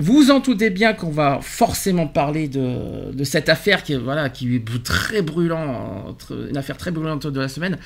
[0.00, 4.56] Vous en doutez bien qu'on va forcément parler de, cette affaire qui, est- voilà, qui
[4.56, 7.78] est très brûlante, une affaire très brûlante de la semaine.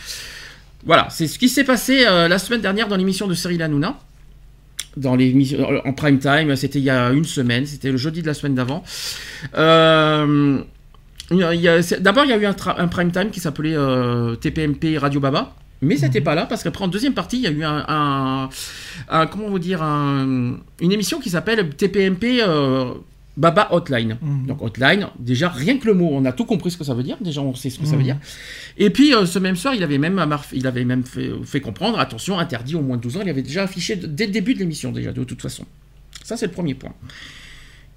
[0.86, 3.98] Voilà, c'est ce qui s'est passé euh, la semaine dernière dans l'émission de Cyril Hanouna.
[4.96, 8.34] Dans en prime time, c'était il y a une semaine, c'était le jeudi de la
[8.34, 8.84] semaine d'avant.
[9.56, 10.58] Euh,
[11.30, 15.96] D'abord, il y a eu un prime time qui s'appelait euh, TPMP Radio Baba, mais
[15.96, 18.48] c'était pas là parce qu'après en deuxième partie, il y a eu un, un-
[19.08, 22.94] un- comment vous dire un- une émission qui s'appelle TPMP euh,
[23.36, 24.16] Baba Hotline.
[24.46, 27.02] Donc Hotline, déjà rien que le mot, on a tout compris ce que ça veut
[27.02, 27.16] dire.
[27.20, 28.04] Déjà, on sait ce que ça veut Mhm.
[28.04, 28.16] dire.
[28.78, 31.98] Et puis euh, ce même soir, il avait même, il avait même fait, fait comprendre,
[31.98, 33.20] attention, interdit au moins de 12 ans.
[33.24, 35.64] Il avait déjà affiché dès le début de l'émission déjà, de toute façon.
[36.22, 36.94] Ça, c'est le premier point.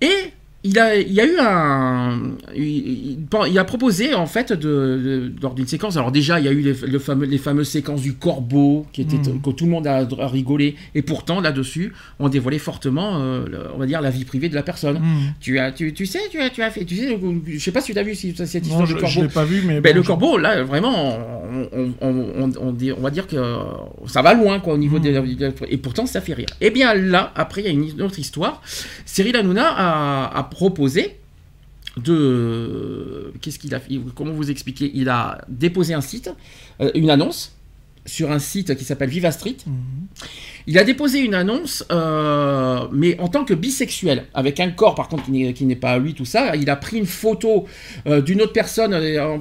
[0.02, 0.32] Et
[0.68, 2.20] il a, il a eu un.
[2.56, 5.98] Il, a proposé, en fait, de, de- lors d'une séquence.
[5.98, 9.02] Alors, déjà, il y a eu les, le fameux, les fameuses séquences du corbeau, qui
[9.02, 9.42] était, Mhm.
[9.42, 10.76] que tout le monde a, a rigolé.
[10.96, 13.46] Et pourtant, là-dessus, on dévoilait fortement, euh,
[13.76, 15.00] on va dire, la vie privée de la personne.
[15.00, 15.34] Mhm.
[15.40, 16.86] Tu, as, tu, tu sais, tu as, tu as fait.
[16.86, 19.00] Tu sais, je sais pas si tu as vu si- cette Non, histoire je, du
[19.00, 19.22] je corbeau.
[19.24, 19.82] l'ai pas vu, mais.
[19.82, 20.94] Ben, bon, le je- corbeau, là, vraiment,
[21.52, 23.38] on, on- on- on- on dit- on va dire que
[24.06, 25.18] ça va loin, quoi, au niveau des...
[25.70, 26.48] Et pourtant, ça fait rire.
[26.62, 28.62] Et bien là, après, il y a une autre histoire.
[29.06, 31.18] Cyril Hanouna a, a proposé
[31.98, 33.32] de...
[33.42, 36.32] Qu'est-ce qu'il a fait Comment vous expliquer Il a déposé un site,
[36.82, 37.54] euh, une annonce,
[38.08, 39.58] sur un site qui s'appelle Viva Street.
[40.66, 45.10] Il a déposé une annonce, euh, mais en tant que bisexuel, avec un corps par
[45.10, 46.56] contre qui n'est- pas à lui, tout ça.
[46.56, 47.66] Il a pris une photo
[48.08, 48.94] euh, d'une autre personne,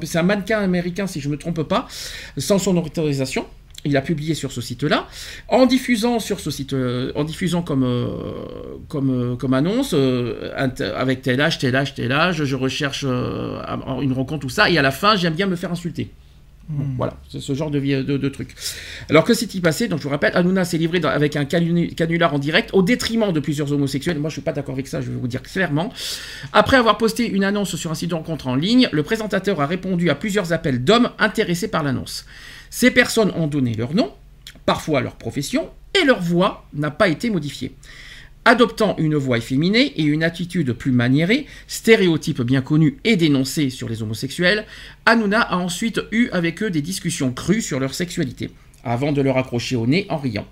[0.05, 1.89] c'est un mannequin américain si je ne me trompe pas,
[2.37, 3.47] sans son autorisation.
[3.87, 5.07] Il a publié sur ce site-là,
[5.49, 8.07] en diffusant sur ce site, euh, en diffusant comme euh,
[8.89, 14.43] comme euh, comme annonce, avec tel âge, tel âge, tel âge, je recherche une rencontre
[14.43, 16.11] tout ça, et à la fin j'aime bien me faire insulter.
[16.69, 18.53] Bon, voilà, c'est ce genre de, de, de truc.
[19.09, 19.87] Alors que s'est-il passé?
[19.87, 22.83] Donc je vous rappelle, Hanouna s'est livré dans- avec un canu- canular en direct au
[22.83, 24.19] détriment de plusieurs homosexuels.
[24.19, 25.93] Moi je suis pas d'accord avec ça, je vais vous dire clairement.
[26.53, 29.67] Après avoir posté une annonce sur un site de rencontre en ligne, le présentateur a
[29.67, 32.27] répondu à plusieurs appels d'hommes intéressés par l'annonce.
[32.71, 34.13] Ces personnes ont donné leur nom,
[34.65, 37.75] parfois leur profession, et leur voix n'a pas été modifiée.
[38.45, 43.89] Adoptant une voix efféminée et une attitude plus maniérée, stéréotype bien connu et dénoncé sur
[43.89, 44.67] les homosexuels,
[45.05, 48.51] Hanouna a ensuite eu avec eux des discussions crues sur leur sexualité,
[48.85, 50.47] avant de leur accrocher au nez en riant.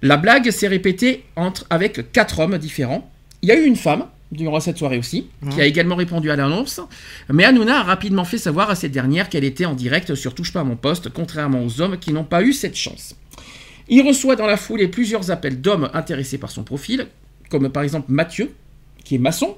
[0.00, 3.10] La blague s'est répétée entre, avec quatre hommes différents.
[3.42, 6.36] Il y a eu une femme, durant cette soirée aussi, qui a également répondu à
[6.36, 6.80] l'annonce,
[7.30, 10.52] mais Hanouna a rapidement fait savoir à cette dernière qu'elle était en direct sur Touche
[10.52, 13.14] pas à mon poste, contrairement aux hommes qui n'ont pas eu cette chance.
[13.88, 17.06] Il reçoit dans la foulée plusieurs appels d'hommes intéressés par son profil,
[17.50, 18.50] comme par exemple Mathieu,
[19.04, 19.56] qui est maçon,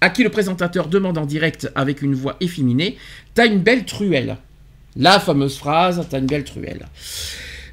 [0.00, 2.96] à qui le présentateur demande en direct avec une voix efféminée
[3.34, 4.36] T'as une belle truelle.
[4.96, 6.86] La fameuse phrase T'as une belle truelle.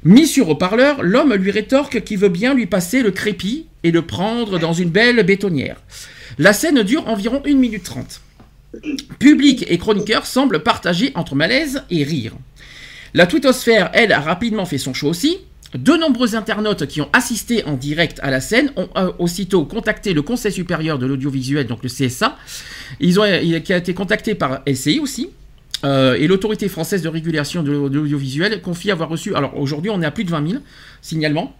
[0.04, 4.02] Mis sur haut-parleur, l'homme lui rétorque qu'il veut bien lui passer le crépi et le
[4.02, 5.80] prendre dans une belle bétonnière.
[6.38, 8.20] La scène dure environ 1 minute 30.
[9.18, 12.32] Public et chroniqueur semblent partager entre malaise et rire.
[13.14, 15.38] La twittosphère, elle, a rapidement fait son show aussi.
[15.74, 20.14] De nombreux internautes qui ont assisté en direct à la scène ont euh, aussitôt contacté
[20.14, 22.36] le Conseil supérieur de l'audiovisuel, donc le CSA,
[23.00, 25.28] il- qui a été contacté par LCI aussi,
[25.84, 30.06] euh, et l'autorité française de régulation de l'audiovisuel confie avoir reçu, alors aujourd'hui on est
[30.06, 30.62] à plus de 20 000
[31.02, 31.54] signalements,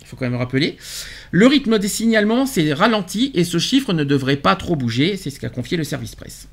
[0.00, 0.76] il faut quand même rappeler.
[1.36, 5.30] Le rythme des signalements s'est ralenti et ce chiffre ne devrait pas trop bouger, c'est
[5.30, 6.46] ce qu'a confié le service presse.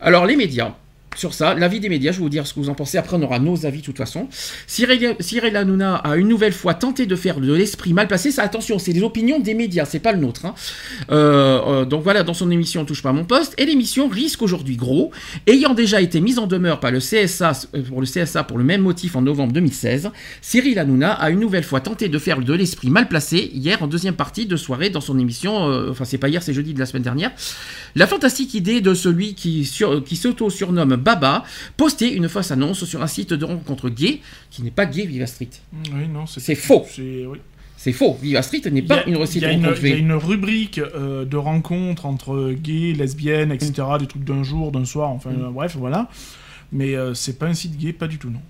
[0.00, 0.76] Alors les médias,
[1.18, 3.16] sur ça, l'avis des médias, je vais vous dire ce que vous en pensez, après
[3.16, 4.28] on aura nos avis de toute façon.
[4.66, 8.78] Cyril, Hanouna a une nouvelle fois tenté de faire de l'esprit mal placé, ça attention,
[8.78, 10.46] c'est les opinions des médias, c'est pas le nôtre.
[10.46, 10.54] hein.
[11.10, 14.42] Euh, euh, donc voilà, dans son émission Touche pas à mon poste, et l'émission risque
[14.42, 15.10] aujourd'hui gros,
[15.46, 18.64] ayant déjà été mise en demeure par le CSA, euh, pour le CSA pour le
[18.64, 20.10] même motif en novembre 2016,
[20.40, 23.86] Cyril Hanouna a une nouvelle fois tenté de faire de l'esprit mal placé hier en
[23.86, 26.78] deuxième partie de soirée dans son émission, euh, enfin c'est pas hier, c'est jeudi de
[26.78, 27.32] la semaine dernière,
[27.96, 29.68] la fantastique idée de celui qui,
[30.06, 31.42] qui s'auto-surnomme Baba,
[31.78, 34.20] poster une fausse annonce sur un site de rencontre gay,
[34.50, 35.48] qui n'est pas gay Viva Street.
[35.94, 36.84] Oui, non, c'est faux.
[36.90, 37.38] c'est- oui.
[37.78, 38.18] C'est faux.
[38.20, 39.96] Viva Street n'est pas a- une il recette y a de rencontre Il y a
[39.96, 43.98] une rubrique euh, de rencontres entre gays, lesbiennes, etc., Mm.
[44.00, 46.08] des trucs d'un jour, d'un soir, enfin euh, bref, voilà.
[46.72, 48.40] Mais euh, c'est pas un site gay, pas du tout, non.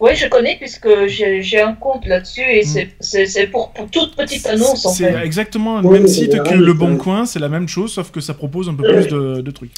[0.00, 4.16] Oui, je connais puisque j'ai un compte là-dessus et c'est- c'est c'est pour, pour toute
[4.16, 4.94] petite annonce en Mm.
[4.94, 5.24] C'est fait.
[5.26, 6.96] exactement le Oui, même site que Le Bon.
[6.96, 9.70] Coin, c'est la même chose, sauf que ça propose un peu plus de, de trucs.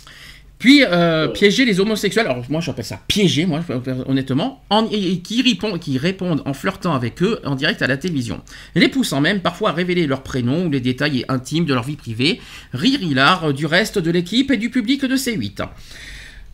[0.59, 3.61] Puis euh, piéger les homosexuels, alors moi j'appelle ça piéger, moi
[4.07, 7.87] honnêtement, en, et- et qui, répond- qui répondent en flirtant avec eux en direct à
[7.87, 8.41] la télévision.
[8.75, 11.97] Les poussant même parfois à révéler leur prénom ou les détails intimes de leur vie
[11.97, 12.41] privée.
[12.73, 15.63] Rire hilar du reste de l'équipe et du public de C8.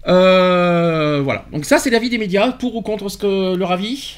[0.08, 4.16] Euh, voilà, donc ça c'est l'avis des médias, pour ou contre ce que leur avis?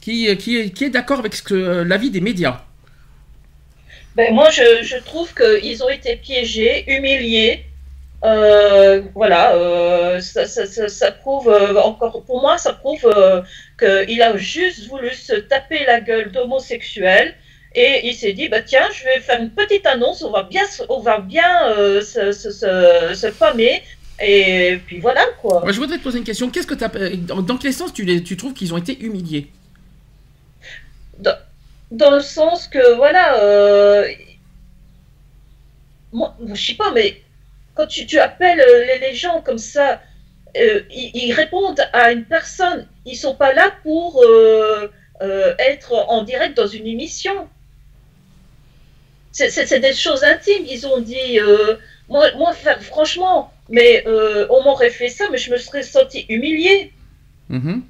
[0.00, 2.62] Qui, qui, est- qui est d'accord avec ce que l'avis des médias?
[4.14, 7.64] Ben, moi, je, je trouve qu'ils ont été piégés, humiliés.
[8.24, 13.06] Euh, voilà, euh, ça, ça, ça, ça prouve, euh, encore pour moi, ça prouve
[13.78, 17.34] qu'il a juste voulu se taper la gueule d'homosexuel
[17.74, 20.64] et il s'est dit, bah, tiens, je vais faire une petite annonce, on va bien,
[20.66, 23.82] se- on va bien se, se, se, se famer.
[24.18, 25.60] Et puis voilà, quoi.
[25.60, 28.04] Moi, Je voudrais te poser une question, qu'est-ce que t'as- dans, dans quel sens tu,
[28.04, 29.50] les, tu trouves qu'ils ont été humiliés?
[31.90, 34.04] Dans le sens que voilà
[36.12, 37.22] moi je sais pas mais
[37.76, 40.00] quand tu, tu appelles euh, les, les gens comme ça
[40.56, 44.90] euh, ils, ils répondent à une personne ils sont pas là pour euh,
[45.22, 47.48] euh, être en direct dans une émission
[49.32, 51.38] c'est des choses intimes ils ont dit
[52.08, 52.30] moi,
[52.80, 54.02] franchement mais
[54.48, 56.92] on m'aurait fait ça mais je me serais senti humiliée
[57.48, 57.82] Mhm.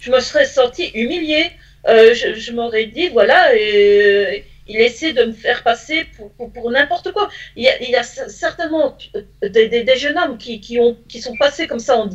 [0.00, 1.50] je me serais sentie humiliée.
[1.86, 4.36] Je je m'aurais dit, voilà, euh,
[4.72, 7.28] il essaie de me faire passer pour, pour, n'importe quoi.
[7.56, 11.66] Il y a, certainement euh, des, des, jeunes hommes qui, qui, ont, qui sont passés
[11.66, 12.08] comme ça, en,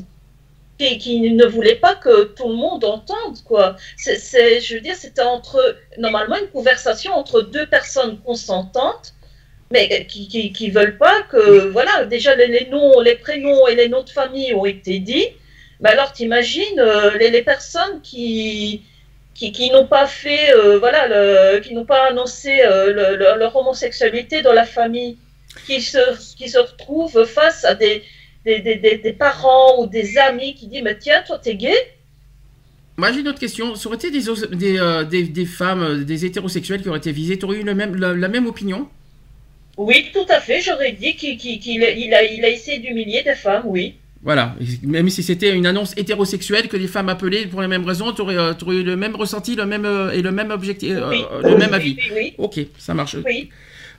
[0.80, 3.75] qui, qui ne voulaient pas que tout le monde entende, quoi.
[3.98, 9.13] C'est, je veux dire, c'était entre, normalement, une conversation entre deux personnes consentantes,
[9.71, 13.89] mais qui, qui, veulent pas que, voilà, déjà les, les noms, les prénoms et les
[13.89, 15.27] noms de famille ont été dits.
[15.80, 18.83] Mais alors, t'imagines euh, les, les personnes qui,
[19.38, 23.39] qui, qui n'ont pas fait, euh, voilà, le, qui n'ont pas annoncé euh, le- le-
[23.39, 25.18] leur homosexualité dans la famille,
[25.68, 26.00] qui se,
[26.38, 28.04] qui se retrouvent face à des,
[28.45, 31.75] des, des, des- des parents ou des amis qui disent, mais tiens, toi, t'es gay?
[32.98, 33.75] Moi j'ai une autre question.
[33.75, 34.24] Ça aurait été des,
[34.56, 37.63] des, euh, des, des femmes, euh, des hétérosexuels qui auraient été visés, tu aurais eu
[37.63, 38.90] le même, la, la même opinion?
[39.78, 42.80] Oui, tout à fait, j'aurais dit qu'il qu'il- qu'il a, il a, il a essayé
[42.80, 43.98] d'humilier des femmes, oui.
[44.24, 44.56] Voilà.
[44.84, 48.22] Même si c'était une annonce hétérosexuelle que les femmes appelaient pour les mêmes raisons, tu
[48.22, 51.22] aurais, eu le même ressenti le même, euh, et le même objectif, euh, Oui.
[51.31, 51.96] euh, le même avis.
[51.98, 53.16] Oui, oui, Ok, ça marche.
[53.25, 53.50] oui.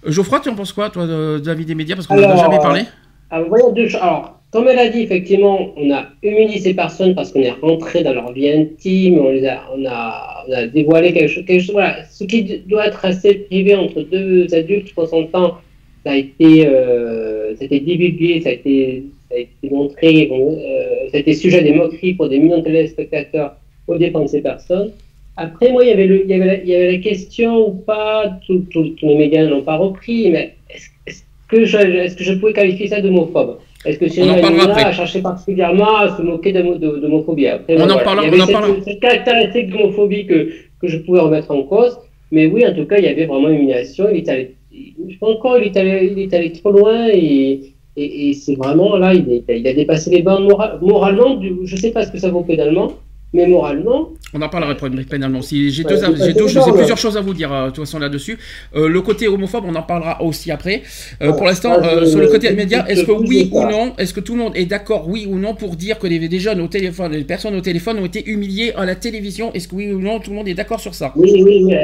[0.06, 2.31] Euh, Geoffroy, tu en penses quoi, toi, de, de l'avis des médias Parce qu'on n'en
[2.31, 2.82] a jamais parlé?
[3.31, 4.00] Alors, voyons deux choses.
[4.00, 8.03] Alors, comme elle a dit, effectivement, on a humilié ces personnes parce qu'on est rentré
[8.03, 11.61] dans leur vie intime, on, les a, on, a, on a dévoilé quelque chose, quelque
[11.62, 11.73] chose.
[11.73, 15.59] Voilà, ce qui doit être assez privé entre deux adultes consentants,
[16.06, 20.27] ça a été, euh, ça a été divulgué, ça a été, ça a été montré,
[20.27, 23.99] bon, euh, ça a été sujet à des moqueries pour des millions de téléspectateurs aux
[23.99, 24.93] dépens de ces personnes.
[25.37, 27.69] Après, moi, il y avait, le, il y avait, la, il y avait la question
[27.69, 28.65] ou pas, tous
[29.03, 32.89] les médias ne l'ont pas repris, mais est-ce que, je, est-ce que je pouvais qualifier
[32.89, 33.59] ça d'homophobe?
[33.85, 38.23] Est-ce que Cyril Hanouna a cherché particulièrement à se moquer d'homophobie Après, On en voilà.
[38.23, 38.83] avait on en cette, parlera.
[38.83, 41.97] cette caractéristique d'homophobie que, que je pouvais remettre en cause,
[42.33, 44.09] mais oui, en tout cas, il y avait vraiment une humiliation.
[44.11, 47.61] Il est allé, je pense encore, il est allé, il est allé trop loin et,
[48.03, 51.35] et, et c'est vraiment là, il, est- il a dépassé les mora- moralement.
[51.37, 52.93] Du, je sais pas ce que ça vaut pénalement,
[53.35, 54.75] mais moralement, On en parlera
[55.15, 55.43] pénalement.
[55.43, 58.37] Si, j'ai Ouais, deux, deux- plusieurs choses à vous dire, euh, de toute façon, là-dessus.
[58.77, 60.83] Euh, le côté homophobe, on en parlera aussi après.
[61.23, 61.37] Euh, Ouais.
[61.37, 64.34] pour l'instant, euh, sur le côté média, est-ce que oui ou non, est-ce que tout
[64.34, 67.13] le monde est d'accord, oui ou non, pour dire que les, des jeunes au téléphone,
[67.13, 69.53] les personnes au téléphone ont été humiliées à la télévision?
[69.55, 71.13] Est-ce que oui ou non, tout le monde est d'accord sur ça?
[71.17, 71.75] Oui, oui, oui,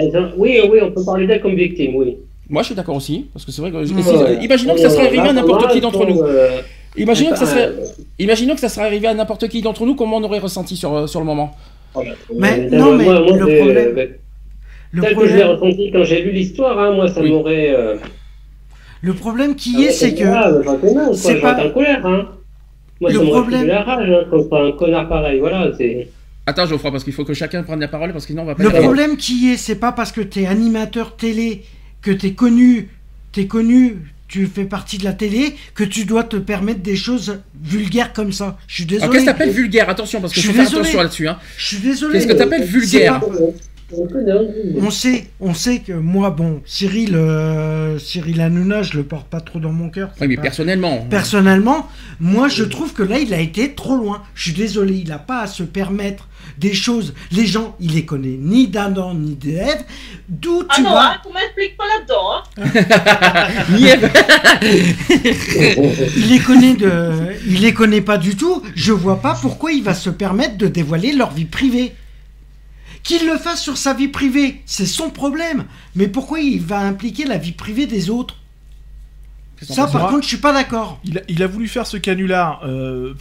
[0.43, 2.17] oui, oui, on peut parler d'elle comme victime, oui.
[2.51, 3.85] Moi, je suis d'accord aussi, parce que c'est vrai que.
[3.85, 4.39] si- Ouais.
[4.45, 6.21] imaginons que ça serait arrivé à n'importe qui d'entre nous.
[6.23, 6.61] euh,
[6.97, 7.85] Imaginons que ça serait, euh,
[8.21, 10.95] imaginons que ça serait arrivé à n'importe qui d'entre nous, comment on aurait ressenti sur,
[10.95, 11.57] euh, sur le moment?
[12.37, 14.09] Mais non, mais moi, moi, le problème-
[14.93, 17.31] Le tel que je l'ai problème, ressenti quand j'ai lu l'histoire, hein, moi, ça Oui.
[17.31, 17.71] m'aurait.
[17.75, 17.97] euh,
[19.01, 20.53] le problème qui ah est, c'est que ah,
[21.15, 22.07] c'est pas- en colère.
[22.07, 22.29] Hein.
[23.01, 25.41] Moi, Le ça problème- de la rage hein, contre un connard pareil.
[25.41, 26.09] Voilà, c'est.
[26.47, 28.55] Attends, Geoffroy, parce qu'il faut que chacun prenne la parole, parce que sinon on va
[28.55, 31.63] pas le problème qui est, c'est pas parce que t'es animateur télé,
[32.05, 32.89] que t'es connu,
[33.33, 33.97] t'es connu,
[34.29, 38.31] tu fais partie de la télé, que tu dois te permettre des choses vulgaires comme
[38.33, 38.59] ça.
[38.69, 39.03] Je suis désolé.
[39.05, 39.89] Alors, qu'est-ce que t'appelles vulgaire?
[39.89, 40.81] Attention, parce que Je faire désolé.
[40.83, 41.29] attention là-dessus.
[41.29, 41.39] Hein.
[41.57, 42.13] Je suis désolé.
[42.15, 43.21] Qu'est-ce que t'appelles vulgaire?
[43.21, 43.27] pas-
[44.81, 49.41] On sait, on sait que moi, bon, Cyril, euh, Cyril Hanouna, je le porte pas
[49.41, 50.11] trop dans mon cœur.
[50.21, 51.07] Oui, mais pas- personnellement.
[51.11, 51.89] Personnellement,
[52.21, 54.23] moi je trouve que là il a été trop loin.
[54.35, 57.15] Je suis désolé, il n'a pas à se permettre des choses.
[57.33, 59.83] Les gens, il les connaît ni d'Adam ni d'Ève.
[60.29, 62.43] D'où Ah tu non, vas hein, qu'on m'implique pas là-dedans.
[62.57, 62.65] Hein.
[66.17, 67.11] Il les connaît de,
[67.47, 68.63] il les connaît pas du tout.
[68.75, 71.93] Je vois pas pourquoi il va se permettre de dévoiler leur vie privée.
[73.05, 75.65] Qu'il le fasse sur sa vie privée, c'est son problème.
[75.95, 78.37] Mais pourquoi il va impliquer la vie privée des autres?
[79.63, 81.01] Ça, par contre, je suis pas d'accord.
[81.05, 82.63] Il a, il a voulu faire ce canular.
[82.67, 83.15] euh,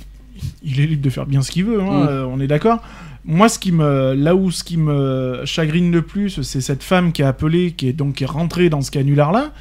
[0.63, 2.07] il est libre de faire bien ce qu'il veut, hein, Mm.
[2.07, 2.81] euh, on est d'accord.
[3.25, 7.13] Moi, ce qui me, là où ce qui me chagrine le plus, c'est cette femme
[7.13, 9.53] qui a appelé, qui est donc qui est rentrée dans ce canular-là,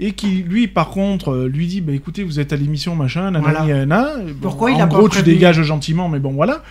[0.00, 3.30] et qui, lui, par contre, euh, lui dit, bah écoutez, vous êtes à l'émission, machin,
[3.30, 3.66] nanani, Voilà.
[3.84, 4.16] nanana.
[4.26, 5.34] Bon, Pourquoi il en a pas gros, tu prévenu?
[5.34, 6.62] dégages gentiment, mais bon, voilà.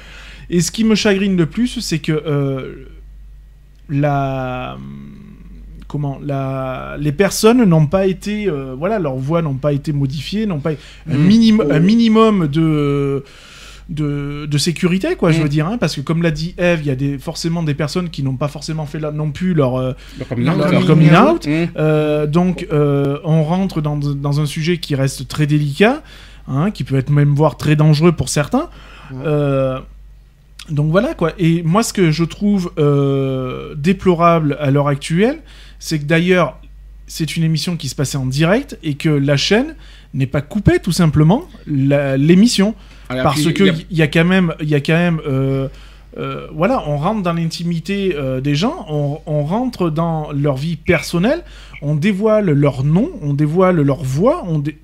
[0.51, 2.85] Et ce qui me chagrine le plus, c'est que euh,
[3.89, 4.77] la
[5.87, 10.45] comment la les personnes n'ont pas été euh, voilà leurs voix n'ont pas été modifiées
[10.45, 11.27] n'ont pas un, Mm.
[11.27, 13.23] minim- un minimum de
[13.87, 15.43] de, de sécurité quoi je Mm.
[15.43, 17.75] veux dire hein, parce que comme l'a dit Eve il y a des forcément des
[17.75, 19.93] personnes qui n'ont pas forcément fait là non plus leur euh,
[20.27, 20.95] coming leur, out, leur quoi.
[20.95, 21.51] coming out Mmh.
[21.77, 26.01] Euh, donc euh, on rentre dans, dans un sujet qui reste très délicat
[26.47, 28.69] hein, qui peut être même voire très dangereux pour certains
[29.23, 29.79] Euh,
[30.69, 31.31] donc voilà quoi.
[31.37, 35.39] Et moi, ce que je trouve euh, déplorable à l'heure actuelle,
[35.79, 36.59] c'est que d'ailleurs,
[37.07, 39.75] c'est une émission qui se passait en direct et que la chaîne
[40.13, 42.73] n'est pas coupée tout simplement l'émission
[43.09, 44.79] Alors, parce puis, que il y a- il y, a quand même, il y a
[44.81, 45.19] quand même.
[45.27, 45.67] euh,
[46.17, 51.43] euh, voilà, on rentre dans l'intimité des gens, on, on rentre dans leur vie personnelle,
[51.81, 54.77] on dévoile leur nom, on dévoile leur voix, on dé-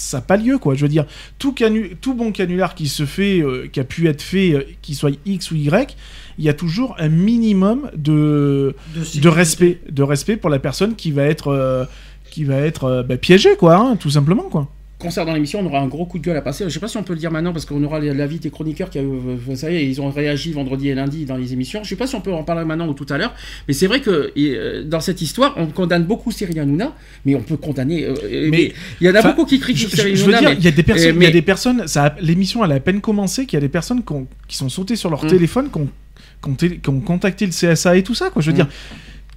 [0.00, 0.74] ça n'a pas lieu quoi.
[0.74, 1.04] Je veux dire,
[1.38, 4.62] tout, canu- tout bon canular qui se fait, euh, qui a pu être fait, euh,
[4.82, 5.96] qu'il soit X ou Y,
[6.38, 8.74] il y a toujours un minimum de,
[9.20, 11.84] de respect, de respect pour la personne qui va être, euh,
[12.30, 14.68] qui va être euh, bah, piégée quoi, hein, tout simplement quoi.
[15.00, 16.62] Concernant l'émission, on aura un gros coup de gueule à passer.
[16.64, 18.88] Je sais pas si on peut le dire maintenant parce qu'on aura l'avis des chroniqueurs
[18.90, 21.82] qui, euh, vous savez, ils ont réagi vendredi et lundi dans les émissions.
[21.82, 23.34] Je sais pas si on peut en parler maintenant ou tout à l'heure,
[23.66, 27.40] mais c'est vrai que euh, dans cette histoire, on condamne beaucoup Cyril Hanouna, mais on
[27.42, 28.04] peut condamner.
[28.04, 30.50] euh, mais il y en a beaucoup qui critiquent je- Cyril je veux Hanouna.
[30.50, 32.72] dire, il y a des personnes, il y a mais- des personnes, ça l'émission elle
[32.72, 35.10] a à peine commencé, qu'il y a des personnes qui, ont- qui sont sautées sur
[35.10, 35.28] leur Mm.
[35.28, 35.88] téléphone, qui ont,
[36.42, 38.42] qui ont télé- qui ont contacté le CSA et tout ça, quoi.
[38.42, 38.56] Je veux Mm.
[38.56, 38.68] dire,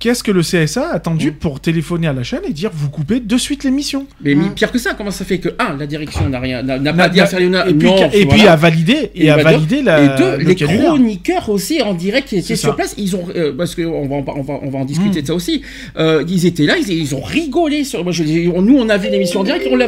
[0.04, 1.36] qu'est-ce que le CSA a attendu Mm.
[1.36, 4.54] pour téléphoner à la chaîne et dire vous coupez de suite l'émission Mais Mm.
[4.54, 7.22] pire que ça, comment ça fait que un, la direction n'a rien, n'a pas dit
[7.22, 7.26] à
[7.70, 8.52] et puis, non, et puis voilà.
[8.52, 10.88] à valider et, Et à bah, valider la et deux, le les canular.
[10.88, 12.76] chroniqueurs aussi en direct qui étaient C'est sur ça.
[12.76, 15.22] place, ils ont euh, parce que on va, on va on va en discuter Mm.
[15.22, 15.62] de ça aussi.
[15.98, 18.04] Euh, ils étaient là, ils, ils ont rigolé sur.
[18.04, 19.88] Moi, je, nous, on a vu l'émission en direct, on l'a.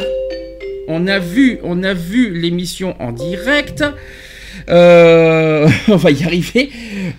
[0.88, 3.84] On a vu, on a vu l'émission en direct.
[4.68, 6.70] Euh, on va y arriver.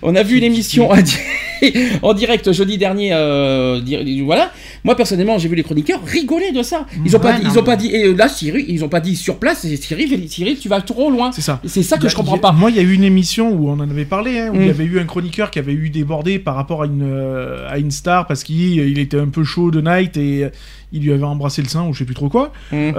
[0.02, 1.16] On a vu l'émission en, di-
[2.02, 3.10] en direct jeudi dernier.
[3.12, 3.80] euh,
[4.24, 4.52] voilà.
[4.84, 6.86] Moi personnellement, j'ai vu les chroniqueurs rigoler de ça.
[7.04, 7.88] Ils ont pas, dit, ils ont pas dit.
[7.88, 9.66] Et là, Cyril, ils ont pas dit sur place.
[9.66, 11.32] Cyril, Cyril, tu vas trop loin.
[11.32, 11.60] C'est ça.
[11.66, 12.52] C'est ça que a- je comprends a- pas.
[12.52, 14.62] Moi, il y a eu une émission où on en avait parlé, hein, où il
[14.62, 14.70] y Mm.
[14.70, 17.90] avait eu un chroniqueur qui avait eu débordé par rapport à une, euh, à une
[17.90, 20.46] star parce qu'il il était un peu chaud de night et
[20.92, 22.52] il lui avait embrassé le sein ou je sais plus trop quoi.
[22.72, 22.90] Mm.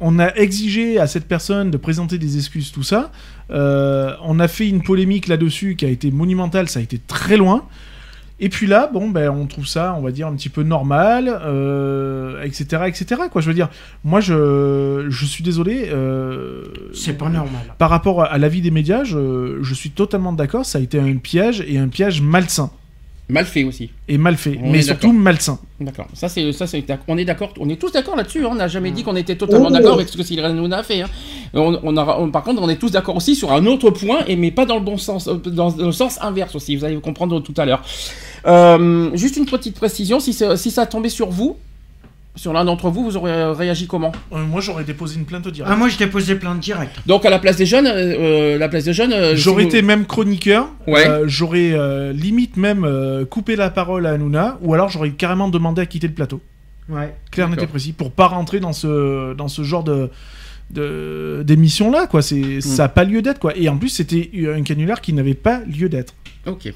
[0.00, 3.10] On a exigé à cette personne de présenter des excuses, tout ça.
[3.52, 7.36] Euh, on a fait une polémique là-dessus qui a été monumentale, ça a été très
[7.36, 7.64] loin.
[8.40, 11.28] Et puis là, bon, ben, on trouve ça, on va dire, un petit peu normal,
[11.44, 13.40] euh, etc., etc., quoi.
[13.40, 13.68] Je veux dire,
[14.02, 15.90] moi, je, je suis désolé.
[15.92, 17.62] euh, C'est pas normal.
[17.78, 21.16] par rapport à l'avis des médias, je, je suis totalement d'accord, ça a été un
[21.18, 22.70] piège et un piège malsain
[23.32, 23.90] Mal fait aussi.
[24.08, 25.58] et mal fait, On mais surtout malsain.
[25.80, 26.06] D'accord.
[26.14, 28.44] Ça c'est ça c'est on est d'accord, on est tous d'accord là-dessus.
[28.44, 28.50] hein.
[28.52, 29.72] On n'a jamais dit qu'on était totalement Oh.
[29.72, 31.02] d'accord avec ce que Cyril Hanouna a fait.
[31.02, 31.08] hein.
[31.54, 34.50] On, on- par contre, on est tous d'accord aussi sur un autre point, et mais
[34.50, 36.76] pas dans le bon sens, euh, dans le sens inverse aussi.
[36.76, 37.82] Vous allez comprendre tout à l'heure.
[38.46, 41.56] Euh, juste une petite précision, si, si ça tombait sur vous,
[42.34, 45.46] sur l'un d'entre vous, vous auriez euh, réagi comment Euh, moi, j'aurais déposé une plainte
[45.48, 45.70] directe.
[45.72, 46.92] Ah, moi, je posé plainte direct.
[47.06, 49.12] Donc à la place des jeunes, euh, la place des jeunes.
[49.12, 51.06] euh, si J'aurais vous- été même chroniqueur, Ouais.
[51.06, 55.48] euh, j'aurais euh, limite même euh, coupé la parole à Hanouna, ou alors j'aurais carrément
[55.48, 56.40] demandé à quitter le plateau.
[56.88, 57.14] Ouais.
[57.30, 57.68] Clair, D'accord.
[57.68, 60.10] précis, pour pas rentrer dans ce, dans ce genre de
[60.70, 64.30] de- d'émission là quoi c'est ça a pas lieu d'être quoi et en plus c'était
[64.56, 66.14] un canular qui n'avait pas lieu d'être
[66.46, 66.72] Ok.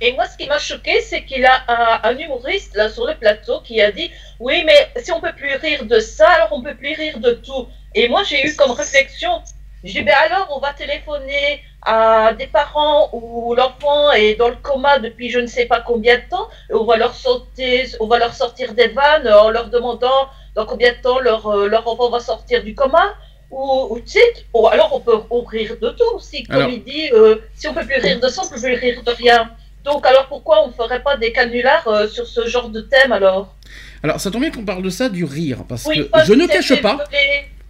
[0.00, 3.60] Et moi, ce qui m'a choqué, c'est qu'il a un, humoriste là sur le plateau
[3.60, 6.74] qui a dit Oui, mais si on peut plus rire de ça, alors on peut
[6.74, 7.68] plus rire de tout.
[7.94, 9.42] Et moi, j'ai eu comme réflexion
[9.84, 14.56] Je dis Ben alors, on va téléphoner à des parents où l'enfant est dans le
[14.56, 18.18] coma depuis je ne sais pas combien de temps, on va leur sortir, on va
[18.18, 22.10] leur sortir des vannes en leur demandant dans combien de temps leur, euh, leur enfant
[22.10, 23.14] va sortir du coma.
[23.52, 24.20] Ou, ou, tu sais,
[24.54, 27.68] ou alors on peut on rire de tout aussi, comme Alors- il dit, euh, si
[27.68, 29.50] on peut plus rire de ça, on peut plus rire de rien.
[29.84, 33.12] Donc alors pourquoi on ne ferait pas des canulars euh, sur ce genre de thème
[33.12, 33.54] alors?
[34.02, 36.32] Alors ça tombe bien qu'on parle de ça du rire parce Oui, que pas je
[36.32, 36.98] ne cache pas,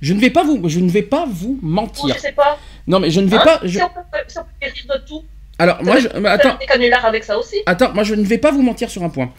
[0.00, 2.14] je ne vais pas vous, je ne vais pas vous ou mentir.
[2.14, 2.58] je sais pas.
[2.86, 3.60] Non mais je ne vais Hein pas.
[3.64, 5.24] je- si, on peut, si on peut plus rire de tout,
[5.58, 6.06] Alors moi, je...
[6.26, 6.50] attends.
[6.50, 7.56] faire des canulars avec ça aussi.
[7.66, 9.32] Attends, moi je ne vais pas vous mentir sur un point.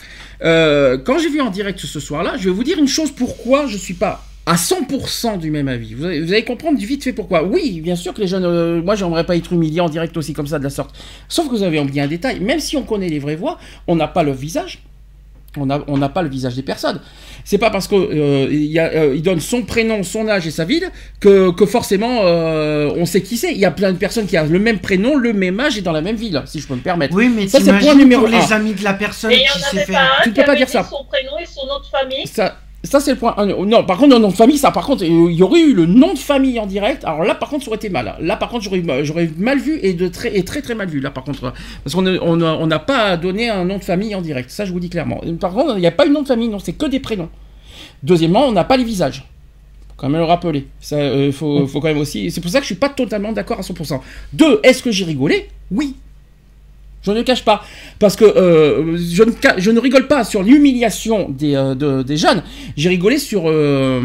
[0.43, 3.65] Euh, quand j'ai vu en direct ce soir-là, je vais vous dire une chose pourquoi
[3.67, 5.93] je suis pas à 100% du même avis.
[5.93, 7.43] Vous allez, vous allez comprendre du vite fait pourquoi.
[7.43, 10.33] Oui, bien sûr que les jeunes, euh, moi j'aimerais pas être humilié en direct aussi
[10.33, 10.95] comme ça de la sorte.
[11.29, 13.57] Sauf que vous avez oublié un détail, même si on connaît les vraies voix,
[13.87, 14.79] on n'a pas le visage.
[15.55, 16.99] On n'a on pas le visage des personnes.
[17.45, 18.47] C'est pas parce que euh,
[18.77, 23.21] euh, donne son prénom, son âge et sa ville que, que forcément euh, on sait
[23.21, 23.51] qui c'est.
[23.51, 25.81] Il y a plein de personnes qui ont le même prénom, le même âge et
[25.81, 27.15] dans la même ville, si je peux me permettre.
[27.15, 29.45] Oui, mais Ça, c'est point numéro pour les amis de la personne Et il n'y
[29.45, 29.93] qui en s'est avait fait.
[29.93, 30.83] pas un Tu qui peux pas dire ça.
[30.89, 32.25] son prénom et son nom de famille.
[32.25, 33.35] Ça, ça c'est le point.
[33.65, 35.85] Non, par contre, le nom de famille, ça, par contre, il y aurait eu le
[35.85, 37.05] nom de famille en direct.
[37.05, 38.15] Alors là, par contre, ça aurait été mal.
[38.19, 40.99] Là, par contre, j'aurais, mal vu et de très, très, mal vu.
[40.99, 44.49] Là, par contre, parce qu'on n'a pas donné un nom de famille en direct.
[44.49, 45.21] Ça, je vous dis clairement.
[45.39, 46.49] Par contre, il n'y a pas eu nom de famille.
[46.49, 47.29] Non, c'est que des prénoms.
[48.03, 49.23] Deuxièmement, on n'a pas les visages.
[49.95, 50.67] Quand même le rappeler.
[50.91, 51.31] Euh.
[51.31, 54.01] C'est pour ça que je suis pas totalement d'accord à 100%.
[54.33, 55.47] Deux, est-ce que j'ai rigolé?
[55.71, 55.95] Oui.
[57.05, 57.63] Je ne cache pas.
[57.99, 62.01] Parce que euh, je, ne, ca- je ne rigole pas sur l'humiliation des, euh, de-
[62.03, 62.43] des jeunes.
[62.77, 63.43] J'ai rigolé sur.
[63.49, 64.01] euh,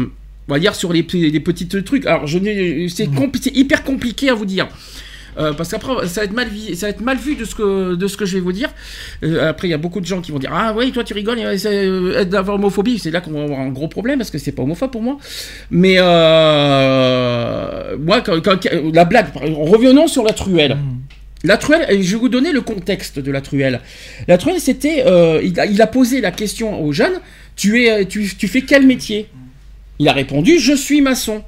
[0.47, 2.05] on va dire sur les, petits- les petits trucs.
[2.07, 4.67] Alors, je n'ai- c'est compli- hyper compliqué à vous dire.
[5.57, 8.07] Parce qu'après, ça va être mal, ça va être mal vu de ce que, de
[8.07, 8.67] ce que je vais vous dire.
[9.41, 11.39] Après, il y a beaucoup de gens qui vont dire Ah, oui, toi, tu rigoles,
[11.57, 12.99] c'est, d'avoir homophobie.
[12.99, 15.17] C'est là qu'on va avoir un gros problème parce que c'est pas homophobe pour moi.
[15.71, 15.95] Mais,
[17.97, 18.59] moi, quand, quand-
[18.93, 20.77] la blague, revenons sur la truelle.
[21.43, 23.79] La truelle, je vais vous donner le contexte de la truelle.
[24.27, 27.21] La truelle, c'était, euh, il, a, il a posé la question aux jeunes,
[27.55, 29.29] tu, es, tu, tu fais quel métier?
[29.99, 31.43] Il a répondu, je suis maçon.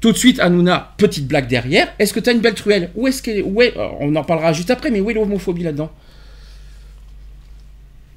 [0.00, 2.90] Tout de suite, Hanouna, petite blague derrière, est-ce que tu as une belle truelle?
[2.94, 5.64] Où est-ce que, où est, euh, on en parlera juste après, mais où est l'homophobie
[5.64, 5.90] là-dedans?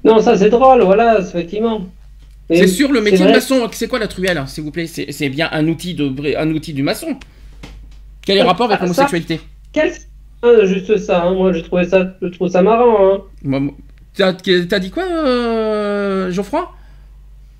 [0.04, 1.88] Non, ça c'est drôle, voilà, effectivement.
[2.48, 4.86] C'est sur le métier de maçon, c'est quoi la truelle, hein, s'il vous plaît?
[4.86, 7.16] C'est c'est bien un outil, de, un outil du maçon.
[8.24, 9.40] Quel est le Ah, rapport avec ça- l'homosexualité?
[9.72, 9.92] Quel...
[10.42, 13.14] Ah, juste ça, hein, moi je trouvais ça, je trouve ça marrant.
[13.14, 13.22] Hein.
[13.44, 13.60] Moi,
[14.14, 16.70] T'as t'as dit quoi, euh, Geoffroy?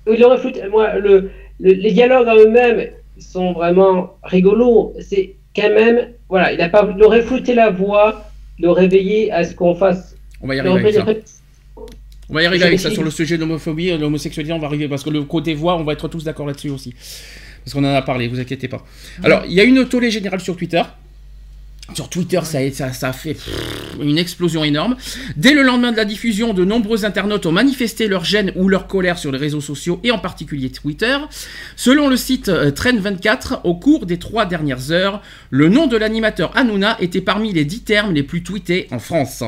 [0.05, 4.93] Aurait foutu- moi, le, le- les dialogues en eux-mêmes sont vraiment rigolos.
[4.99, 8.25] C'est quand même, voilà, il, a pas, aurait flouté la voix,
[8.59, 10.15] le réveiller à ce qu'on fasse.
[10.41, 11.41] On va y le arriver avec ça.
[12.29, 14.53] On va y arriver avec ça sur le sujet de l'homophobie et de l'homosexualité.
[14.53, 16.93] On va arriver parce que le côté voix, on va être tous d'accord là-dessus aussi.
[17.63, 18.83] Parce qu'on en a parlé, vous inquiétez pas.
[19.23, 20.81] Alors, il y a une tollée générale sur Twitter.
[21.93, 23.35] Sur Twitter, ça, a- ça, fait
[24.01, 24.95] une explosion énorme.
[25.35, 28.87] Dès le lendemain de la diffusion, de nombreux internautes ont manifesté leur gêne ou leur
[28.87, 31.17] colère sur les réseaux sociaux et en particulier Twitter.
[31.75, 36.55] Selon le site euh, Trend24, au cours des trois dernières heures, le nom de l'animateur
[36.57, 39.43] Hanouna était parmi les dix termes les plus tweetés en France.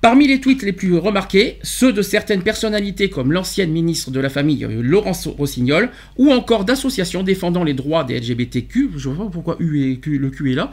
[0.00, 4.30] Parmi les tweets les plus remarqués, ceux de certaines personnalités comme l'ancienne ministre de la
[4.30, 9.30] Famille euh, Laurence Rossignol, ou encore d'associations défendant les droits des LGBTQ, je vois pas
[9.30, 10.70] pourquoi U et le Q est là,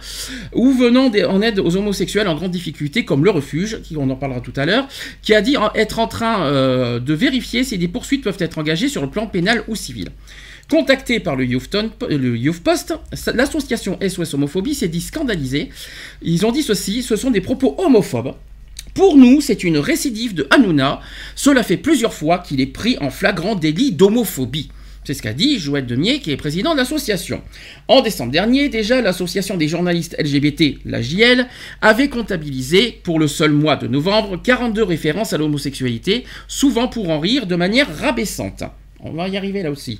[0.53, 4.15] ou venant en aide aux homosexuels en grande difficulté comme le Refuge, qui on en
[4.15, 4.87] parlera tout à l'heure,
[5.21, 8.87] qui a dit être en train euh, de vérifier si des poursuites peuvent être engagées
[8.87, 10.07] sur le plan pénal ou civil.
[10.69, 11.69] Contacté par le Youth,
[12.63, 12.93] Post,
[13.33, 15.69] l'association SOS Homophobie s'est dit scandalisée.
[16.21, 18.33] Ils ont dit ceci, ce sont des propos homophobes.
[18.97, 21.01] Pour nous, c'est une récidive de Hanouna.
[21.35, 24.71] Cela fait plusieurs fois qu'il est pris en flagrant délit d'homophobie.
[25.03, 27.43] C'est ce qu'a dit Joël Demier, qui est président de l'association.
[27.87, 31.45] En décembre dernier, déjà, l'association des journalistes LGBT, la JL,
[31.83, 37.19] avait comptabilisé, pour le seul mois de novembre, 42 références à l'homosexualité, souvent pour en
[37.19, 38.63] rire de manière rabaissante.
[39.03, 39.99] On va y arriver là aussi.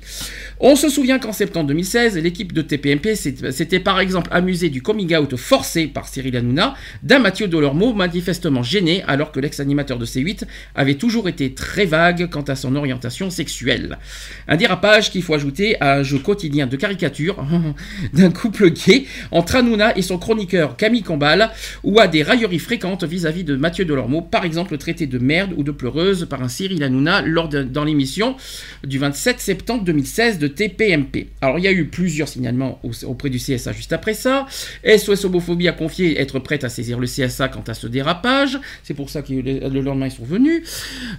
[0.58, 5.14] On se souvient qu'en septembre 2016, l'équipe de TPMP s'était par exemple amusée du coming
[5.14, 10.42] out forcé par Cyril Hanouna d'un Mathieu Delormeau manifestement gêné alors que l'ex-animateur de C8
[10.74, 13.98] avait toujours été très vague quant à son orientation sexuelle.
[14.48, 17.46] Un dérapage qu'il faut ajouter à un jeu quotidien de caricature
[18.12, 21.50] d'un couple gay entre Hanouna et son chroniqueur Camille Combal
[21.84, 25.62] ou à des railleries fréquentes vis-à-vis de Mathieu Delormeau, par exemple traité de merde ou
[25.62, 28.34] de pleureuse par un Cyril Hanouna lors dans l'émission
[28.88, 31.28] du 27 septembre 2016 de TPMP.
[31.40, 34.46] Alors il y a eu plusieurs signalements au- auprès du CSA juste après ça.
[34.84, 38.58] SOS Homophobie a confié être prête à saisir le CSA quant à ce dérapage.
[38.82, 40.62] C'est pour ça que le le lendemain ils sont venus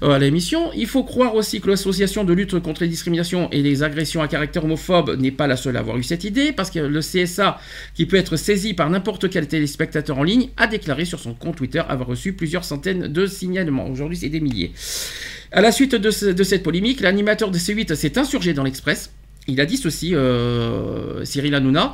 [0.04, 0.72] euh, à l'émission.
[0.76, 4.28] Il faut croire aussi que l'association de lutte contre les discriminations et les agressions à
[4.28, 7.60] caractère homophobe n'est pas la seule à avoir eu cette idée, parce que le CSA,
[7.96, 11.56] qui peut être saisi par n'importe quel téléspectateur en ligne, a déclaré sur son compte
[11.58, 13.88] Twitter avoir reçu plusieurs centaines de signalements.
[13.90, 14.72] Aujourd'hui, c'est des milliers.
[15.52, 19.12] À la suite de, ce- de cette polémique, l'animateur de C8 s'est insurgé dans l'Express.
[19.48, 21.94] Il a dit ceci, euh, Cyril Hanouna.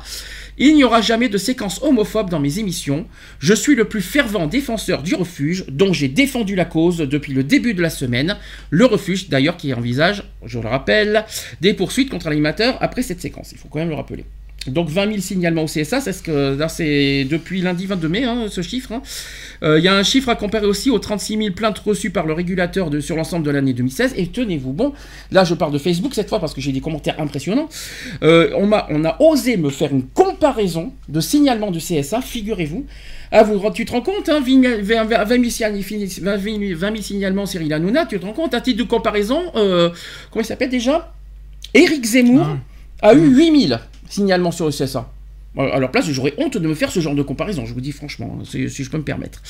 [0.58, 3.06] Il n'y aura jamais de séquence homophobe dans mes émissions.
[3.38, 7.44] Je suis le plus fervent défenseur du refuge, dont j'ai défendu la cause depuis le
[7.44, 8.36] début de la semaine.
[8.70, 11.24] Le refuge, d'ailleurs, qui envisage, je le rappelle,
[11.62, 13.52] des poursuites contre l'animateur après cette séquence.
[13.52, 14.24] Il faut quand même le rappeler.
[14.70, 18.24] Donc 20 000 signalements au CSA, c'est ce que là c'est depuis lundi 22 mai
[18.24, 18.92] hein, ce chiffre.
[18.92, 19.02] hein.
[19.62, 22.26] Euh, Il y a un chiffre à comparer aussi aux 36 000 plaintes reçues par
[22.26, 24.14] le régulateur de- sur l'ensemble de l'année 2016.
[24.16, 24.92] Et tenez-vous bon,
[25.30, 27.68] là je parle de Facebook cette fois parce que j'ai des commentaires impressionnants.
[28.22, 32.84] Euh, on, m'a, on a osé me faire une comparaison de signalements du CSA, figurez-vous.
[33.32, 36.90] Ah, vous, tu te rends compte, hein, 20 000 20 000 sign- 20 000 20
[36.92, 39.90] 000 signalements Cyril Hanouna, tu te rends compte, à titre de comparaison, euh,
[40.30, 41.12] comment il s'appelle déjà?
[41.74, 42.46] Éric Zemmour
[43.02, 43.08] Ah.
[43.08, 45.10] a eu 8000 signalements sur le CSA.
[45.58, 47.92] À leur place, j'aurais honte de me faire ce genre de comparaison, je vous dis
[47.92, 49.40] franchement, si, si je peux me permettre.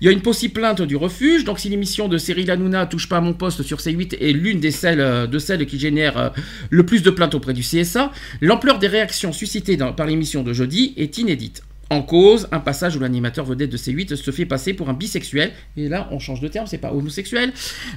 [0.00, 3.08] Il y a une possible plainte du refuge, donc si l'émission de Cyril Hanouna touche
[3.08, 6.16] pas à mon poste sur C8 est l'une des celles, euh, de celles qui génèrent
[6.16, 6.28] euh,
[6.70, 10.94] le plus de plaintes auprès du CSA, l'ampleur des réactions suscitées par l'émission de jeudi
[10.96, 11.64] est inédite.
[11.90, 15.50] En cause, un passage où l'animateur vedette de C8 se fait passer pour un bisexuel,
[15.76, 17.52] et là on change de terme, c'est pas homosexuel,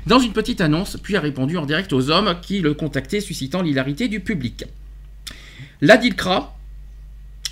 [0.07, 3.61] dans une petite annonce, puis a répondu en direct aux hommes qui le contactaient, suscitant
[3.61, 4.65] l'hilarité du public.
[5.81, 6.55] La DILCRA,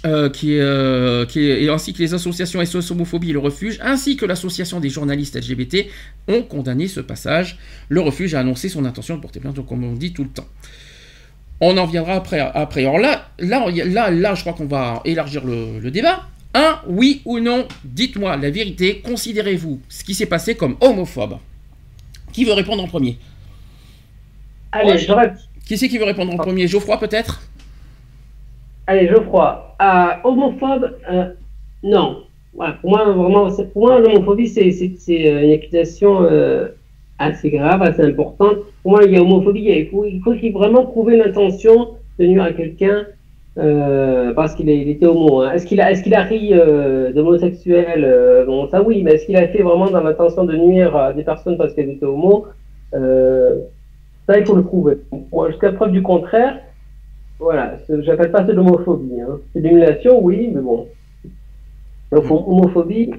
[0.06, 3.40] euh, qui est, euh, qui est- et ainsi que les associations SOS Homophobie et le
[3.40, 5.90] Refuge, ainsi que l'association des journalistes LGBT,
[6.28, 7.58] ont condamné ce passage.
[7.90, 10.48] Le Refuge a annoncé son intention de porter plainte, comme on dit tout le temps.
[11.60, 12.40] On en viendra après.
[12.40, 12.82] après.
[12.86, 16.28] Alors là, là, là, là, je crois qu'on va élargir le, le débat.
[16.54, 21.38] Un, oui ou non, dites-moi la vérité, considérez-vous ce qui s'est passé comme homophobe?
[22.32, 23.20] Qui veut répondre en premier?
[24.72, 25.06] Allez, je
[25.68, 26.68] Qui c'est qui veut répondre en premier?
[26.68, 27.42] Geoffroy peut-être?
[28.90, 29.76] Allez, Geoffroy.
[29.84, 31.26] Euh, homophobe, euh,
[31.84, 32.24] non.
[32.56, 34.72] Voilà, pour moi, vraiment, pour moi, l'homophobie, c'est,
[35.28, 36.70] euh, une accusation euh,
[37.20, 38.58] assez grave, assez importante.
[38.82, 42.42] Pour moi, il y a homophobie, il faut, il faut vraiment prouver l'intention de nuire
[42.42, 43.06] à quelqu'un
[43.60, 45.42] euh, parce qu'il était homo.
[45.42, 45.52] hein.
[45.52, 49.38] Est-ce qu'il a, est-ce qu'il a ri euh, d'homosexuel Bon, ça oui, mais est-ce qu'il
[49.38, 52.48] a fait vraiment dans l'intention de nuire à des personnes parce qu'elles étaient homo
[52.92, 54.98] Ça, il faut le prouver.
[55.48, 56.58] Jusqu'à preuve du contraire,
[57.40, 59.22] voilà, j'appelle pas ça de l'homophobie.
[59.22, 59.40] Hein.
[59.54, 60.88] C'est de l'émulation, oui, mais bon.
[62.12, 63.12] Donc, homophobie,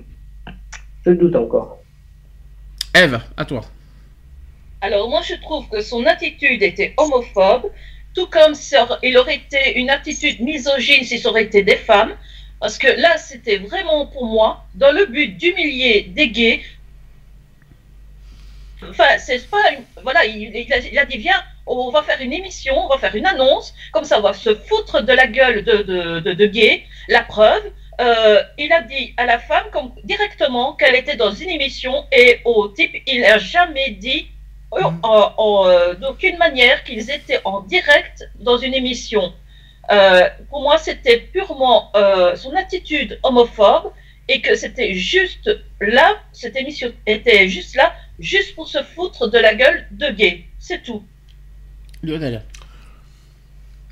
[1.07, 1.79] je doute encore.
[2.95, 3.63] Eve, à toi.
[4.83, 7.71] Alors moi je trouve que son attitude était homophobe,
[8.15, 8.55] tout comme
[9.03, 12.13] il aurait été une attitude misogyne si ça aurait été des femmes,
[12.59, 16.63] parce que là c'était vraiment pour moi dans le but d'humilier des gays.
[18.89, 21.41] Enfin c'est pas une- voilà il, il a, il a dit viens
[21.79, 24.55] on va faire une émission, on va faire une annonce, comme ça on va se
[24.55, 26.85] foutre de la gueule de, de, de, de gays.
[27.09, 27.63] La preuve,
[28.01, 32.41] euh, il a dit à la femme comme, directement qu'elle était dans une émission et
[32.45, 34.29] au type il n'a jamais dit
[34.75, 39.33] euh, en- en, euh, d'aucune manière qu'ils étaient en direct dans une émission.
[39.91, 41.91] Euh, pour moi, c'était purement
[42.37, 43.93] son attitude homophobe
[44.29, 49.39] et que c'était juste là, cette émission était juste là, juste pour se foutre de
[49.39, 50.45] la gueule de gay.
[50.61, 51.03] C'est tout.
[52.03, 52.43] Lionel.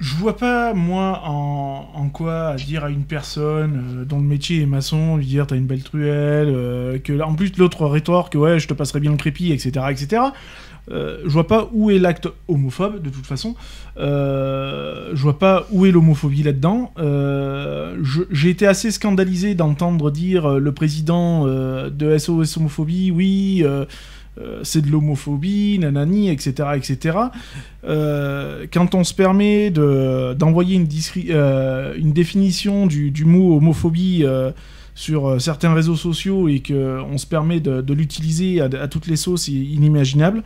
[0.00, 4.66] Je vois pas, moi, en, quoi dire à une personne euh, dont le métier est
[4.66, 8.68] maçon, lui dire t'as une belle truelle, euh, que en plus l'autre rétorque, ouais, je
[8.68, 10.22] te passerai bien le crépi, etc., etc.
[10.90, 13.56] Euh, je vois pas où est l'acte homophobe, de toute façon.
[13.96, 16.92] Je vois pas où est l'homophobie là-dedans.
[18.30, 23.64] J'ai été assez scandalisé d'entendre dire le président de SOS Homophobie, oui,
[24.40, 27.18] euh, c'est de l'homophobie, nanani, etc., etc.
[27.84, 34.24] Euh, quand on se permet de- d'envoyer une, discri- euh, une définition du, mot homophobie
[34.94, 39.48] sur certains réseaux sociaux et qu'on se permet de, de l'utiliser à, toutes les sauces
[39.48, 40.42] inimaginables,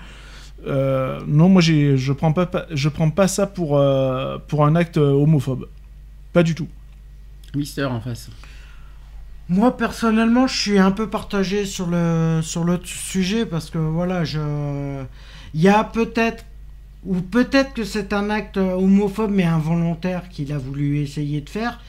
[0.66, 3.80] euh, non, moi je prends pas, je prends pas ça pour,
[4.48, 5.66] pour un acte homophobe.
[6.32, 6.68] Pas du tout.
[7.54, 8.30] Mister en face.
[9.48, 14.24] Moi personnellement, je suis un peu partagé sur le sur le sujet parce que voilà,
[14.24, 14.40] je
[15.54, 16.44] il y a peut-être
[17.04, 21.80] ou peut-être que c'est un acte homophobe mais involontaire qu'il a voulu essayer de faire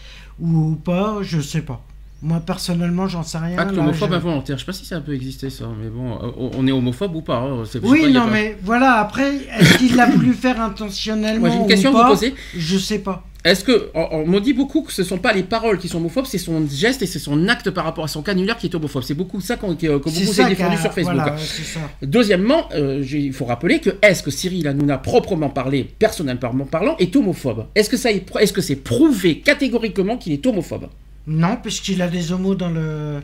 [0.41, 1.81] ou pas, je sais pas.
[2.23, 3.57] Moi personnellement, j'en sais rien.
[3.57, 4.57] Acte là, homophobe je- involontaire.
[4.57, 7.21] Je sais pas si ça peut exister ça, mais bon, euh, on est homophobe ou
[7.21, 7.37] pas.
[7.37, 11.41] hein, c'est- Oui, pas, non pas- mais voilà, après est-ce qu'il l'a voulu faire intentionnellement
[11.41, 12.33] Moi j'ai une ou question à vous poser.
[12.57, 13.23] Je sais pas.
[13.43, 15.97] Est-ce que on, on me dit beaucoup que ce sont pas les paroles qui sont
[15.97, 18.75] homophobes, c'est son geste et c'est son acte par rapport à son canulaire qui est
[18.75, 19.03] homophobe.
[19.03, 21.15] C'est beaucoup ça qu'on- que, que C'est beaucoup s'est défendu sur Facebook.
[21.15, 21.79] voilà, ça.
[22.01, 27.13] Deuxièmement, euh, il faut rappeler que est-ce que Cyril Hanouna, proprement parlé, personnellement parlant, est
[27.15, 27.65] homophobe?
[27.75, 30.88] Est-ce que ça est, est-ce que c'est prouvé catégoriquement qu'il est homophobe?
[31.27, 33.19] Non, puisqu'il a des homos dans le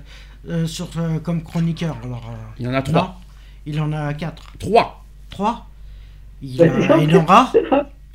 [0.49, 1.97] euh, sur euh, comme chroniqueur.
[2.03, 3.19] Alors, euh, Il y en a non, trois.
[3.65, 4.51] il en a quatre.
[4.59, 5.03] Trois.
[5.29, 5.65] Trois?
[6.41, 6.97] Il Bah, a ça.
[6.97, 7.53] Enora.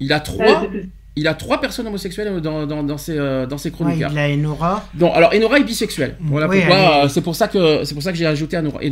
[0.00, 0.66] Il a Ouais, trois.
[1.16, 4.04] Il a trois personnes homosexuelles dans, dans, dans ses, euh, dans ses Ouais, chroniques.
[4.10, 4.84] il a Enora.
[4.94, 6.16] Donc, alors Enora est bisexuelle.
[6.20, 7.04] Voilà Oui, pourquoi.
[7.04, 8.80] euh, C'est pour ça que c'est pour ça que j'ai ajouté Enora.
[8.82, 8.90] Il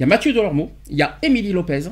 [0.00, 1.88] y a Mathieu Delormeau, il y a Émilie Lopez,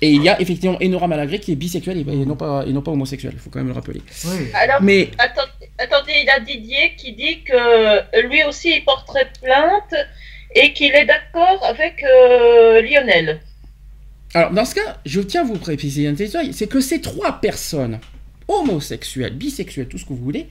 [0.00, 2.72] et il y a effectivement Enora Malagré qui est bisexuelle et, et non pas et
[2.72, 3.32] non pas homosexuelle.
[3.34, 4.00] Il faut quand même le rappeler.
[4.26, 4.46] Oui.
[4.54, 9.28] Alors, Mais attendez, attendez, il y a Didier qui dit que lui aussi il porterait
[9.42, 9.94] plainte
[10.54, 13.40] et qu'il est d'accord avec euh, Lionel.
[14.32, 17.40] Alors, dans ce cas, je tiens à vous préciser un détail, c'est que ces trois
[17.40, 17.98] personnes,
[18.48, 20.46] homosexuelles, bisexuelles, tout ce que vous voulez,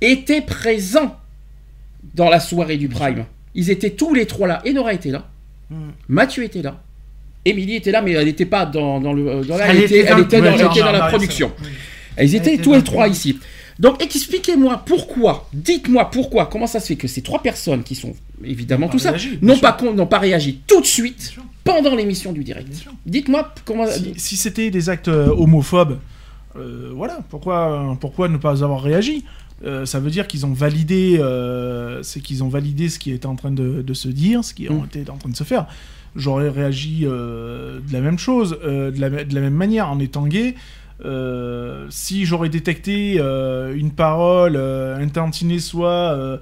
[0.00, 1.16] étaient présents
[2.14, 3.24] dans la soirée du Prime.
[3.54, 4.62] Ils étaient tous les trois là.
[4.66, 5.28] Enora était là.
[5.70, 5.90] Hmm.
[6.08, 6.80] Mathieu était là.
[7.44, 9.44] Émilie était là, mais elle n'était pas dans, dans le.
[9.44, 11.52] Dans la, Elle elle, était, était dans elle était genre, la production.
[11.62, 11.68] oui.
[12.18, 13.38] Ils étaient était tous les le trois ici.
[13.78, 18.14] Donc expliquez-moi pourquoi, dites-moi pourquoi, comment ça se fait que ces trois personnes qui sont
[18.44, 22.68] évidemment tout ça, n'ont pas, n'ont pas réagi tout de suite pendant l'émission du direct.
[23.06, 23.86] Dites-moi comment.
[23.86, 25.98] Si, si c'était des actes euh, homophobes,
[26.94, 29.24] voilà, pourquoi, pourquoi ne pas avoir réagi?
[29.64, 33.26] Euh, Ça veut dire qu'ils ont validé, euh, c'est qu'ils ont validé ce qui était
[33.26, 34.84] en train de, de se dire, ce qui Mm.
[34.92, 35.66] était en train de se faire.
[36.16, 39.98] J'aurais réagi euh, de la même chose, euh, de, la, de la même manière, en
[39.98, 40.54] étant gay.
[41.04, 46.36] Euh, si j'aurais détecté euh, une parole, euh, un tantinet soit euh,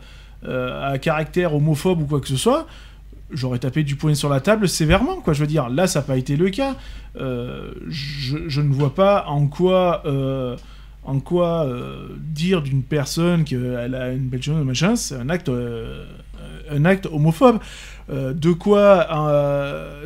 [0.46, 2.66] euh, à caractère homophobe ou quoi que ce soit,
[3.32, 5.32] j'aurais tapé du poing sur la table sévèrement, quoi.
[5.32, 6.76] Je veux dire, là, ça n'a pas été le cas.
[7.20, 10.56] Euh, je, je ne vois pas en quoi, euh,
[11.04, 15.50] en quoi euh, dire d'une personne qu'elle a une belle chose, machin, c'est un acte,
[16.70, 17.58] un acte homophobe.
[18.12, 19.06] De quoi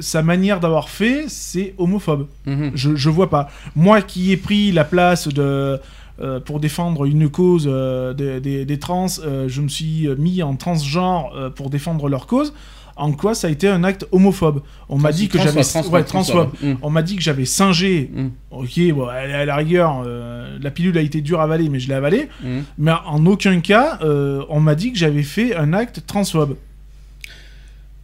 [0.00, 2.26] sa manière d'avoir fait, c'est homophobe.
[2.46, 2.72] Mhm.
[2.74, 3.48] Je, je vois pas.
[3.76, 5.80] Moi qui ai pris la place de
[6.20, 10.42] euh, pour défendre une cause euh, des, des- des trans, euh, je me suis mis
[10.44, 12.52] en transgenre pour défendre leur cause.
[12.96, 16.76] En quoi ça a été un acte homophobe On m'a dit que j'avais ouais.
[16.82, 18.10] On m'a dit que j'avais singé.
[18.12, 18.26] Mm.
[18.52, 21.80] Ok, bon, à, à la rigueur, euh, la pilule a été dure à avaler, mais
[21.80, 22.28] je l'ai avalée.
[22.42, 22.60] Mm.
[22.78, 26.56] Mais en aucun cas, euh, on m'a dit que j'avais fait un acte transphobe.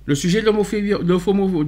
[0.07, 0.47] Le sujet de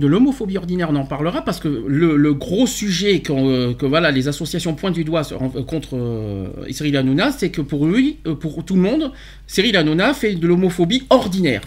[0.08, 4.26] l'homophobie, ordinaire, on en parlera parce que le, le gros sujet euh, que voilà, les
[4.26, 5.22] associations pointent du doigt
[5.68, 9.12] contre euh, Cyril Hanouna, c'est que pour lui, pour tout le monde,
[9.46, 11.60] Cyril Hanouna fait de l'homophobie ordinaire.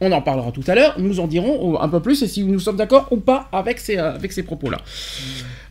[0.00, 2.44] On en parlera tout à l'heure, nous en dirons euh, un peu plus et si
[2.44, 4.78] nous sommes d'accord ou pas avec ces, euh, avec ces propos-là.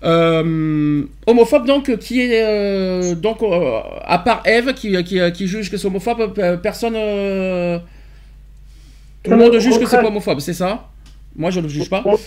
[0.04, 5.72] Euh, homophobe donc qui est euh, donc euh, à part Eve qui, qui, qui juge
[5.72, 6.94] que c'est homophobe, personne
[9.24, 10.90] tout le monde juge que c'est pas homophobe, c'est ça?
[11.36, 12.04] Moi je ne le juge pas.
[12.04, 12.18] Moi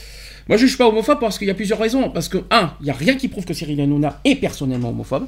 [0.56, 2.10] je juge pas homophobe parce qu'il y a plusieurs raisons.
[2.10, 5.26] Parce que un, il y a rien qui prouve que Cyril Hanouna est personnellement homophobe.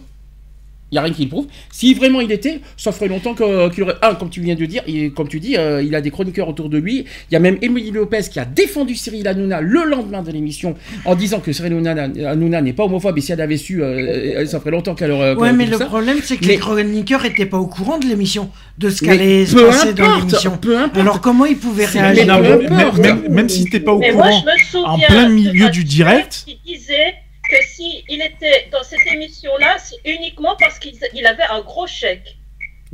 [0.93, 1.47] Il y a rien qui le prouve.
[1.71, 3.95] Si vraiment il était, ça ferait longtemps qu'il aurait.
[4.03, 4.83] Un, comme tu viens de dire,
[5.17, 7.07] comme tu dis, euh, il a des chroniqueurs autour de lui.
[7.31, 10.75] Il y a même Émilie Lopez qui a défendu Cyril Hanouna le lendemain de l'émission
[11.07, 14.61] en disant que Cyril Hanouna, n'est pas homophobe et si elle avait su, euh, ça
[14.61, 15.35] ferait longtemps qu'elle aurait.
[15.35, 15.87] Ouais, mais le ça.
[15.87, 19.47] problème, c'est que Mais- les chroniqueurs étaient pas au courant de l'émission, de ce qu'allait
[19.47, 20.59] se passer dans l'émission.
[20.61, 20.99] peu importe.
[21.01, 23.99] Alors comment ils pouvaient réagir mais Non, peu mais- même, même si t'es pas au
[23.99, 26.45] Mais moi, courant, je me souviens en plein milieu du direct.
[26.47, 27.15] qui disait
[27.53, 31.87] que si il était dans cette émission-là, c'est uniquement parce qu'il il avait un gros
[31.87, 32.37] chèque.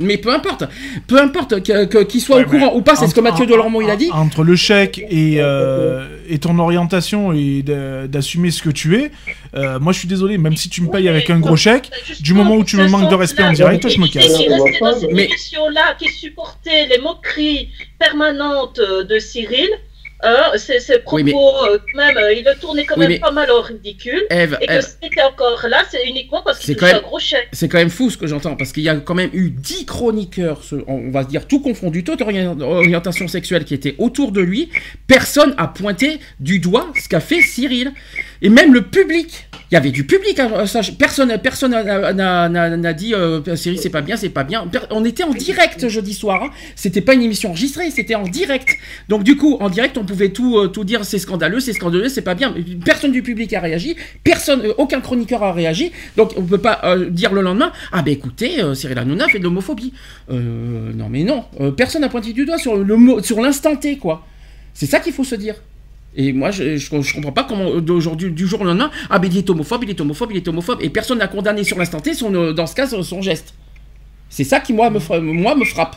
[0.00, 0.62] Mais peu importe,
[1.08, 3.90] peu importe qu'il soit Ouais, au courant ou pas, c'est ce que Mathieu Delormeau il
[3.90, 4.10] a dit.
[4.12, 7.64] Entre le chèque et, euh, et ton orientation et
[8.08, 9.10] d'assumer ce que tu es,
[9.54, 11.90] euh, moi je suis désolé, même si tu me payes avec un gros chèque,
[12.20, 14.38] du moment où tu me manques de respect en direct, je me casse.
[14.38, 19.68] Il restait dans cette émission-là qui supportait les moqueries permanentes de Cyril.
[20.20, 23.02] Hein, ses, ses propos, Oui, mais- euh, quand même, euh, il le tournait quand Oui,
[23.02, 24.26] même mais- pas mal au ridicule.
[24.30, 27.48] Et que c'était encore là, c'est uniquement parce qu'il touchait même- un gros chèque.
[27.52, 29.86] c'est quand même fou ce que j'entends, parce qu'il y a quand même eu 10
[29.86, 34.40] chroniqueurs, on va se dire tout confondu, toute orient- orientation sexuelle qui était autour de
[34.40, 34.70] lui.
[35.06, 37.92] Personne a pointé du doigt ce qu'a fait Cyril.
[38.42, 42.92] Et même le public, il y avait du public, hein, ça, personne personne n'a- n'a
[42.92, 44.68] dit euh, Cyril c'est pas bien, c'est pas bien.
[44.90, 46.50] On était en direct jeudi soir, hein.
[46.76, 48.70] c'était pas une émission enregistrée, c'était en direct.
[49.08, 52.08] Donc du coup, en direct, on pouvait tout, euh, tout dire, c'est scandaleux, c'est scandaleux,
[52.08, 52.54] c'est pas bien.
[52.84, 53.94] Personne du public a réagi,
[54.24, 55.92] personne, euh, aucun chroniqueur a réagi.
[56.16, 59.44] Donc on peut pas euh, dire le lendemain, ah ben écoutez, Cyril Hanouna fait de
[59.44, 59.92] l'homophobie.
[60.28, 61.44] Non mais non,
[61.76, 64.26] personne n'a pointé du doigt sur le sur l'instant T quoi.
[64.74, 65.54] C'est ça qu'il faut se dire.
[66.16, 69.30] Et moi, je, je, je comprends pas comment d'aujourd'hui, du jour au lendemain, ah ben
[69.30, 72.00] il est homophobe, il est homophobe, il est homophobe, et personne n'a condamné sur l'instant
[72.00, 73.54] T son, dans ce cas son- geste.
[74.30, 75.96] C'est ça qui moi, me frappe.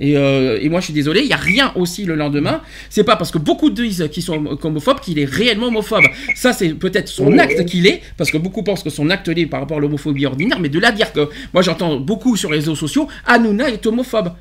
[0.00, 2.62] Et, euh, et moi je suis désolé, il n'y a rien aussi le lendemain.
[2.88, 6.04] C'est pas parce que beaucoup disent qu'ils sont homo- homophobes qu'il est réellement homophobe.
[6.34, 9.46] Ça c'est peut-être son acte qu'il est, parce que beaucoup pensent que son acte l'est
[9.46, 12.50] par rapport à l'homophobie ordinaire, mais de là à dire que moi j'entends beaucoup sur
[12.50, 14.32] les réseaux sociaux, Hanouna est homophobe.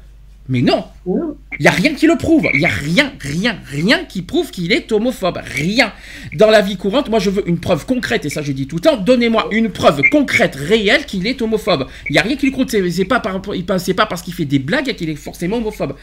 [0.52, 2.48] Mais non, il n'y a rien qui le prouve.
[2.54, 5.38] Il n'y a rien, rien, rien qui prouve qu'il est homophobe.
[5.44, 5.94] Rien.
[6.36, 8.78] Dans la vie courante, moi je veux une preuve concrète, et ça je dis tout
[8.78, 11.86] le temps, donnez-moi une preuve concrète, réelle, qu'il est homophobe.
[12.10, 12.66] Il n'y a rien qui le prouve.
[12.68, 15.16] C'est pas, par, rapport- il passe- c'est pas parce qu'il fait des blagues qu'il est
[15.16, 15.94] forcément homophobe.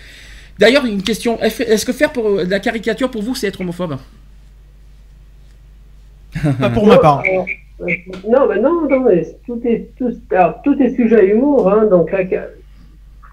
[0.61, 3.99] D'ailleurs, une question, est-ce que faire pour, de la caricature pour vous, c'est être homophobe?
[6.61, 7.23] Pas pour ma part.
[7.81, 7.87] Euh,
[8.29, 11.87] non, mais non, non, mais tout est, tout, alors, tout est sujet à humour, hein,
[11.91, 12.37] donc là, que-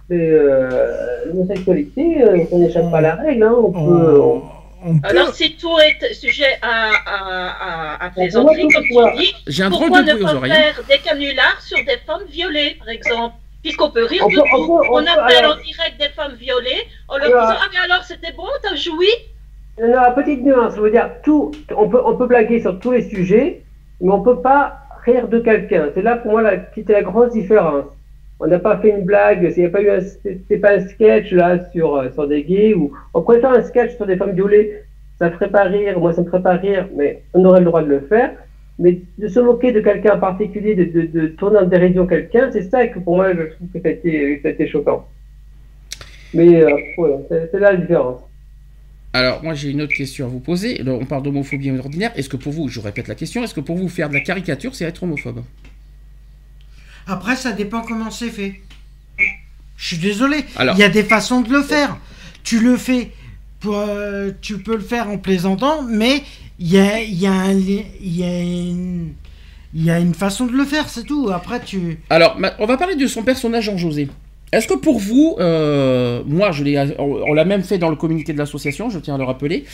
[0.09, 3.43] Mais euh, l'homosexualité, euh, ça n'échappe pas à la règle.
[3.43, 3.55] Hein.
[3.57, 3.79] On peut,
[4.21, 4.41] On-
[4.85, 6.91] on peut- Alors, si tout est sujet à,
[8.05, 10.51] à, plaisanterie, comme tu dis, J'ai un pourquoi ne pas oreilles.
[10.51, 13.35] faire des canulars sur des femmes violées, par exemple?
[13.63, 14.47] Puisqu'on peut rire On de peut- tout.
[14.57, 17.59] on peut- on On, appelle alors- en direct des femmes violées en leur Alors- disant
[17.63, 19.07] Ah, mais alors c'était bon, t'as joui?
[19.81, 22.91] Non, non, petite nuance, je veux dire, tout, on peut, on peut blaguer sur tous
[22.91, 23.63] les sujets,
[24.01, 25.89] mais on peut pas rire de quelqu'un.
[25.95, 27.85] C'est là pour moi la, qui était la grosse différence.
[28.43, 31.59] On n'a pas fait une blague, s'il n'y pas eu un, pas un sketch là
[31.71, 34.81] sur, euh, des gays ou on préfère un sketch sur des femmes violées,
[35.17, 37.81] ça ferait pas rire, moi ça me ferait pas rire, mais on aurait le droit
[37.81, 38.33] de le faire.
[38.79, 42.49] Mais de se moquer de quelqu'un en particulier, de, de, de tourner en dérision quelqu'un,
[42.51, 45.07] c'est ça que pour moi je trouve que ça a été, choquant.
[46.33, 48.19] Mais euh, ouais, c'est là la différence.
[49.13, 50.81] Alors, moi, j'ai une autre question à vous poser.
[50.85, 52.11] On parle d'homophobie ordinaire.
[52.15, 54.21] Est-ce que pour vous, je répète la question, est-ce que pour vous, faire de la
[54.21, 55.43] caricature, c'est être homophobe?
[57.07, 58.61] Après, ça dépend comment c'est fait.
[59.77, 60.45] Je suis désolé.
[60.55, 61.97] Alors- Il y a des façons de le faire.
[62.43, 63.11] Tu le fais,
[63.59, 66.23] pour, euh, tu peux le faire en plaisantant, mais
[66.59, 68.21] il y a, y a y
[68.71, 69.13] une,
[69.73, 71.29] il y a une façon de le faire, c'est tout.
[71.33, 71.99] Après, tu.
[72.09, 74.07] Alors, on va parler de son personnage en José.
[74.53, 77.95] Est-ce que pour vous, euh, moi, je l'ai, on, on l'a même fait dans le
[77.95, 79.65] communiqué de l'association, je tiens à le rappeler.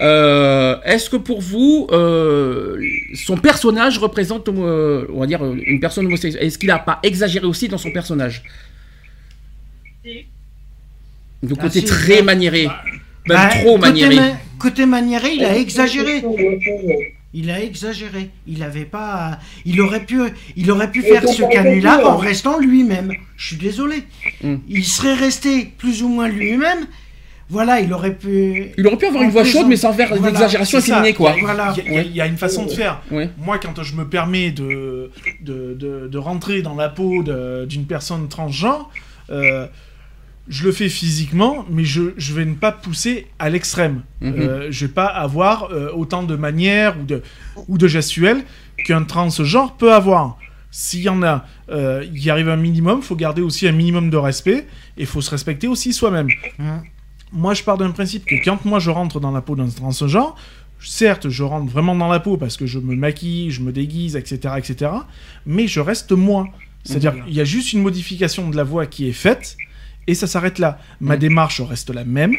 [0.00, 2.80] euh, est-ce que pour vous, euh,
[3.14, 6.44] son personnage représente, euh, on va dire, une personne homosexuelle?
[6.44, 8.44] Est-ce qu'il n'a pas exagéré aussi dans son personnage?
[10.04, 10.26] Si.
[11.42, 12.72] De Ah, côté si, très bah, maniéré, même
[13.26, 14.14] Bah, trop côté maniéré.
[14.16, 16.22] ma- Côté maniéré, il a exagéré.
[17.34, 18.30] Il a exagéré.
[18.46, 19.38] Il avait pas.
[19.64, 20.20] Il aurait pu.
[20.56, 23.12] Il aurait pu Et faire ce canular en restant lui-même.
[23.36, 24.04] Je suis désolé.
[24.42, 24.56] Hmm.
[24.68, 26.86] Il serait resté plus ou moins lui-même.
[27.48, 28.72] Voilà, il aurait pu.
[28.78, 31.34] Il aurait pu avoir une voix chaude, mais sans faire Voilà, d'exagération efféminée, quoi.
[31.40, 31.74] Voilà.
[31.86, 33.02] Il y, a- il y a une façon de faire.
[33.10, 33.28] Ouais.
[33.38, 35.10] Moi, quand je me permets de,
[35.42, 37.22] de, de- de rentrer dans la peau
[37.66, 38.90] d'une personne transgenre,
[39.30, 39.66] euh,
[40.48, 44.02] je le fais physiquement, mais je, je vais ne pas pousser à l'extrême.
[44.20, 44.34] Mhm.
[44.38, 47.22] Euh, je vais pas avoir euh, autant de manières ou de,
[47.68, 48.42] ou de gestuels
[48.84, 50.38] qu'un transgenre peut avoir.
[50.70, 53.72] S'il y en a, euh, il y arrive un minimum, il faut garder aussi un
[53.72, 56.28] minimum de respect et il faut se respecter aussi soi-même.
[56.58, 56.82] Hein.
[57.30, 60.34] Moi, je pars d'un principe que quand moi je rentre dans la peau d'un transgenre,
[60.80, 64.16] certes, je rentre vraiment dans la peau parce que je me maquille, je me déguise,
[64.16, 64.90] etc., etc.,
[65.46, 66.48] mais je reste moi.
[66.84, 67.24] C'est-à-dire Mhm.
[67.24, 69.56] qu'il y a juste une modification de la voix qui est faite
[70.06, 70.78] et ça s'arrête là.
[71.00, 71.20] Ma Mhm.
[71.20, 72.34] démarche reste la même.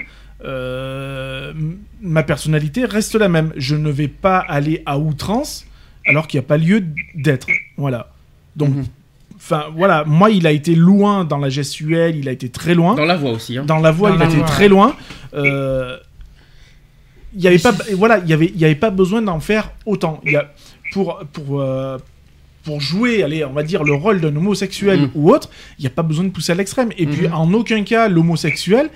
[0.45, 1.53] euh,
[2.01, 3.53] ma personnalité reste la même.
[3.55, 5.65] Je ne vais pas aller à outrance
[6.05, 6.83] alors qu'il n'y a pas lieu
[7.15, 7.47] d'être.
[7.77, 8.11] Voilà.
[8.57, 8.85] Donc, Mhm.
[9.37, 10.03] enfin, voilà.
[10.05, 12.95] Moi, il a été loin dans la gestuelle, il a été très loin.
[12.95, 13.57] Dans la voix aussi.
[13.57, 13.63] Hein.
[13.65, 14.69] Dans la voix, Dans il la était voix, très ouais.
[14.69, 14.95] loin.
[15.33, 15.97] Euh,
[17.35, 19.71] Il y avait pas, voilà, il y avait, il y avait pas besoin d'en faire
[19.87, 20.19] autant.
[20.25, 20.51] Il y a,
[20.91, 21.97] pour, pour, euh,
[22.63, 25.09] pour jouer, allez, on va dire le rôle d'un homosexuel Mhm.
[25.15, 26.89] ou autre, il n'y a pas besoin de pousser à l'extrême.
[26.97, 27.33] Et puis, Mhm.
[27.33, 28.89] en aucun cas, l'homosexuel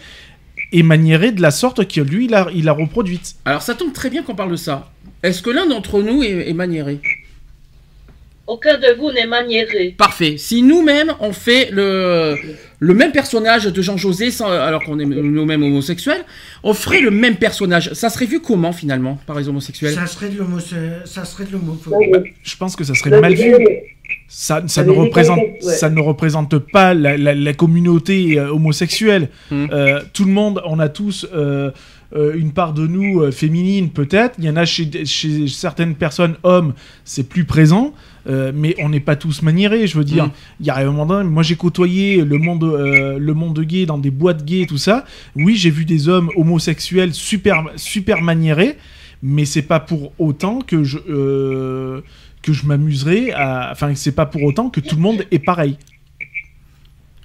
[0.73, 3.35] est maniéré de la sorte que lui, il a, il a reproduite.
[3.45, 4.91] Alors, ça tombe très bien qu'on parle de ça.
[5.23, 6.99] Est-ce que l'un d'entre nous est, est maniéré?
[8.47, 9.93] Aucun de vous n'est maniéré.
[9.97, 10.35] Parfait.
[10.37, 12.35] Si nous-mêmes, on fait le,
[12.79, 16.23] le même personnage de Jean-José, alors qu'on est nous-mêmes homosexuels,
[16.63, 17.91] on ferait le même personnage.
[17.93, 20.59] Ça serait vu comment, finalement, par les homosexuels Ça serait de l'homo-
[21.05, 22.31] ça serait de l'homophobie.
[22.41, 23.53] Je pense que ça serait mal vu.
[24.29, 25.59] Ça, ça, Ça ne représente, ouais.
[25.61, 29.29] ça ne représente pas la, la- la communauté euh, homosexuelle.
[29.51, 29.67] Mhm.
[29.71, 31.71] Euh, tout le monde, on a tous euh,
[32.15, 34.35] euh, une part de nous euh, féminine peut-être.
[34.39, 37.93] Il y en a chez, chez certaines personnes, hommes, c'est plus présent.
[38.27, 40.25] Euh, mais on n'est pas tous maniérés, je veux dire.
[40.25, 40.31] Mhm.
[40.59, 43.85] Il y a un moment donné, moi j'ai côtoyé le monde, euh, le monde gay
[43.85, 45.05] dans des boîtes gays, tout ça.
[45.35, 48.77] Oui, j'ai vu des hommes homosexuels super, super maniérés,
[49.21, 52.01] mais c'est pas pour autant que je, euh,
[52.41, 53.69] que je m'amuserai à.
[53.71, 55.77] Enfin, c'est pas pour autant que tout le monde est pareil.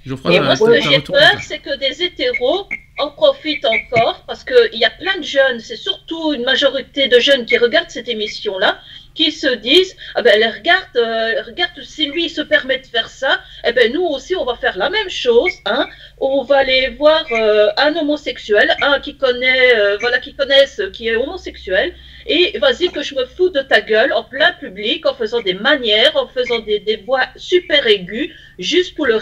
[0.05, 2.67] Geoffroy, Et moi, ce que j'ai peur, c'est que des hétéros
[2.99, 7.21] en profitent encore parce qu'il y a plein de jeunes, c'est surtout une majorité de
[7.21, 8.79] jeunes qui regardent cette émission-là,
[9.15, 13.41] qui se disent ah ben regarde, euh, regarde si lui se permet de faire ça,
[13.65, 15.87] eh ben nous aussi on va faire la même chose, hein.
[16.21, 21.09] On va aller voir euh, un homosexuel, un qui connaît, euh, voilà, qui connaissent, qui
[21.09, 21.95] est homosexuel,
[22.27, 25.55] et vas-y que je me fous de ta gueule en plein public, en faisant des
[25.55, 29.17] manières, en faisant des, voix super aiguës, juste pour le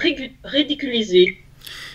[0.44, 1.38] ridiculiser.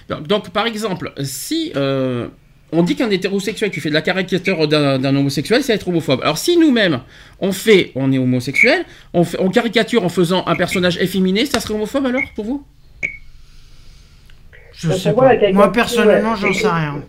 [0.09, 2.27] Donc, donc, par exemple, si euh,
[2.71, 6.21] on dit qu'un hétérosexuel qui fait de la caricature d'un homosexuel, c'est être homophobe.
[6.23, 7.01] Alors, si nous-mêmes,
[7.39, 11.59] on fait, on est homosexuel, on, fait, on caricature en faisant un personnage efféminé, ça
[11.59, 12.63] serait homophobe alors, pour vous?
[14.73, 15.33] Je sais pas.
[15.53, 17.03] Moi, personnellement, j'en sais rien.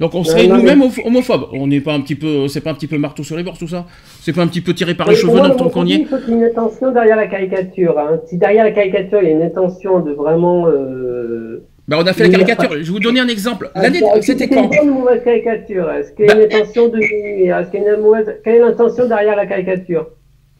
[0.00, 1.46] Donc, on serait nous-mêmes homo- homophobes.
[1.52, 3.56] On n'est pas un petit peu, c'est pas un petit peu marteau sur les bords,
[3.56, 3.86] tout ça?
[4.20, 5.92] C'est pas un petit peu tiré par les cheveux moi, dans le temps qu'on y
[5.92, 7.96] l'homophobie, est Il faut qu'il y ait une intention derrière la caricature.
[7.98, 8.20] hein.
[8.26, 12.12] Si derrière la caricature, il y a une intention de vraiment euh, Bah, on a
[12.14, 12.70] fait la caricature.
[12.72, 13.70] Je vais vous donner un exemple.
[13.74, 17.70] L'année, Alors, c'était quand mauvaise caricature Est-ce qu'il y a Bah, une intention de Est-ce
[17.70, 18.26] qu'il y a une mauvaise...
[18.42, 20.06] Quelle est l'intention derrière la caricature?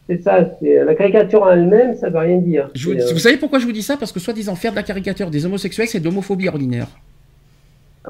[0.07, 2.69] C'est ça, c'est la caricature en elle-même, ça veut rien dire.
[2.75, 3.97] je vous, C'est, euh, vous savez pourquoi je vous dis ça?
[3.97, 6.85] Parce que soi-disant faire de la caricature des homosexuels, c'est de l'homophobie ordinaire.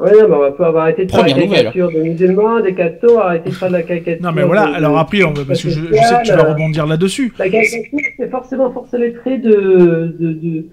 [0.02, 1.64] Ouais, non, mais on va pas avoir arrêté de faire Première la nouvelle.
[1.72, 4.22] caricature de musulmans, des cathos, arrêter de faire de la caricature.
[4.26, 6.44] Non, mais voilà, de- alors après, on parce que je, je sais que tu vas
[6.52, 7.32] rebondir là-dessus.
[7.40, 10.66] La caricature, c'est forcément forcer les traits de, de, de,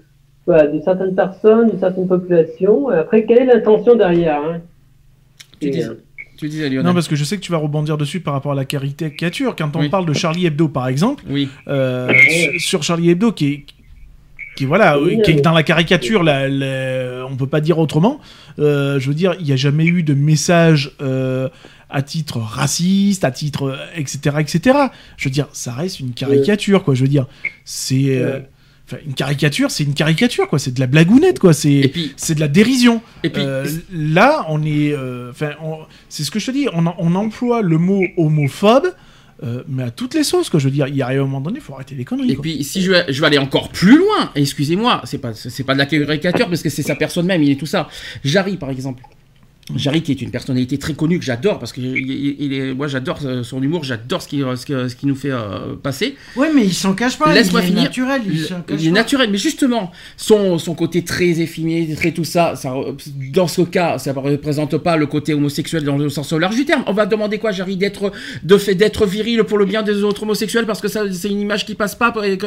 [0.45, 2.91] voilà, de certaines personnes, de certaines populations.
[2.91, 4.61] Et après, quelle est l'intention derrière hein?
[5.59, 5.93] Tu dis- euh,
[6.37, 6.85] Tu disais, Lionel.
[6.85, 9.55] Non, parce que je sais que tu vas rebondir dessus par rapport à la caricature.
[9.55, 9.89] Quand on Oui.
[9.89, 11.47] parle de Charlie Hebdo, par exemple, Oui.
[11.67, 13.63] euh, sur- sur Charlie Hebdo, qui est,
[14.57, 18.19] qui, voilà, euh, qui est dans la caricature, la, la- on peut pas dire autrement.
[18.59, 21.47] Euh, je veux dire, il n'y a jamais eu de message euh,
[21.89, 24.77] à titre raciste, à titre euh, etc., etc.
[25.17, 26.93] Je veux dire, ça reste une caricature, quoi.
[26.95, 27.27] Je veux dire,
[27.63, 28.39] c'est euh,
[29.05, 30.59] une caricature, c'est une caricature, quoi.
[30.59, 31.53] C'est de la blagounette, quoi.
[31.53, 33.01] C'est c'est de la dérision.
[33.23, 34.91] et puis, Euh, là, on est.
[34.93, 35.51] euh, Enfin,
[36.09, 36.67] c'est ce que je te dis.
[36.73, 36.85] On,
[37.15, 38.87] emploie le mot homophobe,
[39.43, 40.59] euh, mais à toutes les sauces, quoi.
[40.59, 42.31] Je veux dire, il arrive un moment donné, il faut arrêter les conneries.
[42.31, 42.41] Et quoi.
[42.43, 45.73] puis, si je vais, je vais aller encore plus loin, excusez-moi, c'est pas, c'est pas
[45.73, 47.89] de la caricature parce que c'est sa personne même, il est tout ça.
[48.23, 49.03] Jarry, par exemple.
[49.75, 52.73] Jarry, qui est une personnalité très connue que j'adore parce que il- il- il est,
[52.73, 56.15] moi j'adore son humour, j'adore ce qu'il ce ce nous fait euh, passer.
[56.35, 57.33] Oui, mais il s'en cache pas.
[57.33, 57.83] Laisse-moi il est finir.
[57.83, 58.21] naturel.
[58.27, 62.73] Il, est naturel, mais justement, son, son côté très efféminé, très tout ça, ça,
[63.31, 66.65] dans ce cas, ça ne représente pas le côté homosexuel dans le sens large du
[66.65, 66.83] terme.
[66.87, 68.11] On va demander quoi, Jarry, d'être,
[68.43, 71.39] de fait, d'être viril pour le bien des autres homosexuels parce que ça, c'est une
[71.39, 72.37] image qui passe pas et,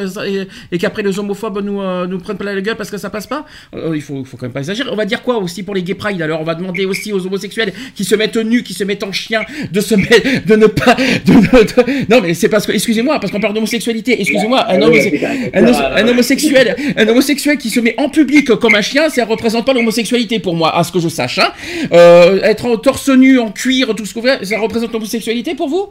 [0.77, 3.45] qu'après les homophobes nous, euh, nous prennent pas la gueule parce que ça passe pas.
[3.75, 4.89] Euh, il faut, faut quand même pas exagérer.
[4.91, 7.25] On va dire quoi aussi pour les gay pride Alors, on va demander aussi aux
[7.25, 9.41] homosexuels qui se mettent nus, qui se mettent en chien,
[9.71, 10.95] de se mettre, de ne pas,
[11.25, 14.19] de, de- non mais c'est parce que, excusez-moi, parce qu'on parle d'homosexualité.
[14.19, 19.65] Excusez-moi, un homosexuel, un homosexuel qui se met en public comme un chien, ça représente
[19.65, 21.39] pas l'homosexualité pour moi, à ce que je sache.
[21.39, 21.51] Hein.
[21.91, 25.69] Euh, être en torse nu, en cuir, tout ce vous voulez, ça représente l'homosexualité pour
[25.69, 25.87] vous?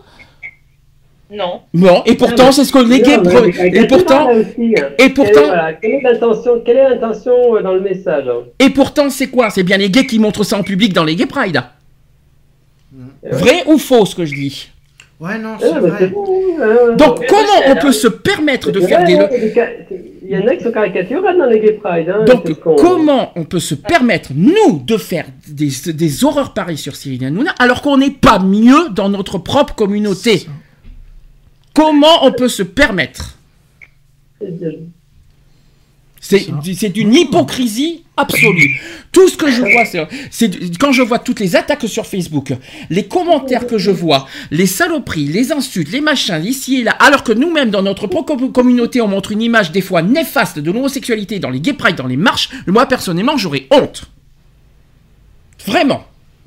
[1.30, 1.60] Non.
[1.74, 3.16] Bon, et pourtant, c'est ce que les gays.
[3.18, 4.42] Non, Et pourtant, hein.
[4.42, 8.26] et Quelle est, pourtant, voilà, quelle est l'intention Quelle est l'intention euh, dans le message
[8.28, 8.44] hein?
[8.60, 9.50] Et pourtant, c'est quoi?
[9.50, 11.60] C'est bien les gays qui montrent ça en public dans les gay pride.
[13.30, 14.68] Vrai ou faux ce que je dis?
[15.18, 16.06] Ouais, non, Ah, c'est vrai.
[16.08, 16.24] bon,
[16.60, 17.26] hein, Donc, ouais.
[17.28, 19.14] comment on peut se permettre de faire des.
[20.22, 22.08] il y en a qui sont caricaturales dans les gay pride.
[22.10, 22.44] Hein, Donc,
[22.76, 27.52] comment on peut se permettre, nous, de faire des, des horreurs pareilles sur Cyril Hanouna,
[27.58, 30.46] alors qu'on n'est pas mieux dans notre propre communauté?
[31.76, 33.36] Comment on peut se permettre
[36.20, 38.80] C'est une hypocrisie absolue.
[39.12, 42.54] Tout ce que je vois, c'est- c'est quand je vois toutes les attaques sur Facebook,
[42.88, 47.22] les commentaires que je vois, les saloperies, les insultes, les machins, ici et là, alors
[47.22, 51.38] que nous-mêmes, dans notre propre communauté, on montre une image des fois néfaste de l'homosexualité
[51.40, 54.06] dans les gay pride, dans les marches, moi, personnellement, j'aurais honte.
[55.66, 56.06] Vraiment.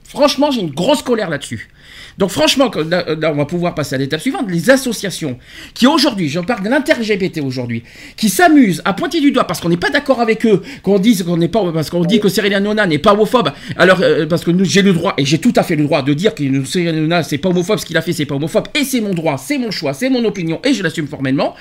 [0.09, 1.69] Franchement, j'ai une grosse colère là-dessus.
[2.17, 4.49] Donc franchement, là, on va pouvoir passer à l'étape suivante.
[4.49, 5.37] Les associations
[5.75, 7.83] qui aujourd'hui, je parle de l'inter-LGBT aujourd'hui,
[8.17, 11.21] qui s'amusent à pointer du doigt parce qu'on n'est pas d'accord avec eux, qu'on dise
[11.21, 13.51] qu'on n'est pas, parce qu'on dit que Cyril Hanouna n'est pas homophobe.
[13.77, 16.13] Alors euh, parce que j'ai le droit et j'ai tout à fait le droit de
[16.15, 18.85] dire que Cyril Hanouna c'est pas homophobe, ce qu'il a fait c'est pas homophobe et
[18.85, 21.53] c'est mon droit, c'est mon choix, c'est mon opinion et je l'assume formellement.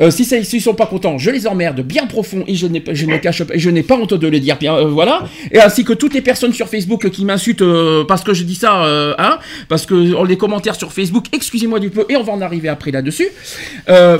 [0.00, 2.82] Euh, si ça- s'ils sont pas contents, je les emmerde bien profond et je n'ai
[2.92, 5.22] je ne cache pas, je n'ai pas honte de le dire euh, voilà.
[5.50, 8.54] Et ainsi que toutes les personnes sur Facebook qui m'insultent euh, parce que je dis
[8.54, 9.38] ça, euh, hein,
[9.68, 12.68] parce que on les commentaires sur Facebook, excusez-moi du peu, et on va en arriver
[12.68, 13.28] après là-dessus.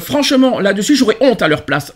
[0.00, 1.92] Franchement, là-dessus, j'aurais honte à leur place,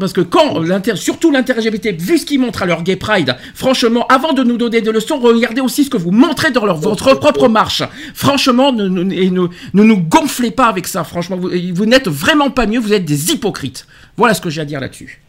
[0.00, 0.62] parce que quand
[0.94, 4.80] surtout l'inter-LGBT, vu ce qu'ils montrent à leur gay pride, franchement, avant de nous donner
[4.80, 7.82] des leçons, regardez aussi ce que vous montrez dans votre propre marche.
[8.14, 9.30] Franchement, ne, ne, ne,
[9.74, 11.04] ne nous gonflez pas avec ça.
[11.04, 12.78] Franchement, vous, vous n'êtes vraiment pas mieux.
[12.80, 13.86] Vous êtes des hypocrites.
[14.16, 15.20] Voilà ce que j'ai à dire là-dessus.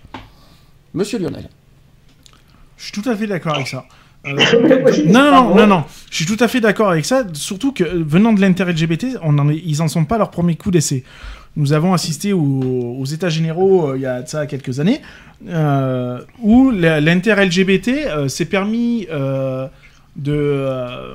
[0.93, 1.49] Monsieur Lionel.
[2.77, 3.85] Je suis tout à fait d'accord avec ça.
[4.25, 4.33] Euh,
[5.05, 8.03] non, non, non, non, je suis tout à fait d'accord avec ça, surtout que euh,
[8.05, 11.05] venant de l'inter-LGBT, on en est- ils en sont pas leur premier coup d'essai.
[11.55, 12.41] Nous avons assisté aux,
[12.99, 15.01] aux États généraux euh, il y a de ça quelques années,
[15.47, 19.67] euh, où l'inter-LGBT euh, s'est permis euh,
[20.17, 21.13] de, euh,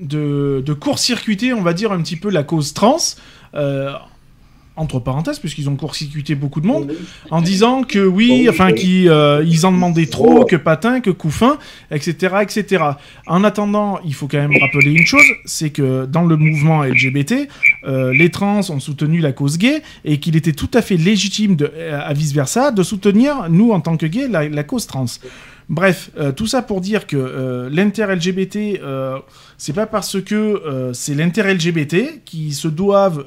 [0.00, 2.96] de, de court-circuiter, on va dire, un petit peu la cause trans,
[3.54, 3.92] euh,
[4.80, 6.92] entre parenthèses, puisqu'ils ont court-circuité beaucoup de monde,
[7.30, 11.58] en disant que oui, enfin qu'ils euh, ils en demandaient trop, que patin, que couffin,
[11.90, 12.84] etc., etc.
[13.26, 17.48] En attendant, il faut quand même rappeler une chose, c'est que dans le mouvement LGBT,
[17.84, 21.56] euh, les trans ont soutenu la cause gay et qu'il était tout à fait légitime,
[21.56, 25.06] de, à vice versa, de soutenir nous en tant que gays la, la cause trans.
[25.70, 29.18] Bref, euh, tout ça pour dire que euh, l'inter-LGBT, euh,
[29.56, 33.24] c'est pas parce que euh, c'est l'inter-LGBT qui se doivent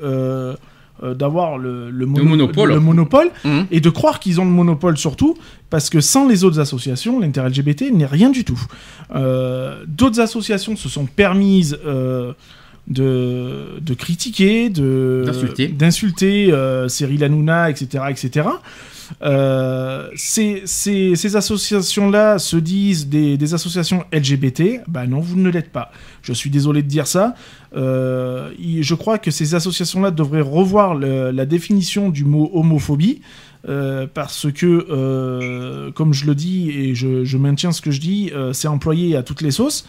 [1.04, 2.70] euh, d'avoir le, le, Le monopole.
[2.70, 3.66] le monopole Mhm.
[3.72, 5.36] et de croire qu'ils ont le monopole surtout,
[5.70, 8.62] parce que sans les autres associations, l'inter-LGBT n'est rien du tout.
[9.16, 12.34] Euh, D'autres associations se sont permises euh,
[12.88, 15.68] de, de critiquer, de- D'insulter.
[15.70, 18.06] d'insulter euh, Cyril Hanouna, etc.
[18.10, 18.48] etc.
[19.22, 24.82] Euh, ces, associations-là se disent des, associations LGBT.
[24.88, 25.92] Ben non, vous ne l'êtes pas.
[26.22, 27.36] Je suis désolé de dire ça.
[27.76, 33.22] Euh, je crois que ces associations-là devraient revoir la définition du mot homophobie.
[33.70, 38.68] euh, parce que, comme je le dis et je, maintiens ce que je dis, c'est
[38.68, 39.86] employé à toutes les sauces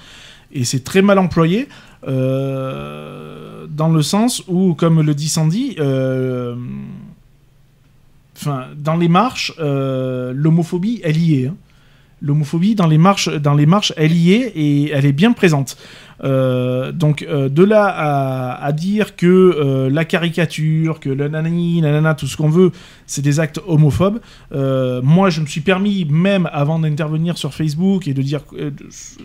[0.53, 1.69] et c'est très mal employé
[2.07, 5.77] dans le sens où, comme le dit Sandy,
[8.37, 11.47] enfin, dans les marches, euh, l'homophobie, elle y est.
[11.47, 11.57] hein.
[12.23, 15.77] L'homophobie dans les marches, dans les marches, elle y est et elle est bien présente.
[16.23, 22.27] Euh, donc euh, de là à, dire que la caricature, que le nanani, nanana, tout
[22.27, 22.73] ce qu'on veut,
[23.07, 24.21] c'est des actes homophobes.
[24.53, 28.41] moi, je me suis permis même avant d'intervenir sur Facebook et de dire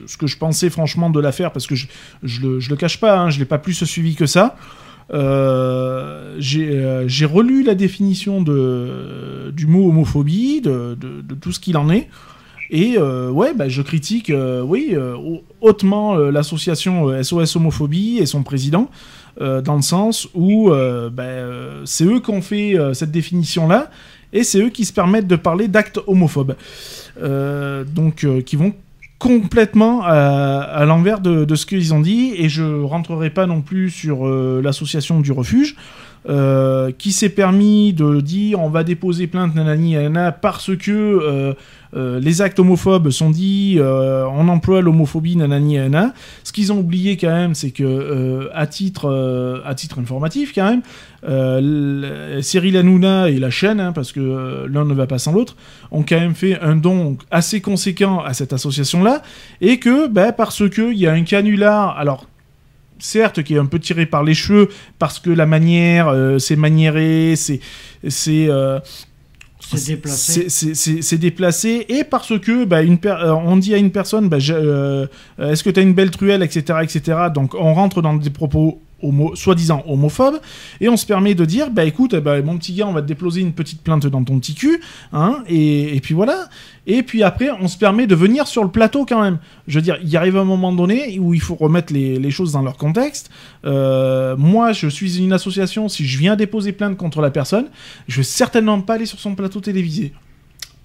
[0.06, 1.88] ce que je pensais franchement de l'affaire, parce que je,
[2.24, 4.58] je le cache pas, hein, je l'ai pas plus suivi que ça.
[5.12, 10.96] Euh, j'ai euh, j'ai relu la définition du mot homophobie, de,
[11.42, 12.08] tout ce qu'il en est.
[12.72, 14.32] Et euh, ouais, bah, je critique,
[15.62, 18.90] hautement l'association SOS Homophobie et son président,
[19.40, 21.24] dans le sens où bah,
[21.86, 23.90] c'est eux qui ont fait cette définition-là,
[24.34, 26.56] et c'est eux qui se permettent de parler d'actes homophobes.
[27.20, 28.74] Donc, qui vont
[29.20, 33.62] complètement à, à l'envers de, de ce qu'ils ont dit, et je rentrerai pas non
[33.62, 35.76] plus sur euh, l'association du refuge.
[36.28, 41.54] Euh, qui s'est permis de dire on va déposer plainte nanani nanana parce que euh,
[41.96, 46.14] euh, les actes homophobes sont dits, euh, on emploie l'homophobie nanani nanana.
[46.44, 52.42] Ce qu'ils ont oublié quand même, c'est que à titre à titre informatif quand même,
[52.42, 55.56] Cyril Hanouna et la chaîne, hein, parce que l'un ne va pas sans l'autre,
[55.92, 59.22] ont quand même fait un don assez conséquent à cette association-là,
[59.62, 62.26] et que bah, parce que il y a un canular, alors
[63.00, 64.70] certes qui est un peu tiré par les cheveux
[65.00, 67.60] parce que la manière euh, c'est maniéré c'est
[68.08, 68.80] c'est euh,
[69.88, 70.50] déplacé.
[70.50, 74.38] c'est- déplacé et parce que bah, une per- euh, on dit à une personne bah,
[74.50, 75.06] euh,
[75.40, 77.00] est-ce que tu as une belle truelle etc etc
[77.34, 80.40] donc on rentre dans des propos homo, soi-disant homophobes
[80.82, 83.02] et on se permet de dire bah écoute eh ben, mon petit gars on va
[83.02, 84.82] te déposer une petite plainte dans ton petit cul
[85.14, 86.48] hein, et, et puis voilà
[86.88, 89.82] et puis après on se permet de venir sur le plateau quand même je veux
[89.82, 92.78] dire il arrive un moment donné où il faut remettre les, les choses dans leur
[92.78, 93.30] contexte
[93.66, 97.68] Euh, moi je suis une association si je viens déposer plainte contre la personne
[98.08, 100.14] je vais certainement pas aller sur son plateau télévisé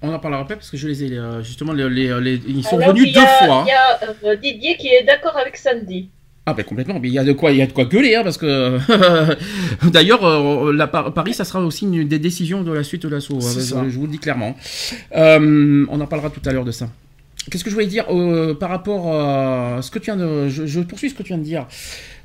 [0.02, 2.64] On en parlera après parce que je les ai euh, justement les, les- les- ils
[2.64, 3.60] sont Alors, venus il y deux fois.
[3.60, 3.64] hein.
[3.66, 6.10] Il y a euh, Didier qui est d'accord avec Sandy.
[6.46, 8.16] Ah ben complètement, mais il y a de quoi, il y a de quoi gueuler,
[8.16, 8.78] hein, parce que
[9.90, 13.38] d'ailleurs euh, Par- Paris, ça sera aussi une des décisions de la suite de l'assaut.
[13.78, 14.54] Hein, je vous le dis clairement.
[15.16, 16.88] Euh, on en parlera tout à l'heure de ça.
[17.50, 20.66] Qu'est-ce que je voulais dire euh, par rapport à ce que tu viens de, je,
[20.66, 21.66] je poursuis ce que tu viens de dire.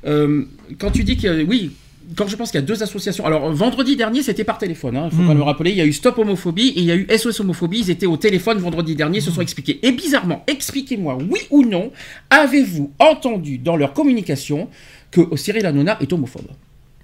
[0.04, 1.72] Quand tu dis que oui.
[2.16, 3.24] Quand je pense qu'il y a deux associations.
[3.24, 5.00] Alors, vendredi dernier, c'était par téléphone.
[5.04, 5.22] Il faut Mhm.
[5.22, 5.70] quand même le rappeler.
[5.70, 7.80] Il y a eu Stop Homophobie et il y a eu SOS Homophobie.
[7.80, 9.78] Ils étaient au téléphone vendredi dernier, ils se sont expliqués.
[9.82, 11.92] Et bizarrement, expliquez-moi, oui ou non,
[12.30, 14.68] avez-vous entendu dans leur communication
[15.10, 16.48] que Cyril Hanouna est homophobe?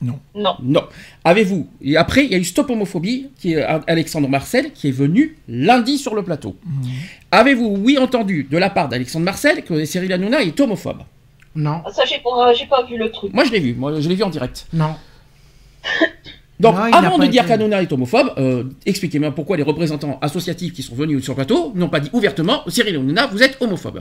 [0.02, 0.18] Non.
[0.62, 0.84] Non.
[1.24, 4.92] Avez-vous Et après, il y a eu Stop Homophobie, qui est Alexandre Marcel, qui est
[4.92, 6.54] venu lundi sur le plateau.
[7.30, 10.98] Avez-vous, oui, entendu de la part d'Alexandre Marcel que Cyril Hanouna est homophobe?
[11.56, 13.32] Non, Ça, j'ai pas, j'ai pas vu le truc.
[13.32, 13.74] Moi, je l'ai vu.
[13.74, 14.66] Moi, je l'ai vu en direct.
[14.72, 14.94] non.
[16.58, 17.52] Donc, Non, avant de dire été.
[17.52, 21.72] qu'Hanouna est homophobe, euh, expliquez-moi pourquoi les représentants associatifs qui sont venus sur le plateau
[21.74, 24.00] n'ont pas dit ouvertement Cyril Hanouna, vous êtes homophobe.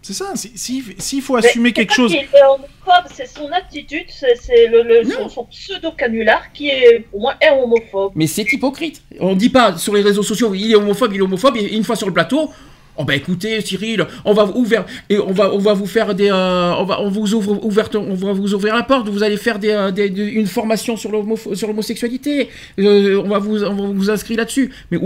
[0.00, 3.26] c'est ça si- si- s'il faut Mais assumer c'est quelque chose qu'il est homophobe, c'est
[3.26, 8.12] son attitude, c'est le, le- son, son pseudo-canular qui est, pour moi, est homophobe.
[8.14, 9.02] Mais c'est hypocrite.
[9.20, 11.84] On dit pas sur les réseaux sociaux, il est homophobe, il est homophobe, et une
[11.84, 12.50] fois sur le plateau,
[12.96, 16.84] oh bah écoutez Cyril, on va vous ouvrir on va vous faire des, euh, on
[16.84, 21.68] va vous ouvrir la porte, vous allez faire des, euh, une formation sur l'homo- sur
[21.68, 24.70] l'homosexualité, Euh, on va vous on inscrire là-dessus.
[24.90, 24.98] Mais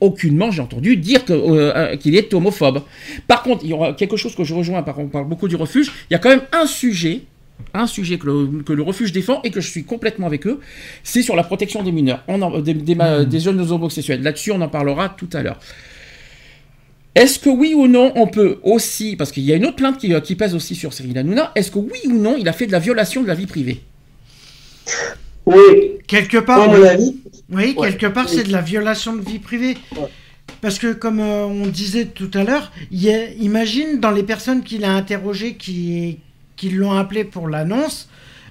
[0.00, 2.82] aucunement j'ai entendu dire qu'il est homophobe.
[3.26, 5.56] Par contre, il y aura quelque chose que je rejoins, par on parle beaucoup du
[5.56, 7.22] refuge, il y a quand même un sujet
[7.74, 10.60] un sujet que le, refuge défend et que je suis complètement avec eux,
[11.02, 12.22] c'est sur la protection des mineurs,
[12.56, 14.22] des jeunes homosexuels.
[14.22, 15.58] Là-dessus, on en parlera tout à l'heure.
[17.16, 19.98] Est-ce que oui ou non, on peut aussi, parce qu'il y a une autre plainte
[19.98, 22.52] qui, euh, qui pèse aussi sur Cyril Hanouna, est-ce que oui ou non, il a
[22.52, 23.80] fait de la violation de la vie privée?
[25.46, 25.56] Oui,
[26.06, 27.16] Quelque part, avis,
[27.50, 27.88] oui, Ouais.
[27.90, 29.76] quelque part, c'est de la violation de vie privée.
[29.96, 30.06] Ouais.
[30.60, 34.22] Parce que, comme euh, on disait tout à l'heure, il y a- imagine dans les
[34.22, 36.18] personnes qu'il a interrogées qui,
[36.54, 38.08] qui l'ont appelé pour l'annonce,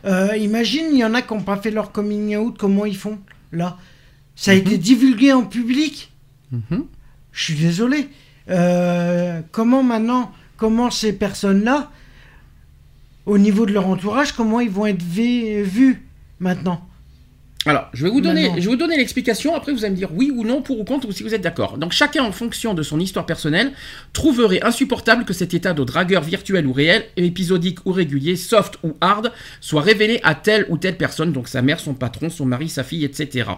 [0.08, 2.96] Euh, imagine, il y en a qui n'ont pas fait leur coming out, comment ils
[2.96, 3.18] font
[3.52, 3.76] là?
[4.36, 4.60] Ça a Mhm.
[4.62, 6.12] été divulgué en public?
[6.52, 6.86] Mhm.
[7.32, 8.08] Je suis désolé.
[8.50, 11.92] Euh, comment maintenant, comment ces personnes-là,
[13.26, 16.08] au niveau de leur entourage, comment ils vont être vus
[16.40, 16.88] maintenant?
[17.68, 18.56] Alors, je vais vous donner, Maintenant.
[18.58, 19.56] je vais vous donner l'explication.
[19.56, 21.42] Après, vous allez me dire oui ou non, pour ou contre, ou si vous êtes
[21.42, 21.80] d'accord.
[21.80, 23.72] Donc, chacun, en fonction de son histoire personnelle,
[24.14, 28.96] trouverait insupportable que cet état de dragueur virtuel ou réel, épisodique ou régulier, soft ou
[29.02, 29.32] hard,
[29.62, 32.84] soit révélé à telle ou telle personne, donc sa mère, son patron, son mari, sa
[32.84, 33.50] fille, etc.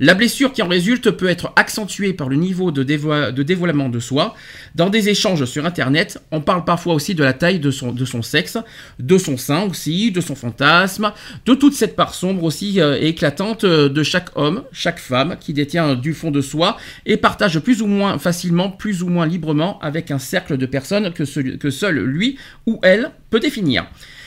[0.00, 4.00] La blessure qui en résulte peut être accentuée par le niveau de, de dévoilement de
[4.00, 4.34] soi.
[4.74, 8.04] Dans des échanges sur Internet, on parle parfois aussi de la taille de son, de
[8.04, 8.58] son sexe,
[8.98, 11.12] de son sein aussi, de son fantasme,
[11.46, 15.52] de toute cette part sombre aussi euh, éclatante euh, de chaque homme, chaque femme qui
[15.52, 16.76] détient du fond de soi
[17.06, 21.12] et partage plus ou moins facilement, plus ou moins librement avec un cercle de personnes
[21.12, 23.86] que, que seul lui ou elle peut définir.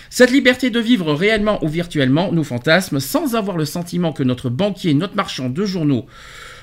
[0.10, 4.49] Cette liberté de vivre réellement ou virtuellement nos fantasmes sans avoir le sentiment que notre
[4.49, 6.05] banquier, notre marchand de journaux,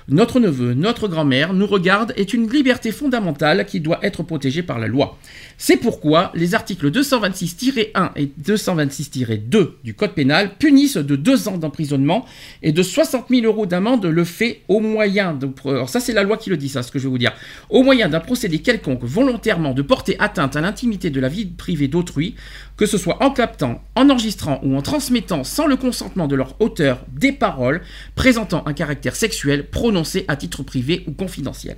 [0.08, 4.78] notre neveu, notre grand-mère nous regarde est une liberté fondamentale qui doit être protégée par
[4.78, 5.18] la loi.
[5.56, 12.24] C'est pourquoi les articles 226-1 et 226-2 du Code pénal punissent de 2 ans d'emprisonnement
[12.62, 15.38] et de 60 000 euros d'amende le fait au moyen.
[15.64, 17.32] Alors ça c'est la loi qui le dit ça, ce que je vais vous dire.
[17.70, 21.88] Au moyen d'un procédé quelconque volontairement de porter atteinte à l'intimité de la vie privée
[21.88, 22.34] d'autrui,
[22.76, 26.60] que ce soit en captant, en enregistrant ou en transmettant sans le consentement de leur
[26.60, 27.82] auteur des paroles
[28.16, 31.76] présentant un caractère sexuel prononcé à titre privé ou confidentiel.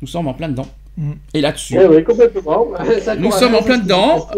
[0.00, 0.66] Nous sommes en plein dedans.
[0.96, 1.12] Mm.
[1.34, 2.66] Et là-dessus, Oui, oui, complètement.
[3.18, 4.28] Nous sommes en plein dedans.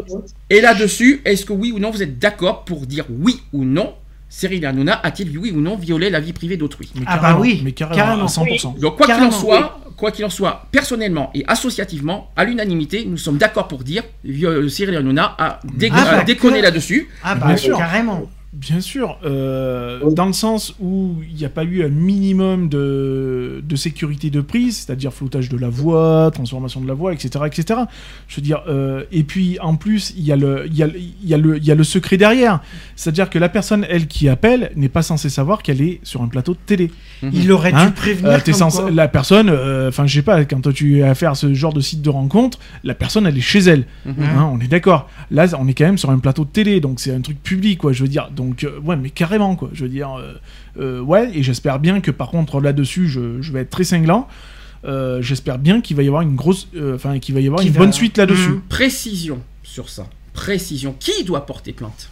[0.51, 3.95] et là-dessus, est-ce que oui ou non vous êtes d'accord pour dire oui ou non?
[4.33, 6.93] Cyril Hanouna a-t-il oui ou non violé la vie privée d'autrui?
[6.95, 8.25] Mais Ah bah carrément, oui, mais carrément, carrément.
[8.25, 8.79] à 100%.
[8.79, 13.17] Donc quoi qu'il en soit, quoi qu'il en soit, personnellement et associativement, à l'unanimité, nous
[13.17, 17.09] sommes d'accord pour dire que Cyril Hanouna a, dé- Ah bah, a déconné là-dessus.
[17.25, 17.77] Ah bah Bien sûr.
[17.77, 18.23] carrément.
[18.53, 20.13] Bien sûr, euh, Oui.
[20.13, 24.41] dans le sens où il n'y a pas eu un minimum de, de sécurité de
[24.41, 27.45] prise, c'est-à-dire floutage de la voix, transformation de la voix, etc.
[27.47, 27.81] etc.
[28.27, 30.89] Je veux dire, euh, et puis en plus, il y, a le- il y, a,
[30.89, 32.61] le- il y, a le- il y a le secret derrière.
[32.97, 36.27] C'est-à-dire que la personne, elle, qui appelle, n'est pas censée savoir qu'elle est sur un
[36.27, 36.91] plateau de télé.
[37.23, 38.31] Il aurait Hein dû prévenir.
[38.31, 41.73] Euh, la personne, euh, enfin je sais pas, quand tu as affaire à ce genre
[41.73, 43.85] de site de rencontre, la personne elle est chez elle.
[44.07, 44.15] Mhm.
[44.23, 45.09] Hein, on est d'accord.
[45.31, 47.79] Là, on est quand même sur un plateau de télé, donc c'est un truc public,
[47.79, 47.93] quoi.
[47.93, 49.69] Je veux dire, donc euh, ouais, mais carrément, quoi.
[49.73, 50.35] Je veux dire, euh,
[50.81, 54.27] euh, ouais, et j'espère bien que par contre là-dessus, je, je vais être très cinglant.
[54.85, 57.61] Euh, j'espère bien qu'il va y avoir une grosse, euh, enfin qu'il va y avoir
[57.61, 58.61] Qui une va- bonne suite là-dessus.
[58.69, 60.07] Précision sur ça.
[60.33, 60.95] Précision.
[60.99, 62.09] Qui doit porter plainte?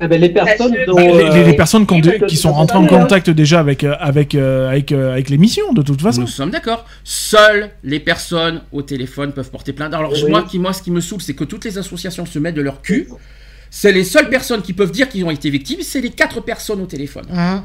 [0.00, 2.86] Ben, les personnes Parce que- dont, Les, les- les personnes qui, de- sont rentrées en
[2.88, 6.22] contact déjà avec avec avec avec l'émission, de toute façon.
[6.22, 6.84] Nous sommes d'accord.
[7.04, 9.94] Seules les personnes au téléphone peuvent porter plainte.
[9.94, 10.24] Alors Oui.
[10.28, 12.62] moi, qui, moi, ce qui me saoule, c'est que toutes les associations se mettent de
[12.62, 13.06] leur cul.
[13.74, 16.82] C'est les seules personnes qui peuvent dire qu'ils ont été victimes, c'est les quatre personnes
[16.82, 17.24] au téléphone.
[17.32, 17.64] Hein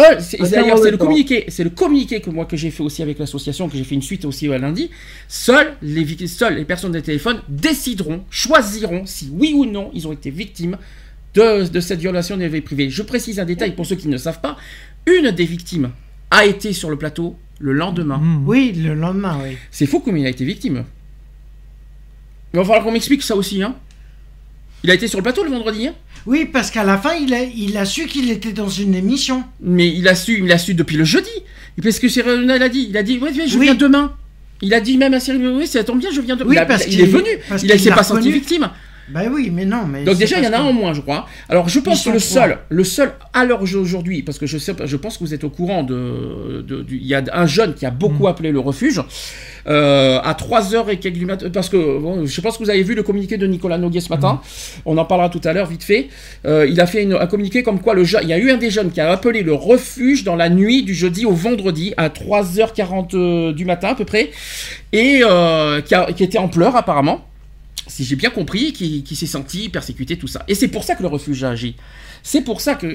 [0.00, 0.36] Euh, c'est-
[0.70, 3.68] Ah, c'est le communiqué, c'est le communiqué que moi que j'ai fait aussi avec l'association,
[3.68, 4.90] que j'ai fait une suite aussi à lundi.
[5.26, 10.12] Seules les, seules les personnes des téléphones décideront, choisiront si oui ou non ils ont
[10.12, 10.78] été victimes
[11.34, 12.90] de, de cette violation des vies privées.
[12.90, 14.56] Je précise un détail pour ceux qui ne savent pas.
[15.06, 15.90] Une des victimes
[16.30, 18.18] a été sur le plateau le lendemain.
[18.18, 18.44] Mhm.
[18.46, 19.56] Oui, le lendemain, oui.
[19.72, 20.84] C'est fou comme il a été victime.
[22.54, 23.74] Il va falloir qu'on m'explique ça aussi, hein.
[24.84, 25.94] Il a été sur le plateau le vendredi, hein
[26.26, 29.44] Oui, parce qu'à la fin, il a, il a su qu'il était dans une émission.
[29.60, 31.30] Mais il a su, il l'a su depuis le jeudi.
[31.82, 32.86] Parce que Cyril l'a dit.
[32.90, 33.66] Il a dit, ouais, je Oui.
[33.66, 34.14] viens demain.
[34.62, 36.50] Il a dit même à Cyril, oui, ça tombe bien, je viens demain.
[36.50, 37.28] Oui, il, a- parce il qu'il- est venu.
[37.48, 38.68] parce Il ne qu'il s'est pas senti victime.
[39.10, 40.04] Bah oui, mais non, mais.
[40.04, 41.26] Donc déjà, il y en a un en moins, je crois.
[41.48, 44.74] Alors je pense que le seul, le seul, à l'heure aujourd'hui, parce que je sais,
[44.84, 47.90] je pense que vous êtes au courant de, il y a un jeune qui a
[47.90, 48.26] beaucoup Mm.
[48.26, 49.00] appelé le refuge
[49.66, 52.82] euh, à 3h et quelques du matin, parce que bon, je pense que vous avez
[52.82, 54.34] vu le communiqué de Nicolas Noguet ce matin.
[54.34, 54.80] Mm.
[54.86, 56.08] On en parlera tout à l'heure, vite fait.
[56.46, 58.50] Euh, il a fait une- un communiqué comme quoi le jeune, il y a eu
[58.50, 61.94] un des jeunes qui a appelé le refuge dans la nuit du jeudi au vendredi
[61.96, 64.30] à 3h40 euh, du matin à peu près,
[64.92, 67.24] et euh, qui, a- qui était en pleurs apparemment
[67.88, 70.44] si j'ai bien compris, qui, qui s'est senti persécuté, tout ça.
[70.48, 71.74] Et c'est pour ça que le refuge a agi.
[72.22, 72.86] C'est pour ça que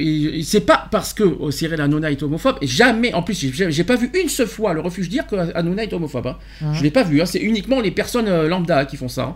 [0.44, 2.58] c'est pas parce que euh, Cyril Hanouna est homophobe.
[2.62, 5.84] Et jamais, en plus, j'ai- pas vu une seule fois le refuge dire que Hanouna
[5.84, 6.28] est homophobe.
[6.28, 6.38] hein.
[6.62, 6.74] Mhm.
[6.76, 7.22] Je l'ai pas vu.
[7.22, 7.26] hein.
[7.26, 9.24] C'est uniquement les personnes euh, lambda qui font ça.
[9.24, 9.36] hein.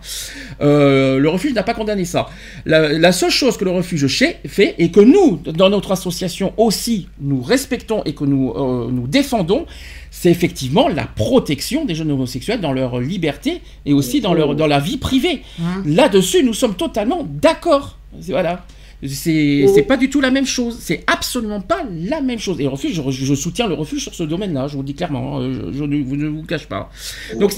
[0.61, 2.27] Euh, le refuge n'a pas condamné ça.
[2.65, 4.07] La, la seule chose que le refuge
[4.47, 9.07] fait et que nous, dans notre association aussi, nous respectons et que nous euh, nous
[9.07, 9.65] défendons,
[10.11, 14.67] c'est effectivement la protection des jeunes homosexuels dans leur liberté et aussi dans leur dans
[14.67, 15.41] la vie privée.
[15.61, 17.97] Hein Là-dessus, nous sommes totalement d'accord.
[18.29, 18.65] Voilà.
[19.03, 20.77] C'est c'est pas du tout la même chose.
[20.79, 22.59] C'est absolument pas la même chose.
[22.59, 24.67] Et le refuge, je, je soutiens le refuge sur ce domaine-là.
[24.67, 25.37] Je vous le dis clairement.
[25.39, 25.53] hein.
[25.53, 26.89] Je, je ne, vous- ne vous cache pas.
[27.39, 27.51] Donc,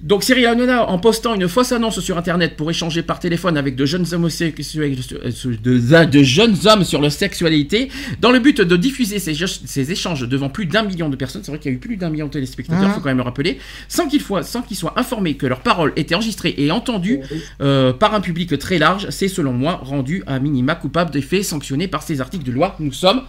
[0.00, 3.74] Donc Cyril Hanouna, en postant une fausse annonce sur Internet pour échanger par téléphone avec
[3.74, 7.88] de jeunes homosexuels, de, de jeunes hommes sur leur sexualité,
[8.20, 11.50] dans le but de diffuser ces, ces échanges devant plus d'un million de personnes, c'est
[11.50, 12.94] vrai qu'il y a eu plus d'un million de téléspectateurs, il Mhm.
[12.94, 15.92] faut quand même le rappeler, sans qu'ils soient, sans qu'ils soient informés que leurs paroles
[15.96, 17.18] étaient enregistrées et entendues
[17.60, 21.42] euh, par un public très large, c'est selon moi rendu à minima coupable des faits
[21.42, 22.76] sanctionnés par ces articles de loi.
[22.78, 23.22] Nous sommes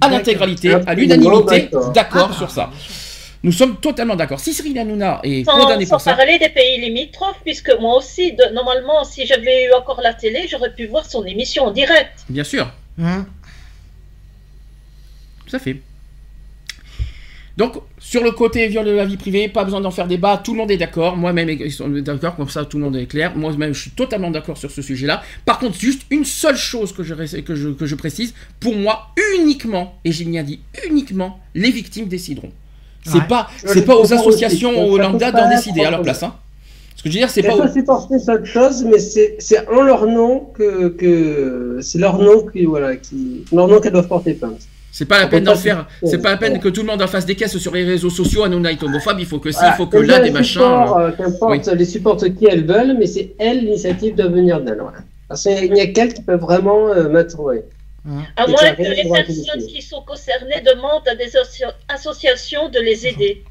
[0.00, 1.92] à l'intégralité, à Absolument l'unanimité, d'accord.
[1.92, 2.38] d'accord Ah.
[2.38, 2.70] sur ça.
[3.44, 4.38] Nous sommes totalement d'accord.
[4.38, 7.96] Si Cyril Hanouna est Sans, condamné sans pour ça, parler des pays limitrophes, puisque moi
[7.96, 11.70] aussi, de- normalement, si j'avais eu encore la télé, j'aurais pu voir son émission en
[11.72, 12.20] direct.
[12.28, 12.70] bien sûr,
[13.02, 13.26] Hein
[15.46, 15.76] tout à fait.
[17.58, 20.52] Donc, sur le côté viol de la vie privée, pas besoin d'en faire débat, tout
[20.52, 23.36] le monde est d'accord, moi-même, ils sont d'accord, comme ça tout le monde est clair,
[23.36, 25.22] moi-même je suis totalement d'accord sur ce sujet-là.
[25.44, 28.74] Par contre, juste une seule chose que je, ré- que je, que je précise, pour
[28.74, 32.52] moi, uniquement, et j'ai bien dit uniquement, les victimes décideront.
[33.04, 33.24] C'est Ouais.
[33.28, 34.90] pas, c'est pas aux associations, aussi.
[34.90, 36.04] aux lambda d'en décider à leur trop.
[36.04, 36.22] place.
[36.22, 36.34] Hein.
[36.96, 37.54] Ce que je veux dire, c'est pas...
[37.56, 42.18] aux- supporter c'est autre chose, mais c'est c'est en leur nom que, que c'est leur
[42.18, 44.60] nom qui voilà qui leur nom qu'elles doivent porter plainte.
[44.94, 45.88] C'est pas la On peine d'en pas faire.
[46.04, 48.10] C'est pas la peine que tout le monde en fasse des caisses sur les réseaux
[48.10, 48.44] sociaux.
[48.44, 49.16] Hanouna est homophobe.
[49.18, 49.74] Il faut que si, il Voilà.
[49.76, 50.60] faut que Qu'elles là des machins.
[50.60, 54.60] support, euh, euh, qu'importe, les supportent qui elles veulent, mais c'est elles l'initiative doit venir
[54.60, 54.82] d'elles.
[55.28, 57.38] Parce qu'il n'y a qu'elles qui peuvent vraiment euh, mettre.
[58.06, 58.22] Ouais.
[58.36, 62.78] À Et moins que les personnes qui sont concernées demandent à des associ- associations de
[62.80, 63.44] les aider.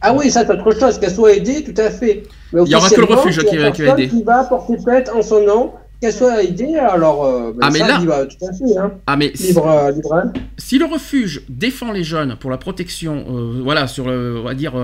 [0.00, 2.22] Ah oui, ça c'est autre chose, qu'elle soit aidée, tout à fait.
[2.52, 4.08] Mais Il y aura que le refuge qui va- aider.
[4.08, 7.24] Qui va porter plainte en son nom, qu'elle soit aidée, alors.
[7.24, 8.92] euh, ben Ah, mais ça, là- libre, tout à fait, hein.
[9.06, 10.32] Ah mais si, Libre, euh, libre, hein.
[10.58, 14.54] si le refuge défend les jeunes pour la protection, euh, voilà, sur le, on va
[14.54, 14.74] dire,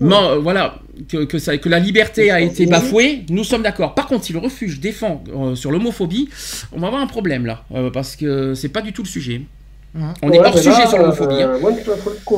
[0.00, 0.76] man- voilà,
[1.08, 3.94] que, que, ça, que la liberté a été bafouée, nous sommes d'accord.
[3.94, 5.22] Par contre, si le refuge défend
[5.54, 6.28] sur l'homophobie,
[6.72, 9.42] on va avoir un problème là, parce que c'est pas du tout le sujet.
[10.22, 11.42] On est hors sujet là, sur l'homophobie.
[11.42, 11.52] hein.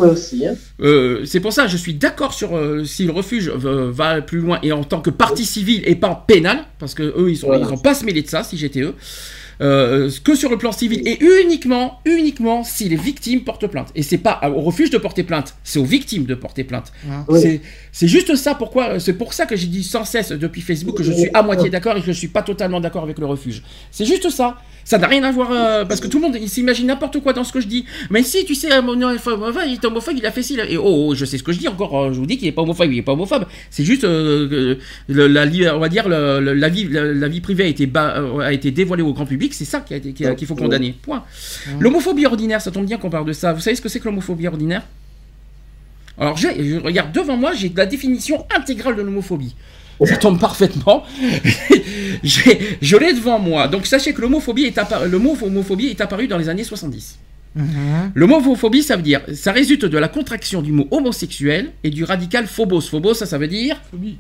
[0.05, 0.47] euh, aussi.
[0.47, 0.55] Hein.
[0.81, 4.39] Euh, c'est pour ça je suis d'accord sur euh, si le refuge euh, va plus
[4.39, 7.49] loin et en tant que partie civile et pas pénale, parce que eux ils sont
[7.49, 7.65] Voilà.
[7.67, 8.95] ils ont pas se mêler de ça si j'étais eux.
[9.61, 13.89] Euh, que sur le plan civil et uniquement uniquement si les victimes portent plainte.
[13.97, 16.93] Et c'est pas au refuge de porter plainte c'est aux victimes de porter plainte.
[17.29, 17.41] Oui.
[17.41, 20.97] c'est c'est juste ça pourquoi c'est pour ça que j'ai dit sans cesse depuis Facebook
[20.97, 23.27] que je suis à moitié d'accord et que je suis pas totalement d'accord avec le
[23.27, 23.63] refuge.
[23.91, 24.59] C'est juste ça.
[24.85, 27.33] Ça n'a rien à voir euh, parce que tout le monde il s'imagine n'importe quoi
[27.35, 27.85] dans ce que je dis.
[28.11, 30.71] Mais si tu sais mon homophobe, il est homophobe il a fait ci il a-
[30.71, 32.47] et oh, oh, je sais ce que je dis encore euh, je vous dis qu'il
[32.49, 33.45] est pas homophobe il est pas homophobe.
[33.71, 34.77] C'est juste euh,
[35.09, 35.45] le- la
[35.75, 38.53] on va dire le- le- la vie la, la vie privée a été ba- a
[38.53, 40.93] été dévoilée au grand public c'est ça qui a été- qui a- qu'il faut condamner
[40.93, 41.25] point
[41.81, 44.05] l'homophobie ordinaire ça tombe bien qu'on parle de ça vous savez ce que c'est que
[44.07, 44.83] l'homophobie ordinaire?
[46.21, 49.55] Alors, je, je regarde devant moi, j'ai la définition intégrale de l'homophobie.
[50.05, 51.05] Ça tombe parfaitement.
[52.25, 53.69] J'ai- je l'ai devant moi.
[53.69, 57.19] Donc, sachez que l'homophobie est apparu, le mot homophobie est apparu dans les années 70.
[57.55, 57.65] Mhm.
[58.15, 61.91] Le mot homophobie, ça veut dire, ça résulte de la contraction du mot homosexuel et
[61.91, 62.81] du radical phobos.
[62.81, 64.19] Phobos, ça, ça veut dire phobie,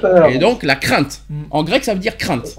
[0.00, 0.28] peur.
[0.30, 1.22] et donc la crainte.
[1.30, 1.42] Mm.
[1.50, 2.56] En grec, ça veut dire crainte.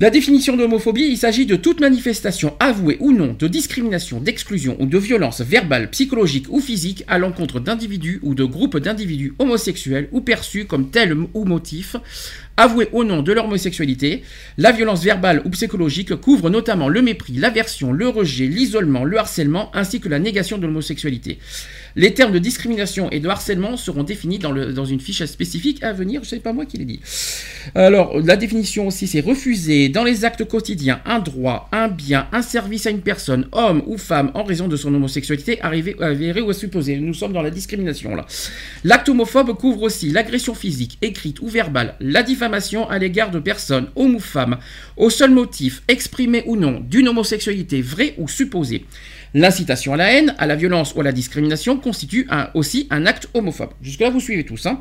[0.00, 4.74] La définition de l'homophobie, il s'agit de toute manifestation avouée ou non de discrimination, d'exclusion
[4.80, 10.08] ou de violence verbale, psychologique ou physique à l'encontre d'individus ou de groupes d'individus homosexuels
[10.12, 11.96] ou perçus comme tels ou motifs,
[12.56, 14.22] avoués au nom de leur homosexualité.
[14.56, 19.70] La violence verbale ou psychologique couvre notamment le mépris, l'aversion, le rejet, l'isolement, le harcèlement
[19.74, 21.38] ainsi que la négation de l'homosexualité.
[21.96, 26.22] Les termes de discrimination et de harcèlement seront définis dans, une fiche spécifique à venir,
[26.22, 27.00] je sais pas moi qui l'ai dit.
[27.74, 32.42] Alors, la définition aussi, c'est refuser dans les actes quotidiens un droit, un bien, un
[32.42, 36.52] service à une personne, homme ou femme, en raison de son homosexualité arrivée, avérée ou
[36.52, 36.96] supposée.
[36.98, 38.26] Nous sommes dans la discrimination là.
[38.84, 43.88] L'acte homophobe couvre aussi l'agression physique, écrite ou verbale, la diffamation à l'égard de personnes,
[43.96, 44.58] hommes ou femmes,
[44.96, 48.84] au seul motif, exprimé ou non, d'une homosexualité vraie ou supposée.
[49.34, 53.06] L'incitation à la haine, à la violence ou à la discrimination constitue un- aussi un
[53.06, 53.70] acte homophobe.
[53.82, 54.66] Jusque-là, vous suivez tous.
[54.66, 54.80] Hein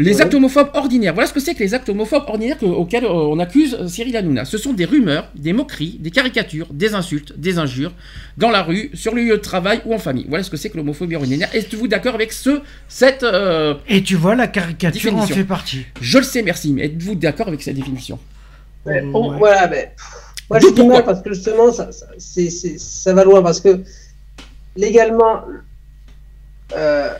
[0.00, 0.22] les Ouais.
[0.22, 1.12] actes homophobes ordinaires.
[1.12, 3.88] Voilà ce que c'est que les actes homophobes ordinaires que- auxquels euh, on accuse euh,
[3.88, 4.44] Cyril Hanouna.
[4.44, 7.92] Ce sont des rumeurs, des moqueries, des caricatures, des insultes, des injures,
[8.36, 10.24] dans la rue, sur le lieu de travail ou en famille.
[10.28, 11.48] Voilà ce que c'est que l'homophobie ordinaire.
[11.52, 13.24] Êtes-vous d'accord avec ce, cette...
[13.24, 15.34] euh, Et tu vois, la caricature en Définition?
[15.34, 15.84] fait partie.
[16.00, 18.20] je le sais, merci, mais êtes-vous d'accord avec cette définition?
[18.86, 19.38] Mais bon, ouais.
[19.38, 19.90] Voilà, mais.
[20.50, 22.06] Moi, je dis mal parce que justement, ça, ça,
[22.78, 23.42] ça va loin.
[23.42, 23.80] Parce que
[24.76, 25.42] légalement,
[26.76, 27.10] euh,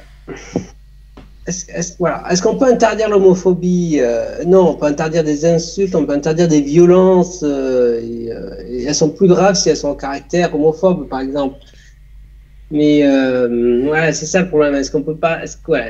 [1.47, 2.23] est-ce est voilà.
[2.31, 6.49] est qu'on peut interdire l'homophobie Euh, Non, on peut interdire des insultes, on peut interdire
[6.49, 7.43] des violences.
[7.43, 11.21] euh, et, euh, et elles sont plus graves si elles sont en caractère homophobe, par
[11.21, 11.57] exemple.
[12.71, 14.75] Mais euh, voilà, c'est ça le problème.
[14.75, 15.41] Est-ce qu'on peut pas.
[15.67, 15.87] Voilà,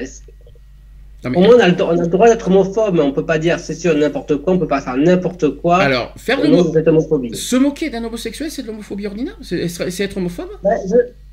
[1.25, 3.11] Non, mais- Au moins, on a, le, on a le droit d'être homophobe, mais on
[3.13, 5.79] peut pas dire c'est sûr n'importe quoi, on peut pas faire n'importe quoi.
[5.79, 7.35] Alors, faire de nom mo- de cette homophobie.
[7.37, 9.37] se moquer d'un homosexuel, c'est de l'homophobie ordinaire?
[9.43, 10.51] C'est être homophobe?
[10.63, 10.77] Ouais,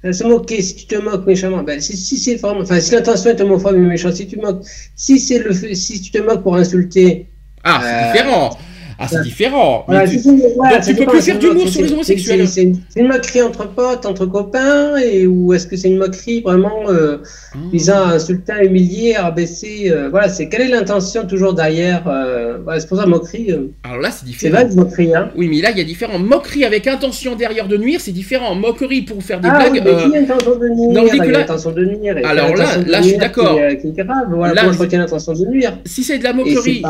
[0.03, 2.93] je- se moquer, si tu te moques méchamment, ben, si, si c'est vraiment, enfin, si
[2.93, 4.63] l'intention est homophobe et méchant, si tu te moques,
[4.95, 7.27] si c'est le, si tu te moques pour insulter,
[7.63, 8.57] Ah, c'est Euh, différent.
[8.97, 9.85] Ah, c'est différent.
[9.87, 11.93] Mais voilà, tu- c'est- voilà, tu peux plus c'est faire une d'humour sur les c'est-
[11.93, 12.47] homosexuels.
[12.47, 15.89] c'est- C'est une, c'est une moquerie entre potes, entre copains, et ou est-ce que c'est
[15.89, 17.17] une moquerie vraiment euh,
[17.53, 17.57] Ah.
[17.71, 22.03] visant à insulter, à humilier, à rabaisser, euh, voilà, c'est quelle est l'intention toujours derrière,
[22.07, 23.47] euh, voilà, c'est pour ça moquerie,
[23.83, 24.53] Alors là, c'est c'est différent.
[24.57, 25.29] vague moquerie, hein.
[25.35, 26.19] Oui, mais là, il y a différents.
[26.19, 28.55] Moquerie avec intention derrière de nuire, c'est différent.
[28.55, 29.83] Moquerie pour faire des Ah, oui, blagues.
[29.95, 30.91] mais qui a l'intention de nuire?
[30.93, 32.17] non, là- l'intention de nuire.
[32.17, 33.55] et Alors là- intention là, je suis d'accord.
[33.55, 34.27] Qui, est- qui est grave.
[34.29, 35.77] Voilà, Là, je retiens l'intention de nuire?
[35.85, 36.81] Si c'est de la c'est moquerie,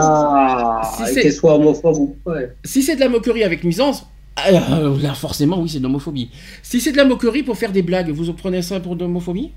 [1.08, 1.95] c'est- qu'elle soit homophobe
[2.26, 2.54] ouais.
[2.64, 4.06] si c'est de la moquerie avec nuisance,
[4.50, 6.30] euh, là forcément oui c'est de l'homophobie.
[6.62, 9.52] Si c'est de la moquerie pour faire des blagues, vous prenez ça pour de l'homophobie?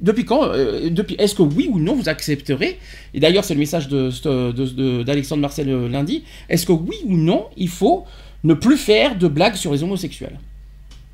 [0.00, 2.78] Depuis quand euh, Depuis Est-ce que oui ou non vous accepterez?
[3.14, 4.10] Et d'ailleurs c'est le message de,
[4.50, 6.24] de- de- d'Alexandre Marcel euh, lundi.
[6.48, 8.04] Est-ce que oui ou non il faut
[8.42, 10.38] ne plus faire de blagues sur les homosexuels?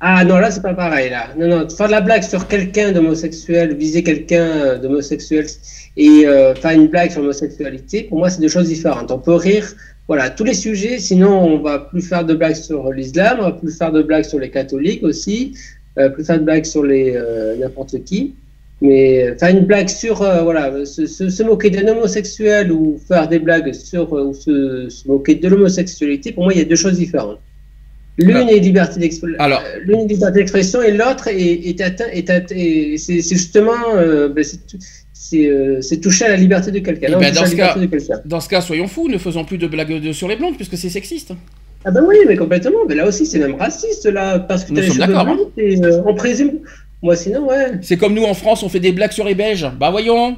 [0.01, 1.09] Ah non, là, c'est pas pareil.
[1.09, 1.27] Là.
[1.37, 5.45] Non, non, faire de la blague sur quelqu'un d'homosexuel, viser quelqu'un d'homosexuel
[6.07, 9.09] et euh, faire une blague sur l'homosexualité, pour moi, c'est deux choses différentes.
[9.11, 9.65] On peut rire,
[10.07, 13.51] voilà, tous les sujets, sinon, on va plus faire de blagues sur l'islam, on va
[13.61, 15.39] plus faire de blagues sur les catholiques aussi,
[15.99, 18.21] euh, plus faire de blagues sur les euh, n'importe qui.
[18.81, 20.15] Mais faire une blague sur,
[20.47, 25.03] voilà, se, se- se moquer d'un homosexuel ou faire des blagues sur, ou se, se
[25.11, 27.41] moquer de l'homosexualité, pour moi, il y a deux choses différentes.
[29.85, 34.27] L'une est liberté d'expression, et l'autre est, est atteint, est atteint- et c'est justement, euh,
[34.29, 34.43] ben,
[35.21, 37.07] c'est euh, c'est toucher à la liberté de quelqu'un.
[37.09, 38.21] Eh ben, dans liberté cas- de quelqu'un.
[38.23, 40.77] Dans ce cas, soyons fous, ne faisons plus de blagues de- sur les blondes puisque
[40.77, 41.33] c'est sexiste.
[41.83, 42.79] Ah ben oui, mais complètement.
[42.87, 45.37] Mais là aussi, c'est même raciste là, parce que Nous t'as les cheveux hein.
[45.57, 46.59] et euh, on présume.
[47.01, 47.71] Moi, sinon, ouais.
[47.81, 49.67] C'est comme nous en France, on fait des blagues sur les Belges.
[49.77, 50.37] Bah voyons,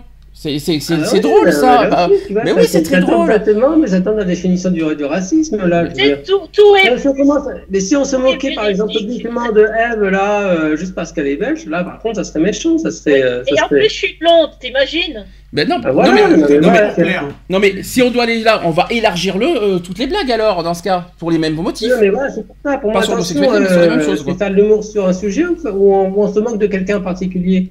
[0.49, 1.83] c'est Ah ouais, drôle mais ça.
[1.83, 3.29] là Bah, aussi, tu vois, mais ça, oui, c'est très drôle.
[3.29, 5.85] Exactement, mais j'attends la définition du, du racisme là.
[5.87, 10.03] tout, tout est si commence Mais si on se moquait par exemple publiquement de Eve
[10.09, 13.21] là, euh, juste parce qu'elle est belge, là par contre ça serait méchant, ça serait.
[13.21, 16.15] euh, ça Et en serait- plus, je suis blonde, t'imagines Ben non, Ah, voilà, non,
[16.15, 17.27] mais, non, mais non, mais- voilà, c'est- clair.
[17.49, 20.31] non, mais si on doit aller là, on va élargir le euh, toutes les blagues
[20.31, 21.87] alors dans ce cas pour les mêmes motifs.
[21.89, 22.77] Non, mais voilà, c'est pour ça.
[22.79, 24.33] Pour Pas moi, sur attention, l'homosexualité, mais sur la même chose, quoi.
[24.39, 27.69] C'est l'humour sur un sujet ou, on, se moque de quelqu'un en particulier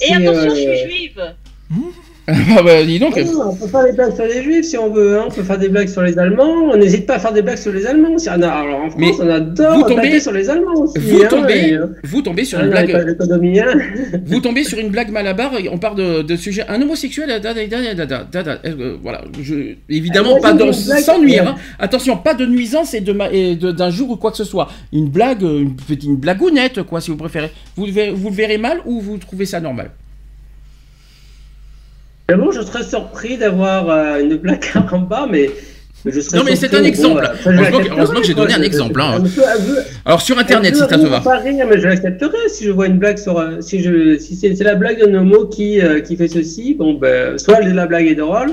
[0.00, 1.20] Et attention, euh, je suis juive.
[2.58, 3.14] ah bah dis donc.
[3.16, 5.24] Ah non, On peut faire des blagues sur les juifs si on veut, hein.
[5.28, 6.64] on peut faire des blagues sur les Allemands.
[6.70, 8.16] On n'hésite pas à faire des blagues sur les Allemands.
[8.26, 10.98] Ah alors en France, Mais on vous adore tombez- taper sur les Allemands aussi.
[10.98, 14.18] Vous hein, tombez, et, euh, vous tombez sur hein, une blague, hein.
[14.26, 15.52] vous tombez sur une blague malabar.
[15.72, 17.28] On parle de, de sujet un homosexuel.
[17.40, 19.54] da, da, da, euh, voilà, je,
[19.88, 21.48] évidemment Ah, pas de, sans nuire.
[21.48, 21.54] hein.
[21.78, 24.68] Attention, pas de nuisance et de ma- de- d'un jour ou quoi que ce soit.
[24.92, 27.50] Une blague, euh, une une blagounette quoi, si vous préférez.
[27.74, 29.90] Vous vous le verrez mal ou vous trouvez ça normal?
[32.30, 34.62] D'abord, je serais surpris d'avoir euh, une blague
[34.92, 35.48] en bas, mais.
[36.04, 37.22] je serais Non, mais c'est un exemple.
[37.22, 39.22] bah, ça, Heureusement que- l'accepterai, heureusement que j'ai donné un exemple, hein.
[40.04, 41.20] Alors sur internet, si ça te va.
[41.20, 43.38] Pas rire, mais je l'accepterai si je vois une blague sur.
[43.38, 46.92] euh, Si, je, si c'est la blague d'un homo qui, euh, qui fait ceci, bon,
[46.94, 48.50] ben, soit la blague est drôle,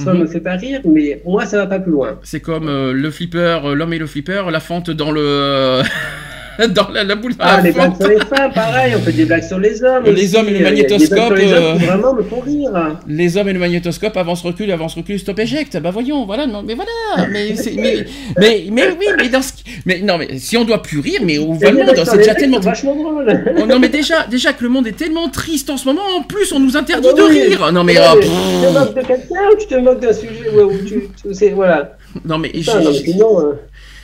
[0.00, 0.22] soit elle Mhm.
[0.22, 2.20] me fait pas rire, mais pour moi, ça va pas plus loin.
[2.22, 5.82] C'est comme euh, le flipper, euh, l'homme et le flipper, la fente dans le
[6.70, 7.32] dans la, la boule.
[7.38, 10.04] Ah, les blagues sur les femmes, pareil, on fait des blagues sur les hommes.
[10.04, 12.70] Les aussi, hommes et le euh, magnétoscope, les hommes euh, vraiment me font rire.
[13.08, 15.78] Les hommes et le magnétoscope, avance recul, avance recul, stop éjecte.
[15.80, 18.06] Bah voyons, voilà, non, mais voilà, mais mais,
[18.38, 19.52] mais, mais oui, mais dans ce,
[19.84, 21.68] mais non, mais si on doit plus rire, mais où va
[22.04, 22.60] C'est déjà tellement.
[22.60, 23.44] vachement drôles.
[23.60, 26.02] Oh, non mais déjà, déjà que le monde est tellement triste en ce moment.
[26.16, 27.72] En plus, on nous interdit Ah bah de rire.
[27.72, 30.50] Non mais, Ouais, oh, Tu te moques de quelqu'un ou tu te moques d'un sujet
[30.54, 31.96] où tu, voilà.
[32.24, 33.52] non mais, Putain, non, sinon, euh,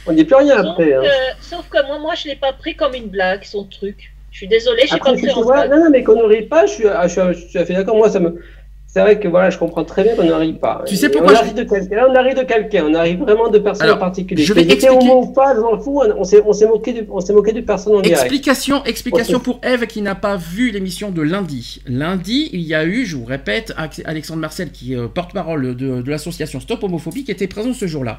[0.06, 0.94] on dit plus rien Sauf après.
[0.94, 1.00] hein.
[1.02, 4.12] que, sauf que moi, moi, je l'ai pas pris comme une blague, son truc.
[4.30, 5.70] Je suis désolée, je Après, pas pris tu en vois, blague.
[5.78, 7.58] non, non, mais qu'on ne rit pas, je suis, ah, je suis, je suis tout
[7.58, 7.96] à fait d'accord.
[7.96, 8.40] Moi, ça me,
[8.86, 10.82] c'est vrai que voilà, je comprends très bien qu'on ne rit pas.
[10.86, 13.20] Tu sais pourquoi on je- arrive de quelqu'un, là, on arrive de quelqu'un, on arrive
[13.20, 14.42] vraiment de personnes Alors, en particulier.
[14.42, 16.92] je vais expliquer- homo ou pas, je m'en fous, on, on s'est, on s'est moqué
[16.94, 18.20] de, on s'est moqué de personne en direct.
[18.22, 21.82] Explication, explication pour Eve qui n'a pas vu l'émission de lundi.
[21.86, 23.74] Lundi, il y a eu, je vous répète,
[24.06, 27.86] Alexandre Marcel, qui est euh, porte-parole de, de l'association Stop Homophobie, qui était présent ce
[27.86, 28.18] jour-là.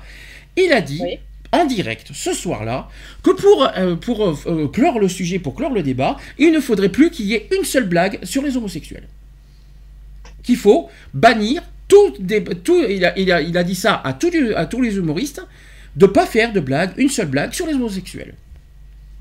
[0.58, 1.20] Il a dit, Oui.
[1.54, 2.89] En direct, ce soir-là,
[3.24, 6.60] que pour, euh, pour euh, euh, clore le sujet, pour clore le débat, il ne
[6.60, 9.08] faudrait plus qu'il y ait une seule blague sur les homosexuels.
[10.41, 14.14] Qu'il faut bannir tout, des, tout il, a, il, a, il a dit ça à
[14.14, 15.41] tous les, à tous les humoristes,
[15.95, 18.34] de pas faire de blague, une seule blague sur les homosexuels.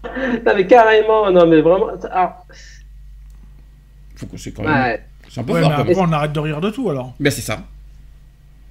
[0.05, 1.91] Non, mais carrément, non, mais vraiment.
[2.11, 2.47] Alors,
[4.17, 4.73] Faut que c'est quand même...
[4.73, 5.03] ouais.
[5.29, 7.15] C'est un peu Ouais, fort après, on arrête de rire de tout alors.
[7.21, 7.63] Ben c'est ça.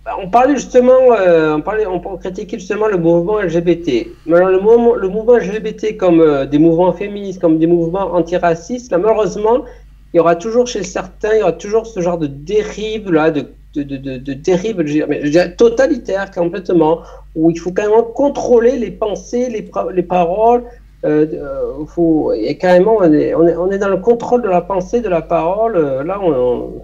[0.05, 4.07] Bah, On parlait justement, euh, on parlait, on critiquait justement le mouvement LGBT.
[4.25, 8.13] Mais alors, le mouvement, le mouvement LGBT comme euh, des mouvements féministes, comme des mouvements
[8.13, 9.65] antiracistes, là, malheureusement,
[10.13, 13.29] il y aura toujours chez certains, il y aura toujours ce genre de dérive là,
[13.31, 13.45] de,
[13.75, 17.01] de, de, de, dérive, je dirais, totalitaire complètement,
[17.35, 20.63] où il faut carrément contrôler les pensées, les, les paroles.
[21.03, 25.01] Euh, euh, faut, et carrément, on est, on, est, dans le contrôle de la pensée,
[25.01, 25.75] de la parole.
[25.75, 26.81] euh, là, on,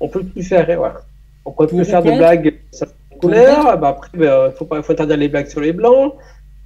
[0.00, 1.02] on peut plus faire.
[1.44, 3.78] On ou faire de contre blagues sur les Pour ou couleurs.
[3.78, 6.14] Bah, après, il faut, pas- faut interdire les blagues sur les blancs.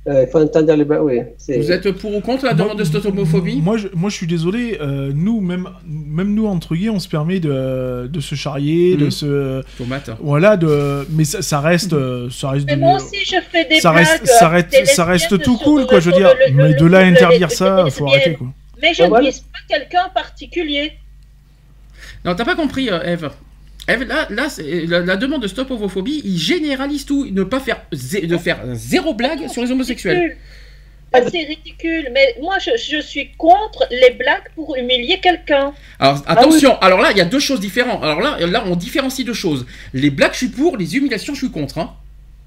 [0.06, 1.20] Euh, Il faut interdire les blagues, oui.
[1.48, 3.60] Vous êtes pour ou contre la Moi- demande de cette homophobie?
[3.60, 4.78] Moi, je, moi, je suis désolé.
[4.80, 9.06] euh, nous, même, même nous entre guillemets, on se permet de, de se charrier, de
[9.06, 9.10] Mhm.
[9.10, 10.10] se, Tomate.
[10.20, 11.06] voilà, de.
[11.10, 12.66] Mais ça, ça reste, euh, ça reste.
[12.66, 14.06] Mais moi aussi, je fais des ça blagues.
[14.06, 16.00] reste, ça reste, des ça reste tout sur- cool, quoi.
[16.00, 16.30] Je veux dire.
[16.48, 18.46] le- le- Mais de là à le- interdire ça, faut arrêter, quoi.
[18.80, 20.92] Mais je Ah, ne vise pas quelqu'un en particulier.
[22.24, 23.30] Non, t'as pas compris, euh, Eve.
[23.88, 24.48] Eve, là, là
[24.86, 27.26] la, la demande de stop homophobie, il généralise tout.
[27.30, 30.36] Ne pas faire, de faire zéro blague sur les homosexuels.
[31.12, 35.72] Ah, C'est ridicule, mais moi je, je suis contre les blagues pour humilier quelqu'un.
[35.98, 38.04] Alors attention, alors là, il y a deux choses différentes.
[38.04, 39.64] Alors là, là, on différencie deux choses.
[39.94, 41.78] Les blagues, je suis pour, les humiliations, je suis contre.
[41.78, 41.94] hein.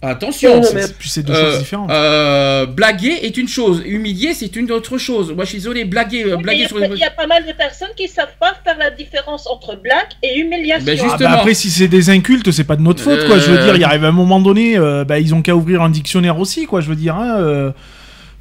[0.01, 0.63] Attention.
[0.63, 1.91] C'est- deux Euh, choses différentes.
[1.91, 5.31] euh, blaguer est une chose, humilier c'est une autre chose.
[5.35, 7.45] Moi je suis désolé, blaguer, euh, Oui, blaguer sur les il y, a pas mal
[7.45, 10.85] de personnes qui savent pas faire la différence entre blague et humiliation.
[10.85, 11.29] Ben, Ah justement.
[11.29, 13.37] bah après, si c'est des incultes, c'est pas de notre faute, quoi.
[13.37, 15.89] Je veux dire, il arrive un moment donné, euh, bah, ils ont qu'à ouvrir un
[15.89, 16.81] dictionnaire aussi, quoi.
[16.81, 17.71] Je veux dire, hein, euh,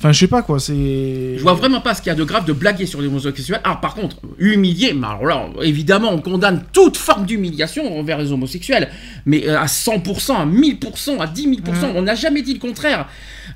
[0.03, 0.59] Enfin, je sais pas, quoi.
[0.59, 1.37] C'est.
[1.37, 3.61] Je vois vraiment pas ce qu'il y a de grave de blaguer sur les homosexuels.
[3.65, 8.33] Ah, par contre, humilier, mais alors là, évidemment, on condamne toute forme d'humiliation envers les
[8.33, 8.89] homosexuels.
[9.27, 13.09] Mais euh, à 100%, à 1000%, à 10 000%, on n'a jamais dit le contraire.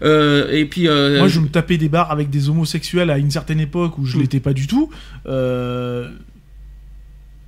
[0.03, 0.86] Euh, et puis.
[0.86, 4.05] euh, Moi, je me tapais des bars avec des homosexuels à une certaine époque où
[4.05, 4.20] je Mm.
[4.20, 4.90] l'étais pas du tout.
[5.26, 6.11] Euh,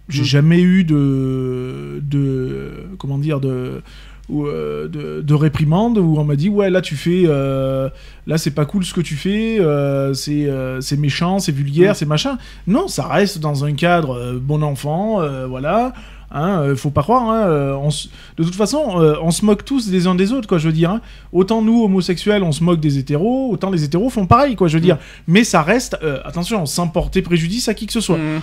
[0.08, 0.24] J'ai Mm.
[0.24, 3.82] jamais eu de, de, comment dire, de,
[4.28, 7.88] ou, euh, de, de réprimande où on m'a dit ouais là tu fais, euh,
[8.26, 11.92] là c'est pas cool ce que tu fais, euh, c'est, euh, c'est méchant, c'est vulgaire,
[11.92, 11.94] Mm.
[11.94, 12.38] c'est machin.
[12.66, 15.92] Non, ça reste dans un cadre bon enfant, voilà.
[16.32, 17.30] Hein, faut pas croire.
[17.30, 18.82] Hein, on de toute façon,
[19.22, 20.58] on se moque tous des uns des autres, quoi.
[20.58, 20.90] Je veux dire.
[20.90, 21.00] hein.
[21.32, 24.66] Autant nous homosexuels, on se moque des hétéros, autant les hétéros font pareil, quoi.
[24.66, 24.98] Je veux dire.
[25.28, 28.18] Mais ça reste, attention, sans porter préjudice à qui que ce soit.
[28.18, 28.40] mm.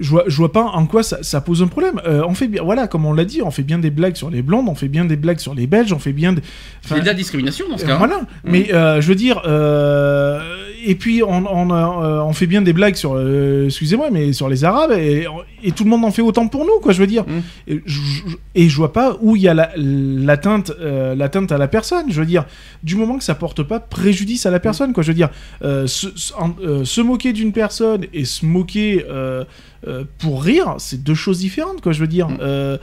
[0.00, 2.00] Je vois, je vois pas en quoi ça, ça pose un problème.
[2.06, 4.30] Euh, on fait bien, voilà, comme on l'a dit, on fait bien des blagues sur
[4.30, 6.34] les blondes, on fait bien des blagues sur les belges, on fait bien.
[6.34, 6.42] des-
[6.82, 7.96] C'est de la discrimination dans ce euh, cas.
[7.96, 10.40] Voilà, mais euh, je veux dire, euh,
[10.86, 13.18] et puis on, on, on fait bien des blagues sur,
[13.66, 15.26] excusez-moi, mais sur les Arabes, et,
[15.64, 17.24] et tout le monde en fait autant pour nous, quoi, je veux dire.
[17.26, 17.40] Mm.
[17.72, 18.00] Et, je,
[18.54, 22.06] et je vois pas où il y a la- l'atteinte euh, l'atteinte à la personne,
[22.08, 22.44] je veux dire,
[22.84, 25.30] du moment que ça porte pas préjudice à la personne, quoi, je veux dire,
[25.60, 26.06] se,
[26.38, 29.04] en- se moquer d'une personne et se moquer
[29.88, 32.28] euh, euh, pour rire, c'est deux choses différentes, quoi, je veux dire.
[32.28, 32.38] Mm.
[32.40, 32.78] Euh,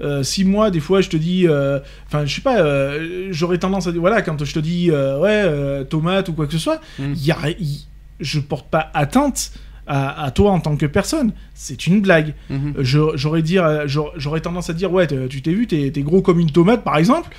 [0.00, 3.58] euh, si moi, des fois, je te dis, euh, enfin, je sais pas, euh, j'aurais
[3.58, 6.52] tendance à dire, voilà, quand je te dis, euh, ouais, euh, tomate ou quoi que
[6.52, 7.12] ce soit, Mm.
[7.16, 7.86] y a, y-
[8.20, 9.52] je porte pas atteinte
[9.86, 11.32] à, à toi en tant que personne.
[11.54, 12.34] C'est une blague.
[12.50, 12.74] Mhm.
[12.78, 15.90] Euh, je- J'aurais dire, euh, j'aurais j'aurais tendance à dire, ouais, tu t'es vu, t'es
[16.02, 17.34] gros comme une tomate, par exemple.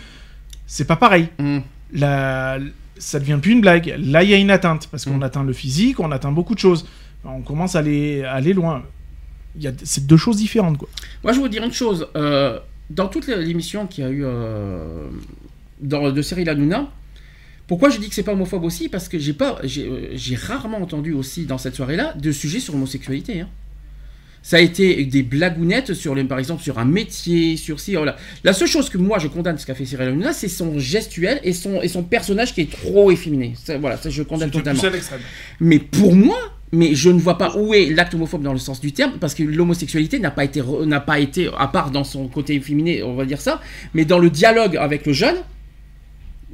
[0.67, 1.29] C'est pas pareil.
[1.39, 1.59] Mm.
[1.93, 2.57] La,
[2.97, 3.95] ça devient plus une blague.
[3.99, 5.23] Là, il y a une atteinte parce qu'on Mm.
[5.23, 6.85] atteint le physique, on atteint beaucoup de choses.
[7.23, 8.83] On commence à aller, à aller loin.
[9.57, 10.89] Il y a- C'est deux choses différentes, quoi.
[11.23, 12.07] Moi, je vais vous dire une chose.
[12.15, 15.07] euh, dans toute l'émission qu'il y a eu euh,
[15.81, 16.91] dans, de Cyril Hanouna,
[17.67, 18.89] pourquoi je dis que c'est pas homophobe aussi?
[18.89, 22.59] Parce que j'ai pas, j'ai euh, j'ai rarement entendu aussi dans cette soirée-là de sujets
[22.59, 23.41] sur l'homosexualité.
[23.41, 23.49] hein.
[24.43, 28.15] Ça a été des blagounettes sur les, par exemple, sur un métier, sur si, voilà.
[28.43, 31.39] La seule chose que moi je condamne ce qu'a fait Cyril Hanouna, c'est son gestuel
[31.43, 33.53] et son, et son personnage qui est trop efféminé.
[33.55, 34.79] Ça, voilà, ça je condamne totalement.
[35.59, 36.37] Mais pour moi,
[36.71, 39.33] mais je ne vois pas où est l'acte homophobe dans le sens du terme, parce
[39.33, 43.15] que l'homosexualité n'a pas été, n'a pas été, à part dans son côté efféminé, on
[43.15, 43.61] va dire ça,
[43.93, 45.35] mais dans le dialogue avec le jeune.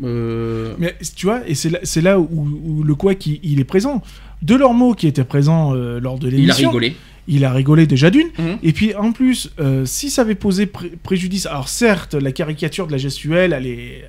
[0.04, 3.64] euh, Mais tu vois, et c'est là, là où, où le quoi qui il est
[3.66, 4.02] présent.
[4.42, 6.96] Delormeau qui était présent euh, lors de il a l'émission, rigolé.
[7.28, 8.30] il a rigolé déjà d'une.
[8.40, 8.58] Mhm.
[8.64, 12.88] Et puis en plus, euh, si ça avait posé pré- préjudice, alors certes, la caricature
[12.88, 14.04] de la gestuelle, elle est,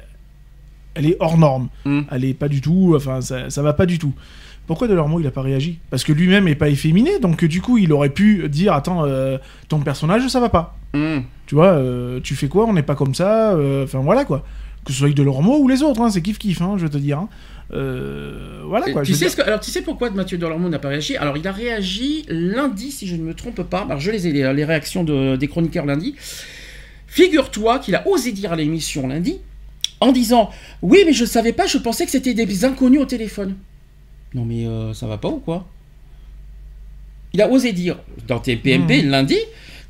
[0.94, 1.68] elle est hors norme.
[1.84, 2.07] Mhm.
[2.11, 4.14] Elle est pas du tout, enfin ça, ça va pas du tout.
[4.66, 5.78] Pourquoi Delormeau il a pas réagi?
[5.90, 9.38] Parce que lui-même est pas efféminé, donc du coup il aurait pu dire attends, euh,
[9.68, 10.76] ton personnage ça va pas.
[10.94, 11.24] Hum.
[11.46, 12.66] Tu vois, euh, tu fais quoi?
[12.66, 13.52] On n'est pas comme ça.
[13.54, 14.44] euh, Enfin voilà quoi.
[14.84, 16.88] Que ce soit avec Delormeau ou les autres, hein, c'est kiff kiff, hein, je veux
[16.90, 17.18] te dire.
[17.18, 17.28] hein.
[17.74, 19.02] Euh, voilà quoi.
[19.02, 21.16] tu sais dire- ce que- alors tu sais pourquoi Mathieu Delormeau n'a pas réagi?
[21.16, 23.80] Alors il a réagi lundi, si je ne me trompe pas.
[23.88, 26.14] Alors je les ai les, les réactions de- des chroniqueurs lundi.
[27.06, 29.38] Figure-toi qu'il a osé dire à l'émission lundi
[30.00, 30.50] en disant
[30.82, 33.54] oui mais je savais pas, je pensais que c'était des inconnus au téléphone.
[34.34, 35.66] Non mais euh, ça va pas ou quoi?
[37.34, 39.10] Il a osé dire dans TPMP Mhm.
[39.10, 39.36] lundi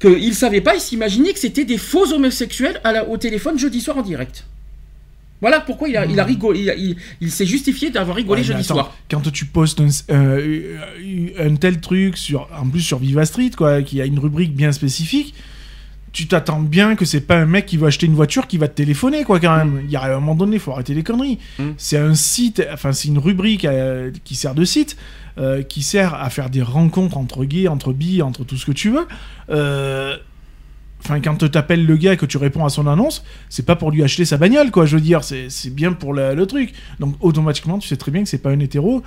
[0.01, 3.81] qu'il savait pas, il s'imaginait que c'était des faux homosexuels à la- au téléphone jeudi
[3.81, 4.47] soir en direct.
[5.41, 8.47] Voilà pourquoi il a, il a rigolé, il, il- il s'est justifié d'avoir rigolé Ouais,
[8.47, 8.97] jeudi attends, soir.
[9.11, 10.79] Quand tu postes un, euh,
[11.39, 14.71] un tel truc sur, en plus sur Viva Street, quoi, qui a une rubrique bien
[14.71, 15.35] spécifique,
[16.13, 18.69] tu t'attends bien que c'est pas un mec qui va acheter une voiture qui va
[18.69, 19.81] te téléphoner, quoi, quand même.
[19.85, 21.39] Il y a un moment donné, faut arrêter les conneries.
[21.59, 21.71] Mm.
[21.79, 24.97] C'est un site, enfin, c'est une rubrique euh, qui sert de site,
[25.39, 28.73] euh, qui sert à faire des rencontres entre gays, entre billes, entre tout ce que
[28.73, 29.07] tu veux.
[29.51, 30.17] Euh,
[31.05, 33.91] Enfin, quand t'appelles le gars et que tu réponds à son annonce, c'est pas pour
[33.91, 34.87] lui acheter sa bagnole, quoi.
[34.87, 36.75] Je veux dire, c'est c'est bien pour la- le truc.
[37.01, 39.03] Donc, automatiquement, tu sais très bien que c'est pas un hétéro.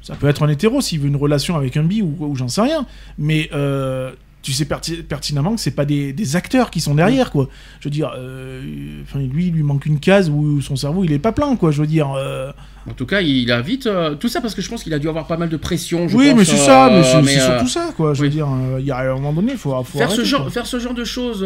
[0.00, 2.48] Ça peut être un hétéro s'il veut une relation avec un bi ou, ou j'en
[2.48, 2.86] sais rien.
[3.18, 4.12] Mais euh,
[4.44, 7.48] tu sais perti- pertinemment que c'est pas des, des acteurs qui sont derrière, quoi.
[7.80, 11.18] Je veux dire, euh, lui, il lui manque une case où son cerveau, il est
[11.18, 11.70] pas plein, quoi.
[11.72, 12.12] Je veux dire.
[12.12, 12.52] euh,
[12.88, 14.98] En tout cas, il a vite euh, tout ça parce que je pense qu'il a
[14.98, 16.06] dû avoir pas mal de pression.
[16.08, 18.12] je Oui, pense, mais c'est ça, mais c'est surtout ça, quoi.
[18.14, 18.28] Je oui.
[18.28, 20.50] veux dire, il y a un moment donné, il faut, faut faire ce genre, quoi.
[20.50, 21.44] faire ce genre de choses,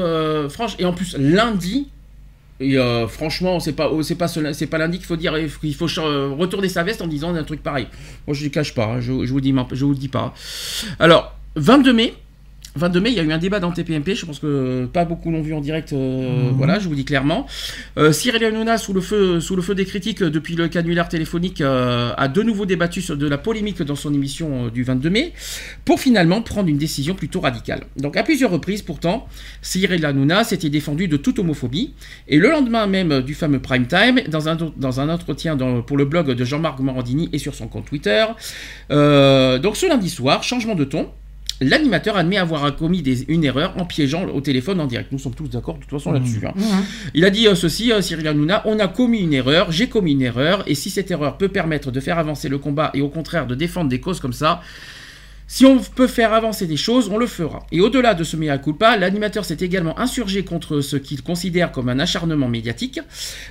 [0.51, 1.87] franche, et en plus lundi.
[2.61, 5.39] Et euh, franchement, c'est pas, oh, c'est pas, ce- c'est pas lundi qu'il faut dire,
[5.39, 5.87] il faut
[6.37, 7.87] retourner sa veste en disant un truc pareil.
[8.27, 10.35] Moi, je ne cache pas, hein, je, je vous dis, je vous le dis pas.
[10.99, 12.15] Alors, 22 mai.
[12.77, 15.31] 22 mai, il y a eu un débat dans TPMP, je pense que pas beaucoup
[15.31, 16.57] l'ont vu en direct, euh, Mhm.
[16.57, 17.47] voilà, je vous dis clairement.
[17.97, 21.61] Euh, Cyril Hanouna, sous le feu, sous le feu des critiques depuis le canular téléphonique,
[21.61, 25.33] euh, a de nouveau débattu sur de la polémique dans son émission du 22 mai,
[25.85, 27.85] pour finalement prendre une décision plutôt radicale.
[27.97, 29.27] Donc à plusieurs reprises, pourtant,
[29.62, 31.95] Cyril Hanouna s'était défendu de toute homophobie,
[32.29, 35.97] et le lendemain même du fameux prime time, dans un, dans un entretien dans- pour
[35.97, 38.25] le blog de Jean-Marc Morandini et sur son compte Twitter,
[38.91, 41.09] donc ce lundi soir, changement de ton.
[41.61, 45.11] L'animateur admet avoir commis des- une erreur en piégeant au téléphone en direct.
[45.11, 46.41] Nous sommes tous d'accord de toute façon là-dessus.
[46.47, 46.53] hein.
[47.15, 50.13] Il a dit euh, ceci, euh, Cyril Hanouna, on a commis une erreur, j'ai commis
[50.13, 53.09] une erreur, et si cette erreur peut permettre de faire avancer le combat et au
[53.09, 54.61] contraire de défendre des causes comme ça,
[55.51, 57.67] si on peut faire avancer des choses, on le fera.
[57.73, 61.89] Et au-delà de ce mea culpa, l'animateur s'est également insurgé contre ce qu'il considère comme
[61.89, 63.01] un acharnement médiatique.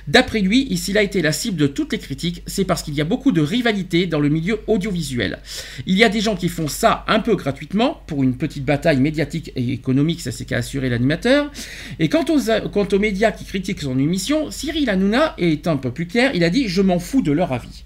[0.06, 3.00] D'après lui, s'il a été la cible de toutes les critiques, c'est parce qu'il y
[3.00, 5.40] a beaucoup de rivalité dans le milieu audiovisuel.
[5.86, 9.00] Il y a des gens qui font ça un peu gratuitement, pour une petite bataille
[9.00, 11.50] médiatique et économique, ça c'est qu'à assurer l'animateur.
[11.98, 15.90] Et quant aux, quant aux médias qui critiquent son émission, Cyril Hanouna est un peu
[15.90, 17.82] plus clair, il a dit «je m'en fous de leur avis».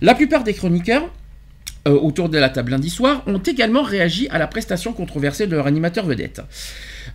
[0.00, 1.08] La plupart des chroniqueurs
[1.86, 5.54] euh, autour de la table lundi soir ont également réagi à la prestation controversée de
[5.54, 6.40] leur animateur vedette.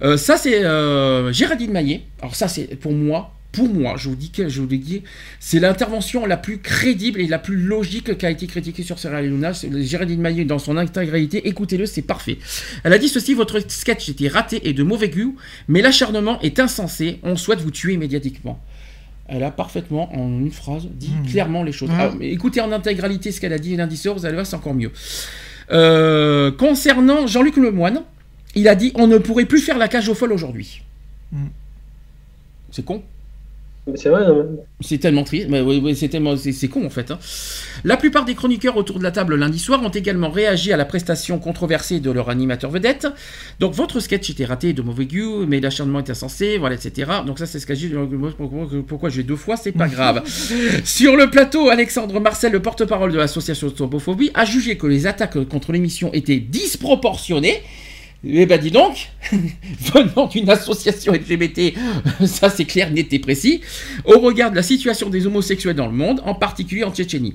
[0.02, 2.04] Euh, ça, c'est euh, Géraldine Maillet.
[2.22, 5.02] Alors ça, c'est pour moi, pour moi, je vous dis que je vous dis,
[5.40, 9.56] c'est l'intervention la plus crédible et la plus logique qui a été critiquée sur Hanouna.
[9.56, 11.48] C'est Géraldine Maillet dans son intégralité.
[11.48, 12.38] Écoutez-le, c'est parfait.
[12.84, 15.36] Elle a dit ceci votre sketch était raté et de mauvais goût,
[15.68, 17.20] mais l'acharnement est insensé.
[17.24, 18.62] On souhaite vous tuer médiatiquement.
[19.32, 21.28] Elle a parfaitement, en une phrase, dit Mmh.
[21.28, 21.90] clairement les choses.
[22.20, 24.74] Mais écoutez en intégralité ce qu'elle a dit lundi soir, vous allez voir, c'est encore
[24.74, 24.92] mieux.
[25.72, 28.02] Euh, concernant Jean-Luc Lemoine,
[28.56, 30.82] il a dit on ne pourrait plus faire la cage aux folles aujourd'hui.
[31.32, 31.46] Mm.
[32.72, 33.04] C'est con.
[33.96, 36.36] C'est vrai, non, mais- C'est tellement triste, mais oui, oui, c'est tellement,
[36.72, 37.10] con en fait.
[37.12, 37.18] hein.
[37.84, 40.86] La plupart des chroniqueurs autour de la table lundi soir ont également réagi à la
[40.86, 43.08] prestation controversée de leur animateur vedette.
[43.60, 47.10] Donc votre sketch était raté de mauvais goût, mais l'acharnement est insensé, voilà, etc.
[47.26, 47.92] Donc ça c'est ce qu'a dit.
[48.38, 50.22] Pourquoi, pourquoi j'ai deux fois, c'est pas grave.
[50.84, 55.44] Sur le plateau, Alexandre Marcel, le porte-parole de l'association Topophobie, a jugé que les attaques
[55.46, 57.62] contre l'émission étaient disproportionnées.
[58.26, 61.74] Eh ben dis donc, venant d'une association LGBT,
[62.26, 63.62] ça c'est clair, net et précis,
[64.04, 67.34] au regard de la situation des homosexuels dans le monde, en particulier en Tchétchénie.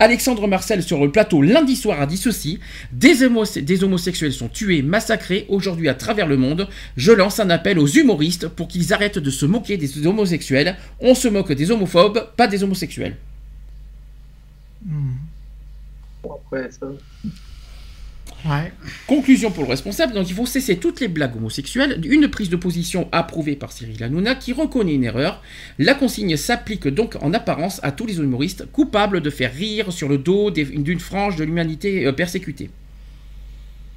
[0.00, 2.58] Alexandre Marcel sur le plateau lundi soir a dit ceci
[2.90, 6.68] des, homos- des homosexuels sont tués, massacrés aujourd'hui à travers le monde.
[6.96, 10.76] Je lance un appel aux humoristes pour qu'ils arrêtent de se moquer des homosexuels.
[11.00, 13.16] On se moque des homophobes, pas des homosexuels.
[16.22, 16.86] Bon, après, ça.
[18.44, 18.72] Ouais.
[19.06, 22.56] Conclusion pour le responsable, donc il faut cesser toutes les blagues homosexuelles, une prise de
[22.56, 25.40] position approuvée par Cyril Hanouna qui reconnaît une erreur.
[25.78, 30.08] La consigne s'applique donc en apparence à tous les humoristes coupables de faire rire sur
[30.08, 32.68] le dos d'une frange de l'humanité euh, persécutée.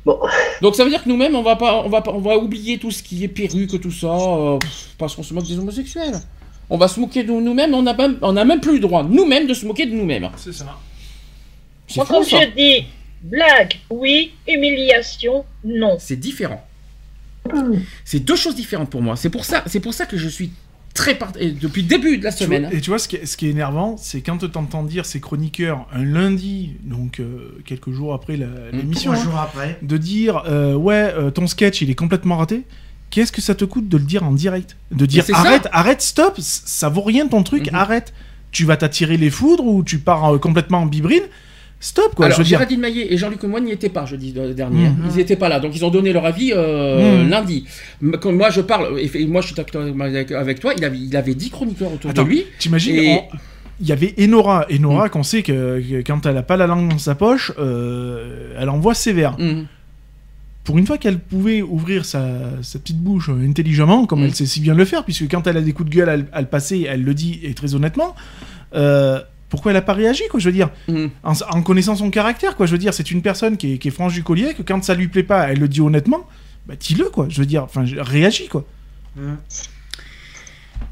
[0.06, 0.18] Bon.
[0.62, 2.78] Donc ça veut dire que nous-mêmes on va pas, on va pas, on va oublier
[2.78, 4.60] tout ce qui est perruque, tout ça, euh,
[4.98, 6.22] parce qu'on se moque des homosexuels.
[6.70, 9.04] On va se moquer de nous-mêmes, on n'a même, on a même plus le droit
[9.04, 10.30] nous-mêmes de se moquer de nous-mêmes.
[10.38, 10.78] C'est ça.
[11.88, 12.22] C'est ça.
[12.22, 12.86] je dis
[13.30, 15.98] blague, oui, humiliation, non.
[16.00, 16.64] C'est différent.
[18.04, 19.16] C'est deux choses différentes pour moi.
[19.16, 20.52] C'est pour ça, c'est pour ça que je suis
[20.94, 21.32] très part...
[21.40, 22.64] et depuis le début de la Tu semaine.
[22.66, 24.84] vois- et tu vois, ce qui est, ce qui est énervant, c'est quand tu entends
[24.84, 29.78] dire ces chroniqueurs un lundi, donc euh, quelques jours après la- l'émission, hein, après.
[29.82, 32.64] de dire euh, ouais, euh, ton sketch il est complètement raté.
[33.10, 34.76] Qu'est-ce que ça te coûte de le dire en direct?
[34.92, 35.38] De dire ça.
[35.38, 37.76] arrête, arrête, stop, ça vaut rien ton truc, Mhm.
[37.76, 38.14] arrête.
[38.52, 41.24] Tu vas t'attirer les foudres ou tu pars euh, complètement en bibrine.
[41.80, 42.26] Stop, quoi.
[42.26, 42.58] Alors, je veux dire.
[42.58, 44.90] Géraldine Maillet et Jean-Luc Moine n'y étaient pas jeudi euh, dernier.
[44.90, 44.96] Mmh.
[45.12, 47.30] Ils n'étaient pas là, donc ils ont donné leur avis euh, Mmh.
[47.30, 47.66] lundi.
[48.20, 51.50] Quand moi je parle, et moi je suis avec, toi, il avait, il avait 10
[51.52, 52.46] chroniqueurs autour Attends, de lui.
[52.58, 53.38] T'imagines Et- on-
[53.80, 54.66] Il y avait Enora.
[54.72, 54.76] Mm.
[54.86, 58.56] Enora, qu'on sait que, que quand elle a pas la langue dans sa poche, euh,
[58.60, 59.38] elle envoie sévère.
[59.38, 59.66] Mmh.
[60.64, 62.26] Pour une fois qu'elle pouvait ouvrir sa,
[62.64, 64.26] sa petite bouche euh, intelligemment, comme Mm.
[64.26, 66.18] elle sait si bien le faire, puisque quand elle a des coups de gueule à,
[66.18, 68.16] le- à le passer, elle le dit et très honnêtement.
[68.74, 71.06] euh, pourquoi elle a pas réagi, quoi, je veux dire Mmh.
[71.24, 73.88] en, en connaissant son caractère, quoi, je veux dire, c'est une personne qui est, qui
[73.88, 76.28] est franche du collier, que quand ça lui plaît pas, elle le dit honnêtement,
[76.66, 78.66] bah dis-le, quoi, je veux dire, enfin, réagis, quoi.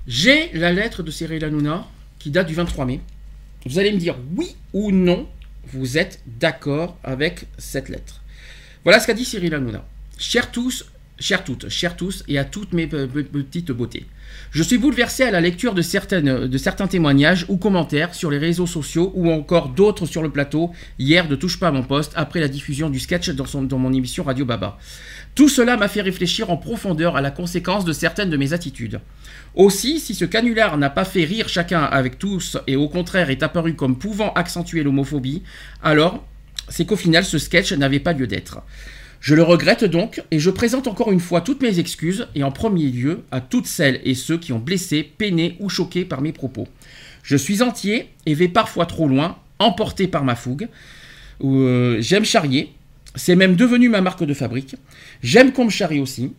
[0.08, 1.86] J'ai la lettre de Cyril Hanouna
[2.20, 3.02] qui date du 23 mai.
[3.66, 5.28] Vous allez me dire oui ou non,
[5.74, 8.22] vous êtes d'accord avec cette lettre.
[8.84, 9.84] Voilà ce qu'a dit Cyril Hanouna.
[10.18, 10.86] Chers tous,
[11.20, 14.06] chers toutes, chers tous et à toutes mes pe- pe- petites beautés.
[14.52, 19.12] Je suis bouleversé à la lecture de, certains témoignages ou commentaires sur les réseaux sociaux
[19.16, 22.48] ou encore d'autres sur le plateau hier de Touche pas à mon poste après la
[22.48, 24.78] diffusion du sketch dans mon émission Radio Baba.
[25.36, 29.02] Tout cela m'a fait réfléchir en profondeur à la conséquence de certaines de mes attitudes.
[29.56, 33.44] Aussi, si ce canular n'a pas fait rire chacun avec tous et au contraire est
[33.44, 35.44] apparu comme pouvant accentuer l'homophobie,
[35.84, 36.24] alors
[36.70, 38.60] c'est qu'au final ce sketch n'avait pas lieu d'être.
[39.26, 42.52] Je le regrette donc et je présente encore une fois toutes mes excuses et en
[42.52, 46.32] premier lieu à toutes celles et ceux qui ont blessé, peiné ou choqué par mes
[46.32, 46.68] propos.
[47.24, 50.68] Je suis entier et vais parfois trop loin, emporté par ma fougue.
[51.40, 52.74] Ou, euh, J'aime charrier,
[53.16, 54.76] c'est même devenu ma marque de fabrique.
[55.24, 56.32] J'aime qu'on me charrie aussi.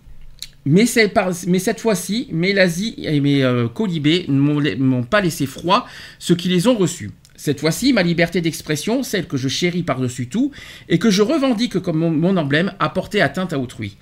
[0.64, 5.88] Mais, cette fois-ci, mes lazis et mes euh, colibés ne m'ont pas laissé froid
[6.20, 7.10] ceux qui les ont reçus.
[7.36, 10.52] Cette fois-ci, ma liberté d'expression, celle que je chéris par-dessus tout,
[10.88, 13.96] et que je revendique comme mon, emblème, a porté atteinte à autrui.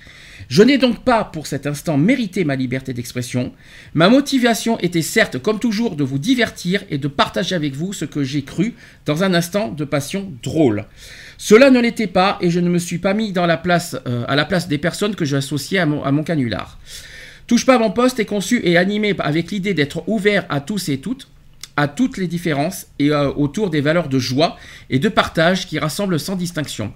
[0.49, 3.53] Je n'ai donc pas, pour cet instant, mérité ma liberté d'expression.
[3.95, 8.05] Ma motivation était certes, comme toujours, de vous divertir et de partager avec vous ce
[8.05, 8.75] que j'ai cru
[9.07, 10.85] dans un instant de passion drôle.
[11.39, 14.69] Cela ne l'était pas et je ne me suis pas mis euh, à la place
[14.69, 16.79] des personnes que j'associais à mon, à mon canular.
[17.47, 20.89] Touche pas à mon poste est conçu et animé avec l'idée d'être ouvert à tous
[20.89, 21.29] et toutes,
[21.77, 24.57] à toutes les différences et autour des valeurs de joie
[24.91, 26.93] et de partage qui rassemblent sans distinction.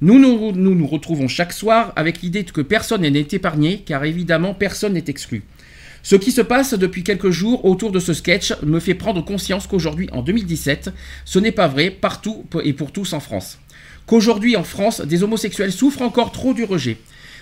[0.00, 5.04] Nous nous, retrouvons chaque soir avec l'idée que personne n'est épargné, car évidemment personne n'est
[5.06, 5.44] exclu.
[6.02, 9.68] Ce qui se passe depuis quelques jours autour de ce sketch me fait prendre conscience
[9.68, 10.90] qu'aujourd'hui, en 2017,
[11.24, 13.60] ce n'est pas vrai partout et pour tous en France.
[14.06, 16.96] Qu'aujourd'hui, en France, des homosexuels souffrent encore trop du rejet.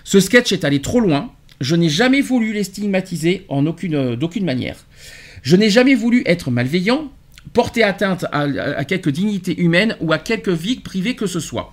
[0.04, 1.32] Ce sketch est allé trop loin.
[1.62, 4.76] Je n'ai jamais voulu les stigmatiser d'aucune manière.
[5.42, 7.10] Je n'ai jamais voulu être malveillant,
[7.52, 11.72] porter atteinte à, quelque dignité humaine ou à quelque vie privée que ce soit.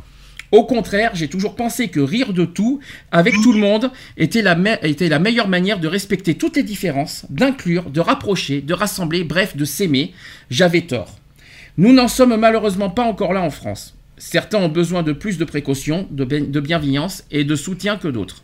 [0.52, 2.80] Au contraire, j'ai toujours pensé que rire de tout,
[3.11, 7.99] avec tout le monde, était la, meilleure manière de respecter toutes les différences, d'inclure, de
[7.99, 10.14] rapprocher, de rassembler, bref, de s'aimer.
[10.49, 11.18] J'avais tort.
[11.77, 13.95] Nous n'en sommes malheureusement pas encore là en France.
[14.18, 18.44] Certains ont besoin de plus de précautions, de, de bienveillance et de soutien que d'autres.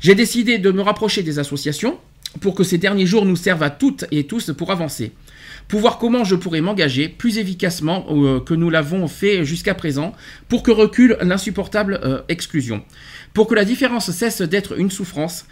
[0.00, 1.96] J'ai décidé de me rapprocher des associations
[2.40, 5.12] pour que ces derniers jours nous servent à toutes et tous pour avancer.
[5.68, 10.12] Pour voir comment je pourrais m'engager plus efficacement euh, que nous l'avons fait jusqu'à présent
[10.48, 12.84] pour que recule l'insupportable euh, exclusion.
[13.34, 15.44] Pour que la différence cesse d'être une souffrance,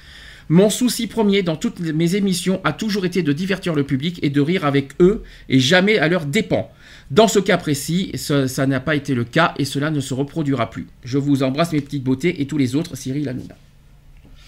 [0.49, 4.31] mon souci premier dans toutes mes émissions a toujours été de divertir le public et
[4.31, 6.71] de rire avec eux et jamais à leurs dépens.
[7.11, 10.71] Dans ce cas précis, ça n'a pas été le cas et cela ne se reproduira
[10.71, 10.87] plus.
[11.03, 13.55] Je vous embrasse mes petites beautés et tous les autres, Cyril Hanouna.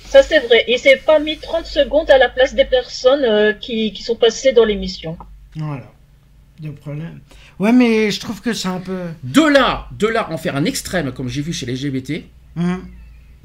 [0.09, 0.65] Ça, c'est vrai.
[0.69, 4.16] Il s'est pas mis 30 secondes à la place des personnes euh, qui, qui sont
[4.16, 5.16] passées dans l'émission.
[5.57, 5.91] Voilà.
[6.61, 7.20] De problème.
[7.59, 9.01] Ouais, mais je trouve que c'est un peu.
[9.24, 12.24] De là, de là en faire un extrême comme j'ai vu chez les LGBT,
[12.57, 12.87] Hum.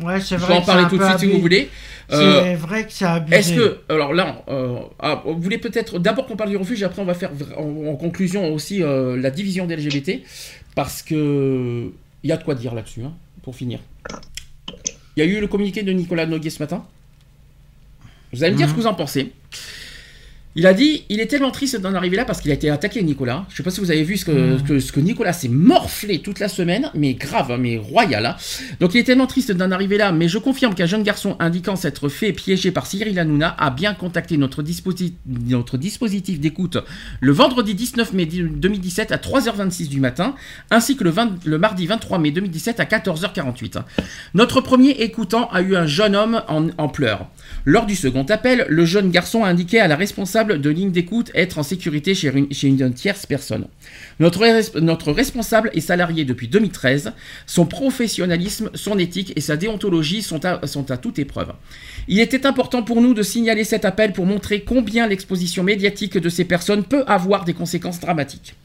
[0.02, 0.54] Ouais, c'est je vrai.
[0.56, 1.70] vais en parler tout de suite si vous voulez.
[2.10, 3.36] C'est Euh, vrai que c'est abusé.
[3.38, 6.86] Est-ce que, alors là, euh, ah, vous voulez peut-être d'abord qu'on parle du refuge, et
[6.86, 10.22] après on va faire en, en conclusion aussi euh, la division des LGBT,
[10.76, 11.92] parce que
[12.24, 13.14] il y a de quoi dire là-dessus, hein,
[13.44, 13.80] pour finir.
[15.16, 16.86] Il y a eu le communiqué de Nicolas Noguet ce matin.
[18.34, 18.72] Vous allez me dire Mhm.
[18.72, 19.34] ce que vous en pensez.
[20.58, 23.02] Il a dit, il est tellement triste d'en arriver là parce qu'il a été attaqué,
[23.04, 23.46] Nicolas.
[23.50, 24.58] Je sais pas si vous avez vu ce que, Mhm.
[24.60, 28.26] ce que, ce que Nicolas s'est morflé toute la semaine, mais grave, hein, mais royal.
[28.26, 28.36] hein.
[28.82, 31.78] Donc il est tellement triste d'en arriver là, mais je confirme qu'un jeune garçon indiquant
[31.78, 36.78] s'être fait piéger par Cyril Hanouna a bien contacté notre, disposi- notre dispositif d'écoute
[37.22, 40.36] le vendredi 19 mai 2017 à 3h26 du matin,
[40.70, 43.78] ainsi que le, 20 le mardi 23 mai 2017 à 14h48.
[44.34, 47.28] Notre premier écoutant a eu un jeune homme en, en pleurs.
[47.64, 51.32] Lors du second appel, le jeune garçon a indiqué à la responsable de ligne d'écoute
[51.34, 52.30] être en sécurité chez
[52.68, 53.68] une, tierce personne.
[54.20, 57.14] Notre, res- notre responsable est salarié depuis 2013.
[57.46, 61.54] Son professionnalisme, son éthique et sa déontologie sont à, sont à toute épreuve.
[62.08, 66.30] Il était important pour nous de signaler cet appel pour montrer combien l'exposition médiatique de
[66.30, 68.56] ces personnes peut avoir des conséquences dramatiques.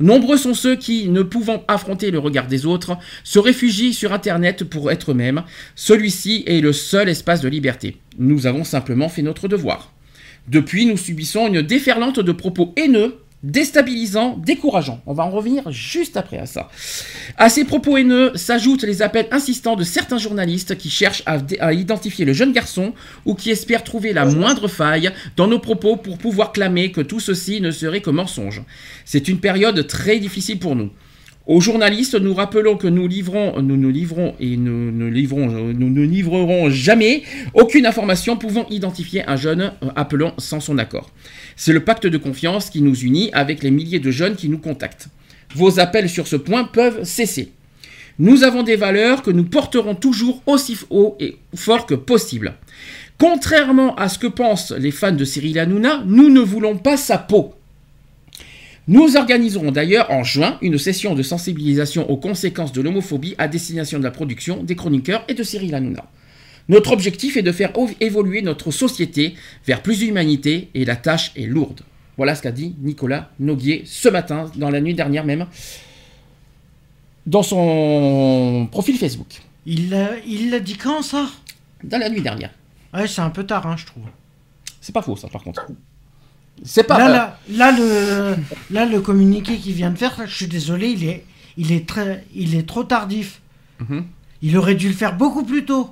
[0.00, 4.64] Nombreux sont ceux qui, ne pouvant affronter le regard des autres, se réfugient sur Internet
[4.64, 5.42] pour être eux-mêmes.
[5.74, 7.96] Celui-ci est le seul espace de liberté.
[8.18, 9.92] Nous avons simplement fait notre devoir.
[10.48, 15.00] Depuis, nous subissons une déferlante de propos haineux, déstabilisants, décourageants.
[15.06, 16.68] On va en revenir juste après à ça.
[17.36, 22.24] À ces propos haineux s'ajoutent les appels insistants de certains journalistes qui cherchent à, identifier
[22.24, 22.94] le jeune garçon
[23.24, 27.20] ou qui espèrent trouver la moindre faille dans nos propos pour pouvoir clamer que tout
[27.20, 28.62] ceci ne serait que mensonge.
[29.04, 30.90] C'est une période très difficile pour nous.
[31.46, 35.10] Aux journalistes, nous rappelons que nous livrons, nous ne livrons et nous ne
[35.72, 37.24] nous ne livrerons jamais
[37.54, 41.10] aucune information pouvant identifier un jeune euh, appelant sans son accord.
[41.56, 44.58] C'est le pacte de confiance qui nous unit avec les milliers de jeunes qui nous
[44.58, 45.08] contactent.
[45.56, 47.50] Vos appels sur ce point peuvent cesser.
[48.20, 52.54] Nous avons des valeurs que nous porterons toujours aussi haut et fort que possible.
[53.18, 57.18] Contrairement à ce que pensent les fans de Cyril Hanouna, nous ne voulons pas sa
[57.18, 57.54] peau.
[58.88, 63.98] Nous organiserons d'ailleurs en juin une session de sensibilisation aux conséquences de l'homophobie à destination
[64.00, 66.10] de la production, des chroniqueurs et de Cyril Hanouna.
[66.68, 69.34] Notre objectif est de faire évoluer notre société
[69.66, 71.82] vers plus d'humanité et la tâche est lourde.
[72.16, 75.46] Voilà ce qu'a dit Nicolas Noguier ce matin, dans la nuit dernière même,
[77.26, 79.42] dans son profil Facebook.
[79.64, 81.30] Il l'a il dit quand ça?
[81.84, 82.50] Dans la nuit dernière.
[82.92, 84.04] Ouais, c'est un peu tard, hein, je trouve.
[84.80, 85.66] C'est pas faux ça par contre.
[86.64, 86.98] C'est pas...
[86.98, 88.36] Là, là, là, le,
[88.70, 91.24] là, le communiqué qu'il vient de faire, je suis désolé, il est,
[91.56, 93.40] il est, très, il est trop tardif.
[93.80, 94.04] Mhm.
[94.42, 95.90] Il aurait dû le faire beaucoup plus tôt.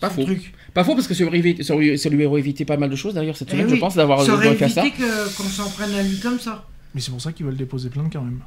[0.00, 0.24] Pas faux.
[0.24, 0.52] truc.
[0.72, 2.90] Pas faux parce que ça lui, évite- ça lui- ça lui aurait évité pas mal
[2.90, 4.82] de choses d'ailleurs cette Eh semaine oui, je pense d'avoir Ça aurait fait ça.
[4.84, 6.64] évité que- qu'on s'en prenne à lui comme ça.
[6.94, 8.40] Mais c'est pour ça qu'ils veulent déposer plainte quand même.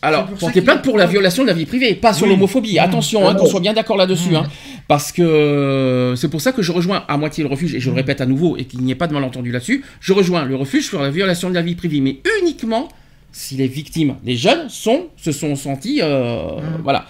[0.00, 2.32] Alors, pour porter plainte pour la violation de la vie privée, pas sur Oui.
[2.32, 2.76] l'homophobie.
[2.76, 2.78] Mmh.
[2.84, 4.30] Attention, Ah hein, qu'on soit bien d'accord là-dessus.
[4.30, 4.36] Mmh.
[4.36, 4.46] hein.
[4.86, 7.86] parce que euh, c'est pour ça que je rejoins à moitié le refuge, et je
[7.88, 7.96] le Mmh.
[7.96, 9.84] répète à nouveau, et qu'il n'y ait pas de malentendu là-dessus.
[10.00, 12.88] Je rejoins le refuge sur la violation de la vie privée, mais uniquement
[13.32, 16.00] si les victimes, les jeunes, sont, se sont sentis.
[16.02, 16.80] euh, Mmh.
[16.84, 17.06] Voilà.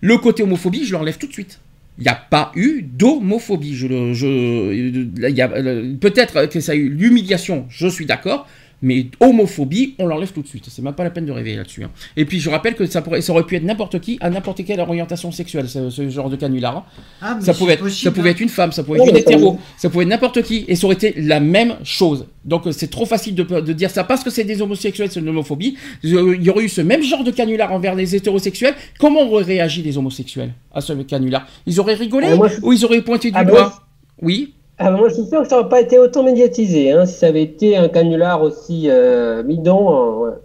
[0.00, 1.58] Le côté homophobie, je l'enlève tout de suite.
[1.98, 3.74] Il n'y a pas eu d'homophobie.
[3.74, 8.46] Je, je, euh, peut-être que ça a eu l'humiliation, je suis d'accord,
[8.82, 10.66] mais homophobie, on l'enlève tout de suite.
[10.68, 11.84] C'est même pas la peine de rêver là-dessus.
[11.84, 11.90] hein.
[12.16, 14.64] Et puis je rappelle que ça, pourrait, ça aurait pu être n'importe qui, à n'importe
[14.64, 16.76] quelle orientation sexuelle, ce, ce genre de canular.
[16.76, 16.84] hein.
[17.20, 18.32] Ah, mais Ça c'est pouvait, être, possible, ça pouvait hein.
[18.32, 20.76] être une femme, ça pouvait être Ouais, une hétéro, ça pouvait être n'importe qui, et
[20.76, 22.26] ça aurait été la même chose.
[22.44, 25.20] Donc euh, c'est trop facile de, de dire ça parce que c'est des homosexuels, c'est
[25.20, 25.76] une homophobie.
[26.04, 28.74] Euh, Il y aurait eu ce même genre de canular envers les hétérosexuels.
[28.98, 31.46] Comment auraient réagi les homosexuels à ce canular?
[31.66, 33.82] Ils auraient rigolé Ah, moi, je- ou ils auraient pointé du Ah, bah, doigt
[34.22, 34.54] Oui.
[34.78, 36.92] Ah, moi, je suis sûr que ça n'aurait pas été autant médiatisé.
[36.92, 39.90] Hein, si ça avait été un canular aussi euh, bidon.
[39.90, 40.36] euh, ouais.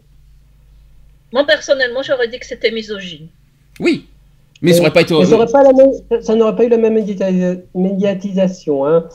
[1.32, 3.28] Moi, personnellement, j'aurais dit que c'était misogyne.
[3.80, 4.08] Oui.
[4.62, 5.14] Mais ça aurait pas été.
[5.26, 8.86] Ça aurait pas la même- ça- n'aurait pas eu la même médiatis- médiatisation.
[8.88, 9.06] Hein.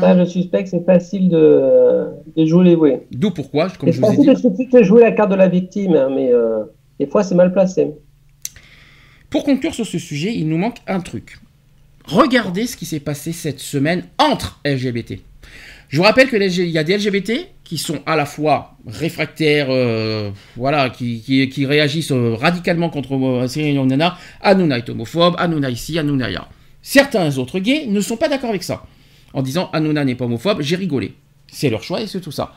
[0.00, 0.18] Ça, Mmh.
[0.20, 2.04] je suspecte que c'est facile de,
[2.36, 3.06] de jouer les jouets.
[3.10, 4.66] D'où pourquoi, comme C'est je vous ai facile dit.
[4.66, 6.62] de, de jouer la carte de la victime, hein, mais euh,
[7.00, 7.92] des fois, c'est mal placé.
[9.28, 11.38] Pour conclure sur ce sujet, il nous manque un truc.
[12.06, 15.14] Regardez ce qui s'est passé cette semaine entre LGBT.
[15.88, 17.32] Je vous rappelle qu'il y a des LGBT
[17.64, 23.46] qui sont à la fois réfractaires, euh, voilà, qui, qui- réagissent euh, radicalement contre euh,
[23.46, 24.16] Cyril Hanouna.
[24.40, 26.48] Hanouna est homophobe, Hanouna ici, Hanouna là.
[26.82, 28.84] Certains autres gays ne sont pas d'accord avec ça.
[29.34, 31.12] En disant Hanouna n'est pas homophobe, j'ai rigolé.
[31.50, 32.54] C'est leur choix et c'est tout ça.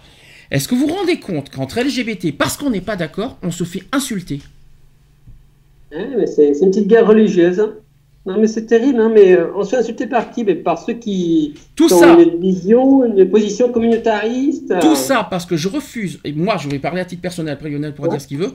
[0.51, 3.63] Est-ce que vous vous rendez compte qu'entre LGBT, parce qu'on n'est pas d'accord, on se
[3.63, 4.39] fait insulter?
[5.91, 7.59] C'est c'est une petite guerre religieuse.
[7.59, 7.73] hein.
[8.27, 10.43] Non, mais c'est terrible, hein, mais euh, on se fait insulter par qui?
[10.43, 14.71] Mais Par ceux qui Tout ont ça une vision, une position communautariste.
[14.71, 17.53] euh, Tout ça parce que je refuse, et moi je vais parler à titre personnel,
[17.53, 18.15] après Lionel pourra Ouais.
[18.15, 18.51] dire ce qu'il veut,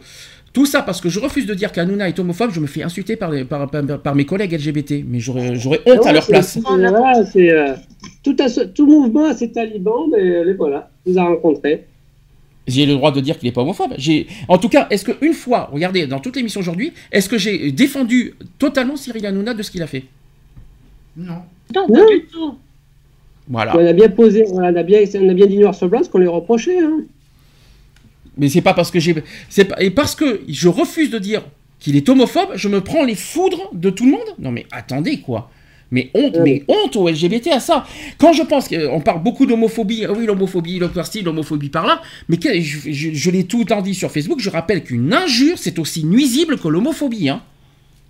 [0.53, 3.15] tout ça parce que je refuse de dire qu'Anouna est homophobe, je me fais insulter
[3.15, 5.51] par, les- par, par- par mes collègues LGBT, mais j'aurais
[5.87, 6.49] honte à leur c'est- place.
[6.55, 7.75] c'est- voilà, c'est, euh,
[8.75, 11.87] tout, mouvement à ces talibans, mais les voilà, ils ont rencontrés.
[12.71, 13.95] J'ai le droit de dire qu'il n'est pas homophobe.
[13.99, 17.73] J'ai- En tout cas, est-ce qu'une fois, regardez, dans toute l'émission aujourd'hui, est-ce que j'ai
[17.73, 20.05] défendu totalement Cyril Hanouna de ce qu'il a fait?
[21.17, 21.35] Non.
[21.75, 21.95] Non, Non.
[22.07, 22.55] pas du tout.
[23.49, 23.77] Voilà.
[23.77, 26.09] On a bien posé, on a bien, on a bien dit noir sur blanc ce
[26.09, 26.79] qu'on lui reprochait.
[26.81, 27.01] Hein.
[28.39, 29.15] Mais c'est pas parce que j'ai.
[29.49, 31.43] c'est pas- Et parce que je refuse de dire
[31.81, 34.29] qu'il est homophobe, je me prends les foudres de tout le monde?
[34.39, 35.51] Non mais attendez quoi
[35.91, 36.43] mais honte, Ouais.
[36.45, 37.85] mais honte aux LGBT à ça.
[38.19, 42.37] Quand je pense qu'on parle beaucoup d'homophobie, ah oui, l'homophobie, l'homophobie, l'homophobie par là, mais
[42.37, 45.57] que- je, je- je l'ai tout le temps dit sur Facebook, je rappelle qu'une injure,
[45.59, 47.29] c'est aussi nuisible que l'homophobie.
[47.29, 47.43] Hein.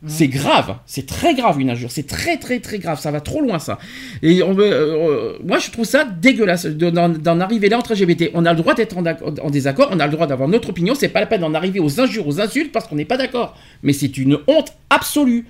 [0.06, 3.42] C'est grave, c'est très grave une injure, c'est très très très grave, ça va trop
[3.42, 3.78] loin ça.
[4.22, 8.30] Et on veut, euh, moi je trouve ça dégueulasse de- d'en arriver là entre LGBT.
[8.32, 10.94] On a le droit d'être en, en désaccord, on a le droit d'avoir notre opinion,
[10.94, 13.54] c'est pas la peine d'en arriver aux injures, aux insultes parce qu'on n'est pas d'accord.
[13.82, 15.44] Mais c'est une honte absolue.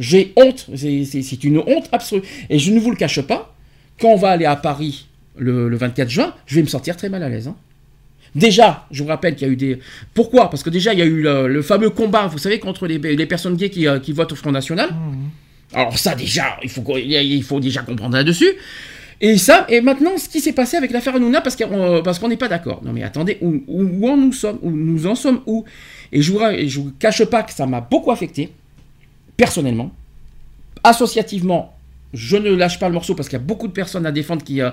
[0.00, 2.22] J'ai honte, c'est- une honte absolue.
[2.48, 3.54] Et je ne vous le cache pas,
[4.00, 5.06] quand on va aller à Paris
[5.36, 7.46] le, le 24 juin, je vais me sentir très mal à l'aise.
[7.46, 7.54] hein.
[8.34, 9.78] Déjà, je vous rappelle qu'il y a eu des.
[10.14, 10.50] Pourquoi?
[10.50, 12.98] Parce que déjà, il y a eu le, le fameux combat, vous savez, contre les,
[12.98, 14.88] les personnes gays qui, euh, qui votent au Front National.
[15.74, 18.50] Alors, ça, déjà, il faut, qu'on- il faut déjà comprendre là-dessus.
[19.20, 22.28] Et ça, et maintenant, ce qui s'est passé avec l'affaire Hanouna, parce qu'on parce qu'on
[22.28, 22.80] n'est pas d'accord.
[22.84, 24.58] Non, mais attendez, où, où, où en nous sommes?
[24.62, 25.64] Où nous en sommes où?
[26.12, 28.50] Et je vous, je vous cache pas que ça m'a beaucoup affecté,
[29.40, 29.90] personnellement.
[30.84, 31.74] Associativement,
[32.12, 34.42] je ne lâche pas le morceau parce qu'il y a beaucoup de personnes à défendre
[34.44, 34.70] qui, euh,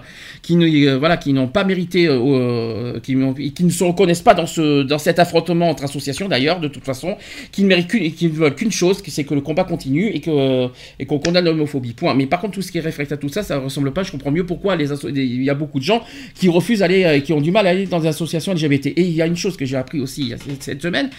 [0.51, 5.69] euh, n'ont pas mérité, euh, qui, ne se reconnaissent pas dans, ce, dans cet affrontement
[5.69, 7.15] entre associations d'ailleurs, de toute façon,
[7.53, 7.93] qui ne méritent
[8.33, 11.93] veulent qu'une chose, c'est que le combat continue et qu'on condamne l'homophobie.
[11.93, 12.13] Point.
[12.13, 14.03] Mais par contre, tout ce qui est réflecte à tout ça, ça ne ressemble pas.
[14.03, 16.03] Je comprends mieux pourquoi il y a beaucoup de gens
[16.35, 18.87] qui refusent d'aller, qui ont du mal à aller dans des associations LGBT.
[18.87, 21.09] Et il y a une chose que j'ai appris aussi cette semaine.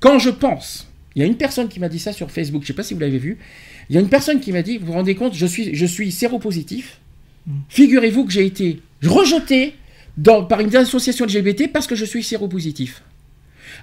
[0.00, 0.86] Quand je pense,
[1.16, 2.62] il y a une personne qui m'a dit ça sur Facebook.
[2.62, 3.38] Je sais pas si vous l'avez vu.
[3.88, 5.86] Il y a une personne qui m'a dit, vous vous rendez compte, je suis, je
[5.86, 6.98] suis séropositif.
[7.68, 9.74] Figurez-vous que j'ai été rejeté
[10.16, 13.02] dans- par une association LGBT parce que je suis séropositif.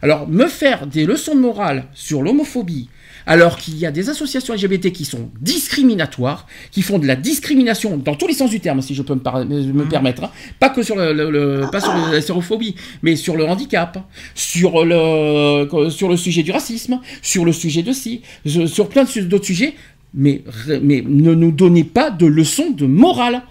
[0.01, 2.89] Alors, me faire des leçons de morale sur l'homophobie,
[3.25, 7.97] alors qu'il y a des associations LGBT qui sont discriminatoires, qui font de la discrimination
[7.97, 10.31] dans tous les sens du terme, si je peux me, par- me permettre, hein.
[10.59, 14.03] pas que sur, le, le- le- pas sur la sérophobie, mais sur le handicap,
[14.35, 19.03] sur le, sur le sujet du racisme, sur le sujet de ci, je- sur plein
[19.03, 19.73] d'autres sujets,
[20.13, 20.43] mais,
[20.81, 23.43] mais ne nous donnez pas de leçons de morale.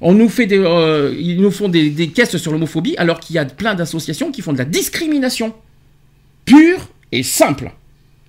[0.00, 3.36] On nous fait des, euh, ils nous font des, des caisses sur l'homophobie alors qu'il
[3.36, 5.54] y a plein d'associations qui font de la discrimination
[6.44, 7.72] pure et simple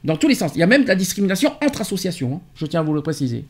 [0.05, 0.51] dans tous les sens.
[0.55, 2.35] Il y a même de la discrimination entre associations.
[2.35, 2.41] hein.
[2.55, 3.45] Je tiens à vous le préciser.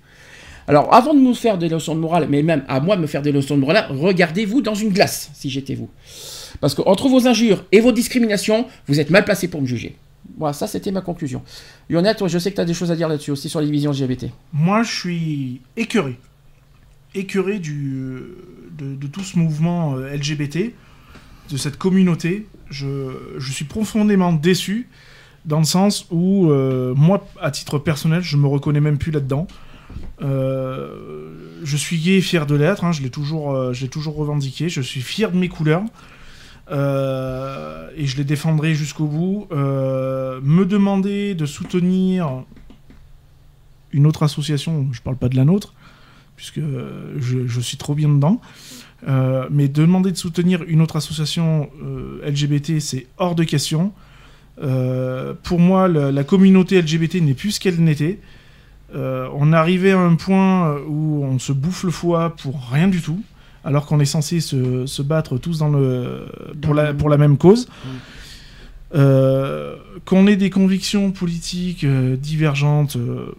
[0.67, 3.07] Alors, avant de nous faire des leçons de morale, mais même à moi de me
[3.07, 5.89] faire des leçons de morale, regardez-vous dans une glace, si j'étais vous.
[6.59, 9.95] Parce que entre vos injures et vos discriminations, vous êtes mal placé pour me juger.
[10.37, 11.43] Voilà, ça c'était ma conclusion.
[11.89, 13.67] Lionel, toi, je sais que tu as des choses à dire là-dessus aussi sur les
[13.67, 14.27] divisions LGBT.
[14.53, 16.17] Moi, je suis écœuré.
[17.13, 20.73] Écœuré de, de tout ce mouvement euh, LGBT,
[21.51, 22.47] de cette communauté.
[22.71, 24.89] Je, je suis profondément déçu,
[25.45, 29.47] dans le sens où, euh, moi, à titre personnel, je me reconnais même plus là-dedans.
[30.21, 34.69] Euh, je suis gay et fier de l'être, hein, je l'ai toujours, euh, toujours revendiqué.
[34.69, 35.83] Je suis fier de mes couleurs.
[36.71, 39.47] Et je les défendrai jusqu'au bout.
[39.51, 42.43] Me demander de soutenir
[43.91, 45.75] une autre association, je parle pas de la nôtre,
[46.35, 46.59] puisque
[47.17, 48.41] je, suis trop bien dedans,
[49.51, 51.69] mais demander de soutenir une autre association
[52.23, 53.93] LGBT, c'est hors de question.
[54.61, 58.19] Euh, pour moi, la, la communauté LGBT n'est plus ce qu'elle n'était.
[58.95, 63.01] Euh, on arrivé à un point où on se bouffe le foie pour rien du
[63.01, 63.21] tout,
[63.63, 66.27] alors qu'on est censé se, se battre tous dans le,
[66.61, 67.67] pour, la, pour la même cause.
[68.93, 69.75] Euh,
[70.05, 73.31] qu'on ait des convictions politiques euh, divergentes, euh,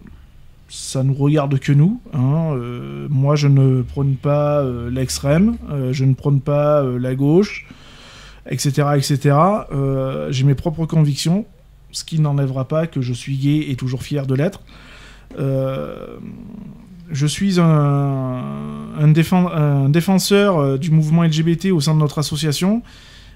[0.69, 1.99] ça nous regarde que nous.
[2.13, 2.51] hein.
[2.53, 7.15] Euh, moi, je ne prône pas euh, l'extrême, euh, je ne prône pas euh, la
[7.15, 7.65] gauche,
[8.49, 8.87] etc.
[8.95, 9.35] etc.
[9.71, 11.45] Euh, J'ai mes propres convictions,
[11.91, 14.61] ce qui n'enlèvera pas que je suis gay et toujours fier de l'être.
[15.39, 16.17] Euh,
[17.11, 17.63] je suis un,
[18.99, 22.81] un, défen- un défenseur euh, du mouvement LGBT au sein de notre association.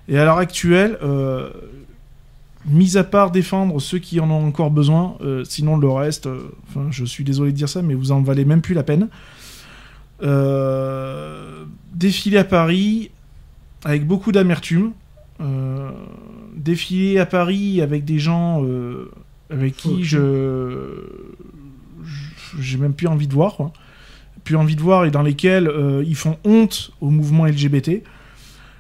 [0.08, 0.98] Et à l'heure actuelle,
[2.66, 5.16] mis à part défendre ceux qui en ont encore besoin,
[5.46, 6.28] sinon le reste,
[6.90, 9.08] je suis désolé de dire ça, mais vous en valez même plus la peine.
[11.94, 13.12] Défiler à Paris
[13.86, 14.92] avec beaucoup d'amertume.
[15.42, 15.90] Euh,
[16.56, 19.10] défiler à Paris avec des gens euh,
[19.50, 20.20] avec qui je
[22.04, 23.72] je- j'ai même plus envie de voir, quoi.
[24.44, 28.02] plus envie de voir et dans lesquels euh, ils font honte au mouvement LGBT.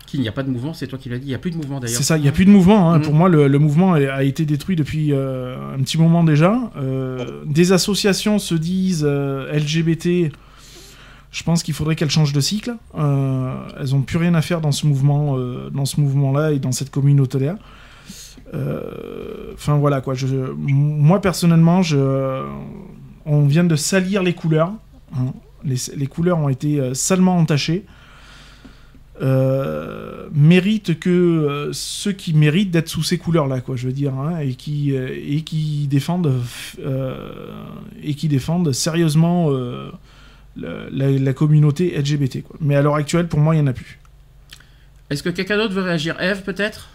[0.07, 1.25] Qu'il n'y a pas de mouvement, c'est toi qui l'as dit.
[1.25, 1.95] Il n'y a plus de mouvement d'ailleurs.
[1.97, 2.91] C'est ça, il n'y a plus de mouvement.
[2.91, 2.97] hein.
[2.97, 3.03] Mhm.
[3.05, 6.69] Pour moi, le, le mouvement a, été détruit depuis euh, un petit moment déjà.
[6.77, 10.33] Euh, des associations se disent euh, LGBT.
[11.31, 12.75] Je pense qu'il faudrait qu'elles changent de cycle.
[12.97, 16.59] Euh, elles n'ont plus rien à faire dans ce mouvement, euh, dans ce mouvement-là et
[16.59, 17.57] dans cette communauté-là.
[18.53, 20.15] Euh, Enfin voilà quoi.
[20.57, 21.81] Moi personnellement,
[23.25, 24.73] on vient de salir les couleurs.
[25.15, 25.33] hein.
[25.63, 27.85] Les, couleurs ont été salement entachées.
[29.21, 34.39] Euh, méritent que ceux qui méritent d'être sous ces couleurs-là, quoi, je veux dire, hein,
[34.39, 36.33] et qui défendent
[38.01, 39.49] et qui défendent sérieusement
[40.57, 42.43] la, la- la communauté LGBT.
[42.43, 42.57] Quoi.
[42.61, 43.99] Mais à l'heure actuelle, pour moi, il y en a plus.
[45.09, 46.19] Est-ce que quelqu'un d'autre veut réagir?
[46.21, 46.89] Eve, peut-être?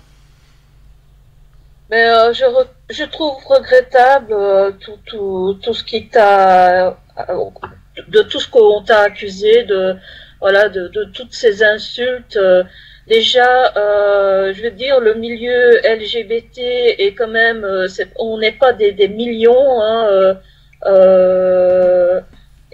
[1.90, 6.88] Mais euh, je, re- je trouve regrettable euh, tout, tout, tout ce qui t'a.
[6.88, 6.94] euh,
[8.08, 9.94] de tout ce qu'on t'a accusé, de,
[10.40, 12.36] voilà, de, de toutes ces insultes.
[12.36, 12.64] euh,
[13.06, 16.58] déjà, euh, je veux dire, le milieu LGBT
[16.98, 17.64] est quand même.
[17.64, 17.86] euh,
[18.18, 19.80] on n'est pas des, des millions.
[19.80, 20.34] Hein, euh,
[20.86, 22.20] euh,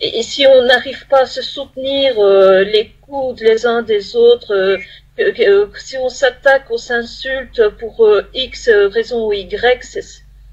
[0.05, 4.16] et, et si on n'arrive pas à se soutenir euh, les coudes les uns des
[4.16, 4.77] autres, euh,
[5.16, 5.31] que-
[5.70, 8.69] que- si on s'attaque, on s'insulte pour euh, X
[8.99, 9.99] raison ou Y,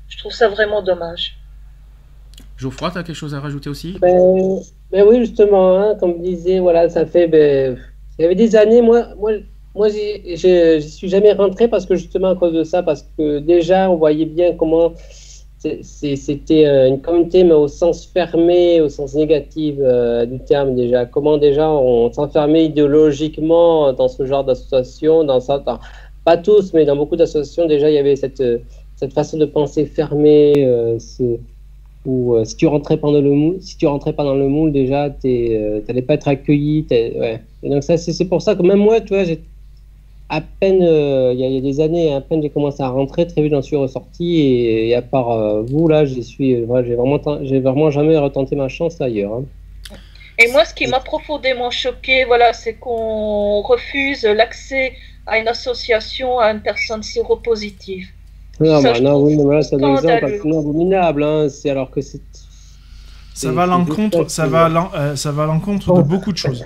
[0.08, 1.38] je trouve ça vraiment dommage.
[2.58, 3.98] Geoffroy, tu as quelque chose à rajouter aussi?
[4.02, 4.60] Ben,
[4.92, 7.28] ben oui, justement, hein, comme je disais, voilà, ça fait.
[7.28, 7.78] Ben,
[8.18, 9.32] il y avait des années, moi, moi,
[9.74, 13.90] moi j'y suis jamais rentré parce que justement à cause de ça, parce que déjà,
[13.90, 14.94] on voyait bien comment
[15.60, 21.06] c'était euh, une communauté, mais au sens fermé, au sens négatif euh, du terme, déjà.
[21.06, 25.64] Comment déjà on s'enfermait idéologiquement dans ce genre d'association, dans ça,
[26.24, 28.44] pas tous, mais dans beaucoup d'associations, déjà, il y avait cette,
[28.96, 30.54] cette façon de penser fermée.
[30.66, 30.98] euh,
[32.06, 33.22] où si tu rentrais pas dans
[34.36, 35.28] le moule, déjà, tu
[35.88, 36.88] n'allais pas être accueilli.
[36.90, 39.42] Et donc ça, c'est pour ça que même moi, tu vois, j'ai
[40.30, 42.82] à peine, euh, il y, a- il y a des années, à peine j'ai commencé
[42.84, 46.56] à rentrer, très vite j'en suis ressorti et, et à part euh, vous là, suis,
[46.56, 49.34] euh, voilà, j'ai vraiment, j'ai vraiment jamais retenté ma chance ailleurs.
[49.34, 49.46] hein.
[50.38, 54.94] Et moi, ce qui m'a profondément choqué, voilà, c'est qu'on refuse l'accès
[55.28, 58.08] à une association à une personne séropositive.
[58.60, 61.24] Non, Ça, bah, non, oui, mais voilà, c'est un exemple abominable.
[61.24, 62.22] Hein, c'est alors que c'est.
[63.34, 66.38] Ça c'est- va à l'encontre, ça va euh, ça va à l'encontre de beaucoup de
[66.38, 66.64] choses.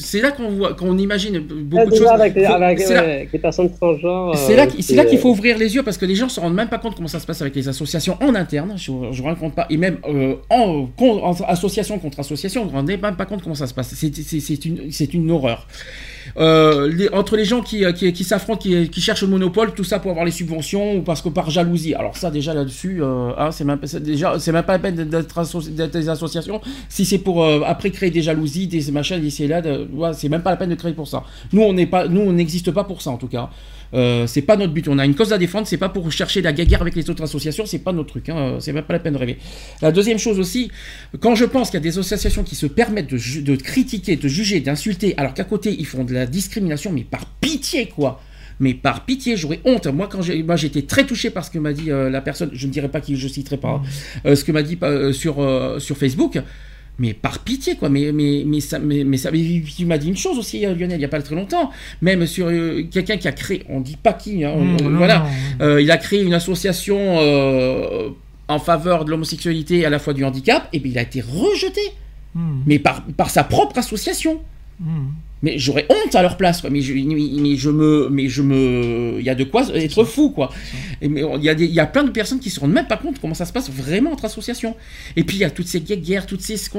[0.00, 2.20] C'est là qu'on voit, qu'on imagine Ah, beaucoup de déjà, choses.
[2.20, 4.34] avec, les- Faut- avec, c'est ouais, là- avec les personnes transgenres.
[4.36, 6.28] C'est euh, là, c'est là qu'il euh, faut ouvrir les yeux parce que les gens
[6.30, 8.74] se rendent même pas compte comment ça se passe avec les associations en interne.
[8.76, 9.66] Je ne compte pas.
[9.68, 13.26] Et même euh, en, con- en association contre association, vous ne vous rendez même pas
[13.26, 13.94] compte comment ça se passe.
[14.64, 15.66] Une, c'est une horreur.
[16.36, 19.98] Euh, entre les gens qui, qui, qui s'affrontent, qui, qui cherchent le monopole, tout ça
[19.98, 21.94] pour avoir les subventions ou parce que par jalousie.
[21.94, 26.60] Alors ça déjà là-dessus, euh, hein, c'est même, même pas la peine d'être des associations.
[26.88, 29.62] Si c'est pour euh, après créer des jalousies, des machins, ici et là,
[30.12, 31.24] c'est même pas la peine de créer pour ça.
[31.52, 33.50] Nous on n'est pas, nous on n'existe pas pour ça en tout cas.
[33.94, 34.88] Euh, c'est pas notre but.
[34.88, 35.66] On a une cause à défendre.
[35.66, 37.66] C'est pas pour chercher la guerre avec les autres associations.
[37.66, 38.28] C'est pas notre truc.
[38.28, 38.58] Hein.
[38.60, 39.38] C'est même pas la peine de rêver.
[39.82, 40.70] La deuxième chose aussi,
[41.20, 44.60] quand je pense qu'il y a des associations qui se permettent de, critiquer, de juger,
[44.60, 48.20] d'insulter, alors qu'à côté ils font de la discrimination, mais par pitié quoi.
[48.60, 49.86] Mais par pitié, j'aurais honte.
[49.86, 52.50] Moi, quand j'ai, moi, j'étais très touché par ce que m'a dit euh, la personne.
[52.52, 53.68] Je ne dirais pas qui, je citerai pas.
[53.68, 53.82] hein,
[54.26, 56.38] euh, ce que m'a dit euh, sur euh, sur Facebook.
[57.00, 57.88] Mais par pitié, quoi.
[57.88, 60.74] Mais, mais, mais ça, mais, mais ça, mais tu m'as dit une chose aussi, euh,
[60.74, 61.70] Lionel, il n'y a pas très longtemps.
[62.02, 65.18] Même sur euh, quelqu'un qui a créé, on dit pas qui, hein, Mmh, non, voilà.
[65.60, 65.64] non.
[65.66, 68.08] Euh, il a créé une association euh,
[68.48, 71.20] en faveur de l'homosexualité et à la fois du handicap, et bien il a été
[71.20, 71.80] rejeté,
[72.34, 74.40] Hmm, mais par, par sa propre association.
[74.80, 75.08] Hmm.
[75.40, 76.68] Mais j'aurais honte à leur place, quoi.
[76.68, 80.30] Mais je, mais je me, mais je me, il y a de quoi être fou,
[80.30, 80.50] quoi.
[81.00, 82.72] Et mais il y a des, il y a plein de personnes qui se rendent
[82.72, 84.74] même pas compte comment ça se passe vraiment entre associations.
[85.14, 86.70] Et puis il y a toutes ces guerres, toutes ces, c'est,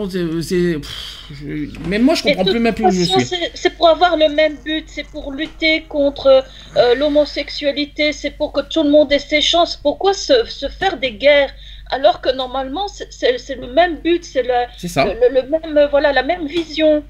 [0.41, 3.23] c'est- pff, je- même moi je comprends plus même plus où je suis.
[3.53, 6.43] c'est- pour avoir le même but, c'est pour lutter contre
[6.75, 9.77] euh, l'homosexualité, c'est pour que tout le monde ait ses chances.
[9.77, 11.53] Pourquoi se, se faire des guerres
[11.91, 15.05] alors que normalement c'est- le même but, c'est le, C'est ça.
[15.05, 17.03] le, le- le même, euh, voilà, la même vision?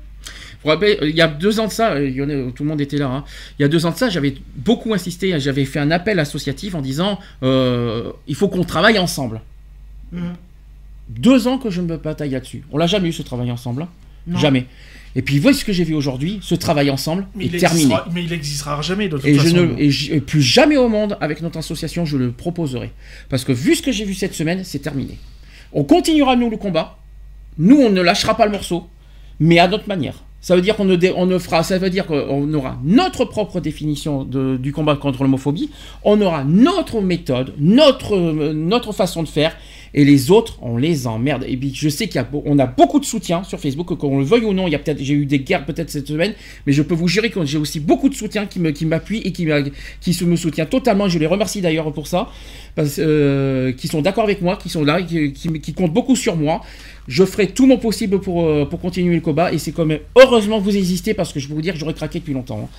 [0.62, 2.52] Vous vous rappelez, il y a deux ans de ça, euh, il y en a-
[2.52, 3.08] tout le monde était là.
[3.08, 3.24] hein.
[3.58, 6.76] Il y a deux ans de ça, j'avais beaucoup insisté, j'avais fait un appel associatif
[6.76, 9.42] en disant euh, il faut qu'on travaille ensemble.
[10.12, 10.34] Mhm.
[11.10, 12.64] Deux ans que je me bataille là-dessus.
[12.72, 14.38] On l'a jamais eu ce travail ensemble, hein.
[14.38, 14.66] Jamais.
[15.16, 17.96] Et puis voici ce que j'ai vu aujourd'hui, ce travail ensemble Mais, est terminé.
[18.14, 19.56] mais il existera jamais de toute Et je façon.
[19.56, 22.92] ne et j- et plus jamais au monde avec notre association je le proposerai
[23.28, 25.18] parce que vu ce que j'ai vu cette semaine, c'est terminé.
[25.74, 27.00] On continuera nous le combat.
[27.58, 28.88] Nous on ne lâchera pas le morceau,
[29.40, 30.24] mais à notre manière.
[30.42, 34.72] Ça veut dire qu'on ne, fera, ça veut dire qu'on aura notre propre définition du
[34.72, 35.70] combat contre l'homophobie,
[36.04, 38.18] on aura notre méthode, notre,
[38.54, 39.56] notre façon de faire,
[39.94, 41.44] et les autres, on les emmerde.
[41.48, 42.24] Et puis je sais y a,
[42.68, 45.90] beaucoup de soutien sur Facebook, qu'on le veuille ou non, j'ai eu des guerres peut-être
[45.90, 46.34] cette semaine,
[46.66, 48.88] mais je peux vous jurer que j'ai aussi beaucoup de soutien qui me, qui
[49.24, 49.48] et qui,
[50.00, 51.10] qui me soutient totalement.
[51.10, 52.30] Je les remercie d'ailleurs pour ça,
[52.76, 56.38] parce, euh, qui sont d'accord avec moi, qui sont là, qui, qui comptent beaucoup sur
[56.38, 56.62] moi.
[57.10, 60.00] Je ferai tout mon possible pour, euh, pour continuer le combat et c'est quand même
[60.16, 62.62] heureusement que vous existez parce que je peux vous dire que j'aurais craqué depuis longtemps.
[62.64, 62.70] hein.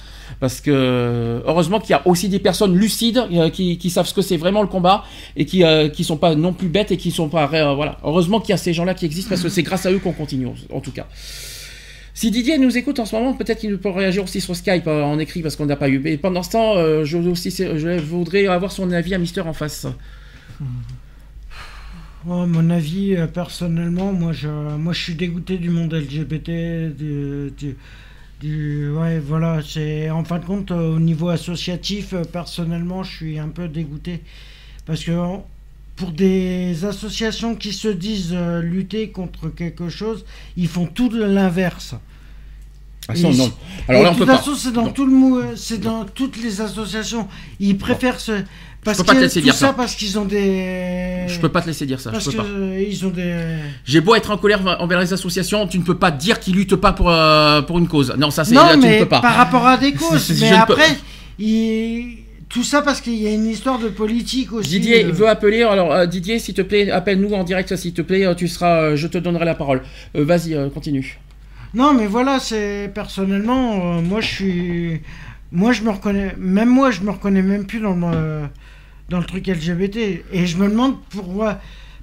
[0.40, 4.22] Parce que heureusement qu'il y a aussi des personnes lucides euh, qui, savent ce que
[4.22, 5.04] c'est vraiment le combat
[5.36, 7.98] et qui euh, qui sont pas non plus bêtes et qui sont pas euh, voilà.
[8.04, 10.12] Heureusement qu'il y a ces gens-là qui existent parce que c'est grâce à eux qu'on
[10.12, 11.06] continue en tout cas.
[12.20, 15.02] Si Didier nous écoute en ce moment, peut-être qu'il peut réagir aussi sur Skype euh,
[15.02, 16.02] en écrit parce qu'on n'a pas eu.
[16.06, 19.54] Et pendant ce temps, euh, je, aussi, je voudrais avoir son avis à Mister en
[19.54, 19.86] face.
[22.26, 27.50] Ouais, mon avis, euh, personnellement, moi je, moi je suis dégoûté du monde LGBT, du,
[27.56, 27.76] du-
[28.40, 33.16] du- ouais, voilà, c'est en fin de compte euh, au niveau associatif, euh, personnellement, je
[33.16, 34.20] suis un peu dégoûté
[34.84, 35.12] parce que
[35.96, 40.24] pour des associations qui se disent lutter contre quelque chose,
[40.58, 41.94] ils font tout l'inverse.
[43.08, 43.32] Ah, non.
[43.32, 43.52] si-
[43.88, 44.92] Alors là, de toute façon, c'est dans Non.
[44.92, 47.28] tout le c'est dans toutes les associations.
[47.58, 48.32] Ils préfèrent se
[48.84, 49.72] parce peux pas te laisser dire ça ça.
[49.74, 52.10] parce qu'ils ont des Je peux pas te laisser dire ça.
[52.10, 52.48] parce Je peux que pas.
[52.48, 53.34] euh, ils ont des
[53.84, 56.76] J'ai beau être en colère envers les associations, tu ne peux pas dire qu'ils luttent
[56.76, 58.14] pas pour, euh, pour une cause.
[58.18, 59.20] Non, ça c'est non là, tu ne mais peux pas.
[59.20, 60.26] par rapport à des causes.
[60.34, 60.96] Je mais peux- après,
[61.38, 64.68] il- tout ça parce qu'il y a une histoire de politique aussi.
[64.70, 65.12] Didier euh.
[65.12, 65.62] veut appeler.
[65.62, 68.26] Alors euh, Didier, s'il te plaît, appelle-nous en direct, s'il te plaît.
[68.36, 69.82] Tu seras, je te donnerai la parole.
[70.14, 71.18] Vas-y, continue.
[71.74, 75.00] Non, mais voilà, c'est personnellement, moi je suis,
[75.52, 78.42] moi je me reconnais, même moi je me reconnais même plus dans le
[79.08, 79.96] dans le truc LGBT,
[80.32, 81.58] et je me demande pourquoi,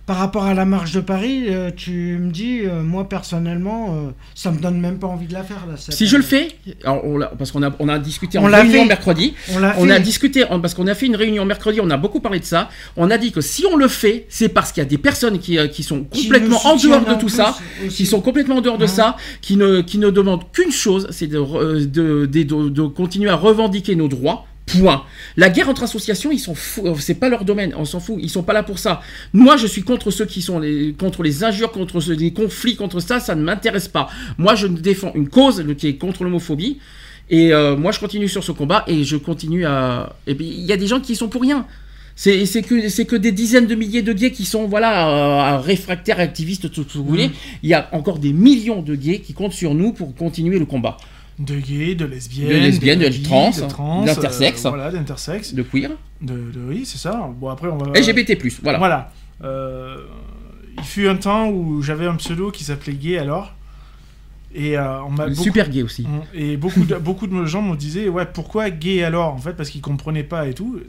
[0.07, 4.09] par rapport à la marche de Paris, euh, tu me dis, euh, moi personnellement, euh,
[4.35, 5.75] ça me donne même pas envie de la faire là.
[5.77, 6.47] Si je le fais,
[6.85, 8.88] alors, on l'a- parce qu'on a, on a discuté On en réunion fait.
[8.88, 9.34] mercredi.
[9.77, 11.79] on a discuté en- parce qu'on a fait une réunion mercredi.
[11.84, 12.69] On a beaucoup parlé de ça.
[12.95, 15.39] On a dit que si on le fait, c'est parce qu'il y a des personnes
[15.39, 17.57] qui, qui sont complètement en dehors de en tout ça.
[17.85, 17.93] aussi.
[17.97, 18.88] qui sont complètement en dehors de Ouais.
[18.88, 22.81] ça, qui ne, qui ne demandent qu'une chose, c'est de, re- de, de, de- de
[22.88, 24.45] continuer à revendiquer nos droits.
[24.68, 25.03] Point.
[25.38, 26.85] La guerre entre associations, ils sont fous.
[26.85, 27.73] euh, C'est pas leur domaine.
[27.77, 28.18] On s'en fout.
[28.19, 29.02] Ils sont pas là pour ça.
[29.34, 32.76] Moi, je suis contre ceux qui sont les, contre les injures, contre ceux- les conflits,
[32.76, 33.19] contre ça.
[33.22, 34.10] Ça ne m'intéresse pas.
[34.38, 36.80] Moi, je défends une cause qui est contre l'homophobie.
[37.30, 40.15] Et euh, moi, je continue sur ce combat et je continue à.
[40.27, 41.65] Et puis, il y a des gens qui sont pour rien.
[42.19, 45.57] C'est c'est que, c'est que des dizaines de milliers de gays qui sont voilà, euh,
[45.60, 47.30] réfractaires, activistes, tout ce que vous voulez.
[47.64, 50.65] Il y a encore des millions de gays qui comptent sur nous pour continuer le
[50.65, 50.98] combat.
[51.39, 54.65] De gays, de lesbiennes, De trans, trans, d'intersexe.
[54.65, 55.53] euh, voilà, d'intersexe.
[55.53, 55.91] De queer.
[56.22, 57.30] De, de- oui, c'est ça.
[57.39, 57.91] Bon, après, on va.
[57.99, 58.77] LGBT, voilà.
[58.80, 59.11] Voilà.
[59.43, 59.97] Euh,
[60.77, 63.53] il fut un temps où j'avais un pseudo qui s'appelait Gay alors.
[64.55, 66.03] Et euh, on m'a Super gay aussi.
[66.07, 66.22] Mm.
[66.34, 69.69] Et beaucoup de, beaucoup de gens me disaient, ouais, pourquoi gay alors En fait, parce
[69.69, 70.80] qu'ils comprenaient pas et tout.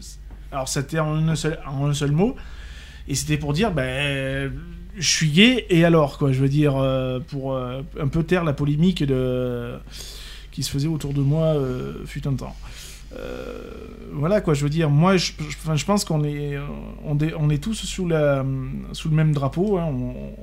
[0.51, 2.37] Alors, c'était en un seul, en un seul mot.
[3.07, 4.51] Et c'était pour dire, ben,
[4.97, 6.33] je suis gay et alors, quoi.
[6.33, 9.75] Je veux dire, euh, pour euh, un peu taire la polémique de...
[10.59, 12.57] qui se faisait autour de moi, euh, fut un temps.
[13.17, 13.61] Euh,
[14.13, 14.55] voilà, quoi.
[14.55, 15.31] Je veux dire, moi, je,
[15.77, 16.65] je- pense qu'on est, euh,
[17.05, 18.45] on est, tous sous, la,
[18.93, 19.79] sous le même drapeau.
[19.79, 19.89] hein.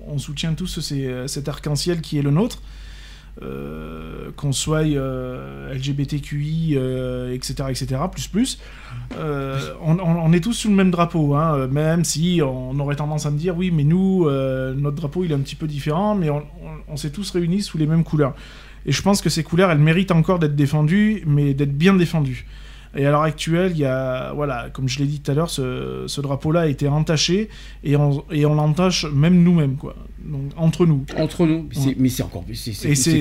[0.07, 0.79] On, soutient tous
[1.27, 2.61] cet arc-en-ciel qui est le nôtre
[4.37, 6.77] qu'on soit LGBTQI,
[7.33, 8.59] etc., etc., plus plus,
[9.81, 13.37] on, est tous sous le même drapeau, hein, même si on aurait tendance à me
[13.37, 17.09] dire, oui, mais nous, notre drapeau, il est un petit peu différent, mais on s'est
[17.11, 18.35] tous réunis sous les mêmes couleurs.
[18.85, 22.45] Et je pense que ces couleurs, elles méritent encore d'être défendues, mais d'être bien défendues.
[22.97, 25.49] Et à l'heure actuelle, il y a, voilà, comme je l'ai dit tout à l'heure,
[25.49, 27.49] ce, ce drapeau-là a été entaché,
[27.83, 29.95] et on, et on l'entache même nous-mêmes, quoi.
[30.23, 31.03] Donc, entre nous.
[31.17, 31.67] Entre nous.
[31.97, 32.45] Mais c'est encore.
[32.95, 33.17] c'est-